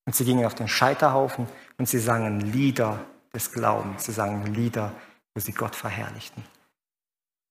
Und 0.05 0.13
sie 0.13 0.25
gingen 0.25 0.45
auf 0.45 0.55
den 0.55 0.67
Scheiterhaufen 0.67 1.47
und 1.77 1.87
sie 1.87 1.99
sangen 1.99 2.41
Lieder 2.41 2.99
des 3.33 3.53
Glaubens. 3.53 4.03
Sie 4.03 4.11
sangen 4.11 4.53
Lieder, 4.53 4.91
wo 5.33 5.39
sie 5.39 5.53
Gott 5.53 5.77
verherrlichten. 5.77 6.43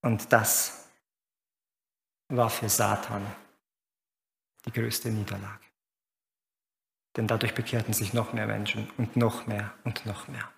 Und 0.02 0.30
das 0.30 0.86
war 2.28 2.50
für 2.50 2.68
Satan 2.68 3.26
die 4.66 4.72
größte 4.72 5.10
Niederlage. 5.10 5.64
Denn 7.16 7.26
dadurch 7.26 7.54
bekehrten 7.54 7.94
sich 7.94 8.12
noch 8.12 8.32
mehr 8.32 8.46
Menschen 8.46 8.90
und 8.98 9.16
noch 9.16 9.46
mehr 9.46 9.72
und 9.84 10.04
noch 10.04 10.28
mehr, 10.28 10.48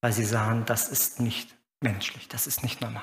weil 0.00 0.12
sie 0.12 0.24
sahen, 0.24 0.64
das 0.64 0.88
ist 0.88 1.20
nicht 1.20 1.56
menschlich, 1.80 2.28
das 2.28 2.46
ist 2.46 2.62
nicht 2.62 2.80
normal. 2.80 3.02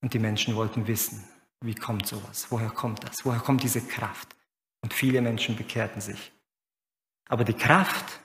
Und 0.00 0.14
die 0.14 0.18
Menschen 0.18 0.56
wollten 0.56 0.86
wissen, 0.86 1.22
wie 1.60 1.74
kommt 1.74 2.06
sowas, 2.06 2.46
woher 2.50 2.70
kommt 2.70 3.04
das, 3.04 3.24
woher 3.24 3.40
kommt 3.40 3.62
diese 3.62 3.80
Kraft. 3.80 4.34
Und 4.80 4.92
viele 4.92 5.20
Menschen 5.20 5.56
bekehrten 5.56 6.00
sich. 6.00 6.32
Aber 7.28 7.44
die 7.44 7.54
Kraft, 7.54 8.20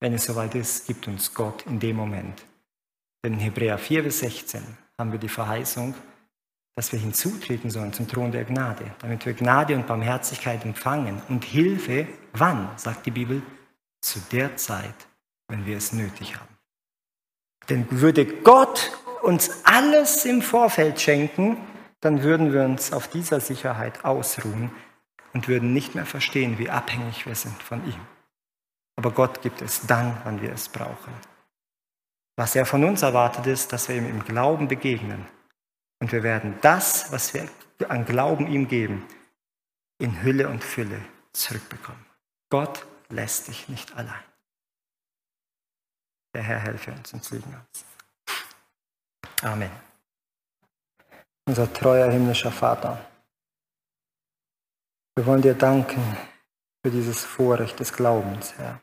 wenn 0.00 0.14
es 0.14 0.24
soweit 0.24 0.54
ist, 0.54 0.86
gibt 0.86 1.06
uns 1.06 1.32
Gott 1.32 1.64
in 1.66 1.78
dem 1.78 1.96
Moment. 1.96 2.44
Denn 3.22 3.34
in 3.34 3.38
Hebräer 3.38 3.78
4 3.78 4.02
bis 4.02 4.20
16 4.20 4.62
haben 4.98 5.12
wir 5.12 5.18
die 5.18 5.28
Verheißung, 5.28 5.94
dass 6.76 6.92
wir 6.92 6.98
hinzutreten 6.98 7.70
sollen 7.70 7.92
zum 7.92 8.08
Thron 8.08 8.32
der 8.32 8.44
Gnade, 8.44 8.84
damit 9.00 9.26
wir 9.26 9.34
Gnade 9.34 9.74
und 9.74 9.86
Barmherzigkeit 9.86 10.64
empfangen 10.64 11.20
und 11.28 11.44
Hilfe, 11.44 12.06
wann, 12.32 12.70
sagt 12.76 13.06
die 13.06 13.10
Bibel, 13.10 13.42
zu 14.00 14.18
der 14.32 14.56
Zeit, 14.56 14.94
wenn 15.48 15.66
wir 15.66 15.76
es 15.76 15.92
nötig 15.92 16.36
haben. 16.36 16.56
Denn 17.68 17.86
würde 17.90 18.24
Gott 18.24 18.92
uns 19.22 19.64
alles 19.64 20.24
im 20.24 20.42
Vorfeld 20.42 21.00
schenken, 21.00 21.58
dann 22.00 22.22
würden 22.22 22.52
wir 22.52 22.62
uns 22.62 22.92
auf 22.92 23.08
dieser 23.08 23.40
Sicherheit 23.40 24.04
ausruhen 24.04 24.70
und 25.34 25.48
würden 25.48 25.74
nicht 25.74 25.94
mehr 25.94 26.06
verstehen, 26.06 26.58
wie 26.58 26.70
abhängig 26.70 27.26
wir 27.26 27.34
sind 27.34 27.62
von 27.62 27.84
ihm. 27.84 28.00
Aber 28.96 29.10
Gott 29.10 29.42
gibt 29.42 29.60
es 29.60 29.86
dann, 29.86 30.16
wann 30.24 30.40
wir 30.40 30.52
es 30.52 30.68
brauchen. 30.68 31.12
Was 32.36 32.56
er 32.56 32.64
von 32.64 32.84
uns 32.84 33.02
erwartet 33.02 33.46
ist, 33.46 33.72
dass 33.72 33.88
wir 33.88 33.96
ihm 33.96 34.08
im 34.08 34.24
Glauben 34.24 34.66
begegnen 34.66 35.26
und 36.00 36.12
wir 36.12 36.22
werden 36.22 36.58
das, 36.62 37.12
was 37.12 37.34
wir 37.34 37.48
an 37.88 38.04
Glauben 38.04 38.46
ihm 38.46 38.68
geben, 38.68 39.06
in 39.98 40.22
Hülle 40.22 40.48
und 40.48 40.64
Fülle 40.64 41.00
zurückbekommen. 41.32 42.04
Gott 42.50 42.84
lässt 43.08 43.48
dich 43.48 43.68
nicht 43.68 43.94
allein. 43.96 44.24
Der 46.34 46.42
Herr 46.42 46.58
helfe 46.58 46.92
uns 46.92 47.12
und 47.12 47.24
segne 47.24 47.60
uns. 47.66 47.84
Amen. 49.42 49.70
Unser 51.46 51.72
treuer 51.72 52.10
himmlischer 52.10 52.52
Vater, 52.52 53.04
wir 55.16 55.26
wollen 55.26 55.42
dir 55.42 55.54
danken 55.54 56.16
für 56.82 56.90
dieses 56.90 57.24
Vorrecht 57.24 57.78
des 57.80 57.92
Glaubens, 57.92 58.54
Herr. 58.56 58.80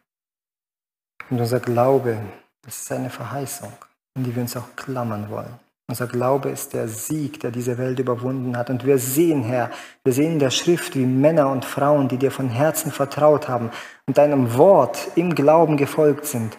Und 1.29 1.39
unser 1.39 1.59
Glaube, 1.59 2.21
das 2.61 2.81
ist 2.81 2.91
eine 2.91 3.09
Verheißung, 3.09 3.73
in 4.15 4.23
die 4.23 4.35
wir 4.35 4.43
uns 4.43 4.55
auch 4.55 4.75
klammern 4.75 5.29
wollen. 5.29 5.59
Unser 5.89 6.07
Glaube 6.07 6.49
ist 6.49 6.73
der 6.73 6.89
Sieg, 6.89 7.39
der 7.39 7.51
diese 7.51 7.77
Welt 7.77 7.99
überwunden 7.99 8.57
hat. 8.57 8.69
Und 8.69 8.85
wir 8.85 8.97
sehen, 8.97 9.43
Herr, 9.43 9.71
wir 10.03 10.11
sehen 10.11 10.33
in 10.33 10.39
der 10.39 10.51
Schrift, 10.51 10.95
wie 10.95 11.05
Männer 11.05 11.49
und 11.49 11.63
Frauen, 11.63 12.09
die 12.09 12.17
dir 12.17 12.31
von 12.31 12.49
Herzen 12.49 12.91
vertraut 12.91 13.47
haben 13.47 13.71
und 14.05 14.17
deinem 14.17 14.57
Wort 14.57 15.07
im 15.15 15.33
Glauben 15.33 15.77
gefolgt 15.77 16.25
sind, 16.25 16.57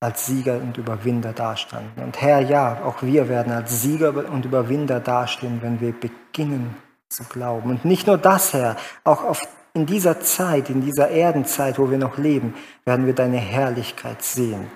als 0.00 0.24
Sieger 0.24 0.56
und 0.56 0.78
Überwinder 0.78 1.34
dastanden. 1.34 2.02
Und 2.02 2.22
Herr, 2.22 2.40
ja, 2.40 2.82
auch 2.84 3.02
wir 3.02 3.28
werden 3.28 3.52
als 3.52 3.82
Sieger 3.82 4.30
und 4.30 4.46
Überwinder 4.46 4.98
dastehen, 4.98 5.60
wenn 5.60 5.82
wir 5.82 5.92
beginnen 5.92 6.74
zu 7.10 7.24
glauben. 7.24 7.68
Und 7.68 7.84
nicht 7.84 8.06
nur 8.06 8.16
das, 8.16 8.54
Herr, 8.54 8.76
auch 9.04 9.24
auf, 9.24 9.42
in 9.74 9.84
dieser 9.84 10.20
Zeit, 10.20 10.70
in 10.70 10.80
dieser 10.80 11.10
Erdenzeit, 11.10 11.78
wo 11.78 11.90
wir 11.90 11.98
noch 11.98 12.16
leben, 12.16 12.54
werden 12.86 13.04
wir 13.04 13.14
deine 13.14 13.36
Herrlichkeit 13.36 14.22
sehen, 14.22 14.70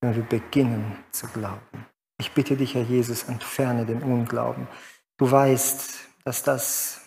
wenn 0.00 0.14
wir 0.14 0.22
beginnen 0.22 0.96
zu 1.10 1.26
glauben. 1.26 1.86
Ich 2.20 2.32
bitte 2.32 2.54
dich, 2.54 2.74
Herr 2.74 2.82
Jesus, 2.82 3.22
entferne 3.22 3.86
den 3.86 4.02
Unglauben. 4.02 4.68
Du 5.16 5.30
weißt, 5.30 5.94
dass 6.22 6.42
das 6.42 7.00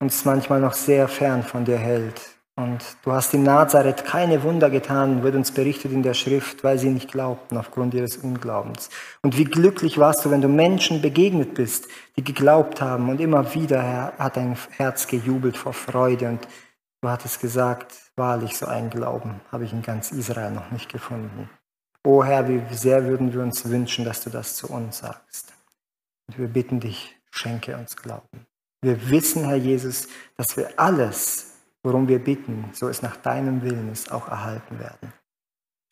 uns 0.00 0.24
manchmal 0.24 0.62
noch 0.62 0.72
sehr 0.72 1.08
fern 1.08 1.42
von 1.42 1.66
dir 1.66 1.76
hält. 1.76 2.22
Und 2.58 2.82
du 3.02 3.12
hast 3.12 3.34
in 3.34 3.42
Nazareth 3.42 4.06
keine 4.06 4.42
Wunder 4.42 4.70
getan, 4.70 5.22
wird 5.22 5.34
uns 5.34 5.52
berichtet 5.52 5.92
in 5.92 6.02
der 6.02 6.14
Schrift, 6.14 6.64
weil 6.64 6.78
sie 6.78 6.88
nicht 6.88 7.12
glaubten 7.12 7.58
aufgrund 7.58 7.92
ihres 7.92 8.16
Unglaubens. 8.16 8.88
Und 9.20 9.36
wie 9.36 9.44
glücklich 9.44 9.98
warst 9.98 10.24
du, 10.24 10.30
wenn 10.30 10.40
du 10.40 10.48
Menschen 10.48 11.02
begegnet 11.02 11.52
bist, 11.52 11.86
die 12.16 12.24
geglaubt 12.24 12.80
haben. 12.80 13.10
Und 13.10 13.20
immer 13.20 13.54
wieder 13.54 14.14
hat 14.16 14.38
dein 14.38 14.56
Herz 14.70 15.06
gejubelt 15.06 15.58
vor 15.58 15.74
Freude. 15.74 16.28
Und 16.30 16.48
du 17.02 17.10
hattest 17.10 17.42
gesagt, 17.42 17.92
wahrlich 18.16 18.56
so 18.56 18.64
ein 18.64 18.88
Glauben 18.88 19.42
habe 19.52 19.64
ich 19.64 19.74
in 19.74 19.82
ganz 19.82 20.12
Israel 20.12 20.52
noch 20.52 20.70
nicht 20.70 20.90
gefunden. 20.90 21.50
O 22.06 22.22
Herr, 22.22 22.46
wie 22.46 22.62
sehr 22.72 23.04
würden 23.04 23.32
wir 23.32 23.42
uns 23.42 23.68
wünschen, 23.68 24.04
dass 24.04 24.22
du 24.22 24.30
das 24.30 24.54
zu 24.54 24.68
uns 24.68 24.98
sagst. 24.98 25.52
Und 26.28 26.38
wir 26.38 26.46
bitten 26.46 26.78
dich, 26.78 27.16
schenke 27.32 27.76
uns 27.76 27.96
Glauben. 27.96 28.46
Wir 28.80 29.10
wissen, 29.10 29.44
Herr 29.44 29.56
Jesus, 29.56 30.06
dass 30.36 30.56
wir 30.56 30.78
alles, 30.78 31.54
worum 31.82 32.06
wir 32.06 32.20
bitten, 32.20 32.70
so 32.72 32.88
es 32.88 33.02
nach 33.02 33.16
deinem 33.16 33.60
Willen 33.62 33.90
ist, 33.90 34.12
auch 34.12 34.28
erhalten 34.28 34.78
werden. 34.78 35.12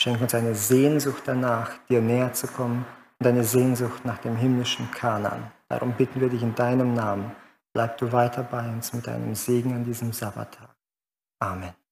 Schenk 0.01 0.21
uns 0.21 0.37
eine 0.37 0.55
Sehnsucht 0.55 1.25
danach, 1.27 1.79
dir 1.89 2.01
näher 2.01 2.33
zu 2.33 2.47
kommen 2.47 2.87
und 3.19 3.27
eine 3.27 3.43
Sehnsucht 3.43 4.05
nach 4.05 4.19
dem 4.19 4.37
himmlischen 4.37 4.89
Kanan. 4.93 5.51
Darum 5.69 5.95
bitten 5.95 6.21
wir 6.21 6.29
dich 6.29 6.45
in 6.45 6.55
deinem 6.55 6.95
Namen. 6.95 7.33
Bleib 7.73 7.99
du 7.99 8.13
weiter 8.13 8.45
bei 8.45 8.69
uns 8.69 8.93
mit 8.93 9.09
deinem 9.09 9.35
Segen 9.35 9.73
an 9.75 9.83
diesem 9.83 10.13
Sabbattag. 10.13 10.77
Amen. 11.41 11.75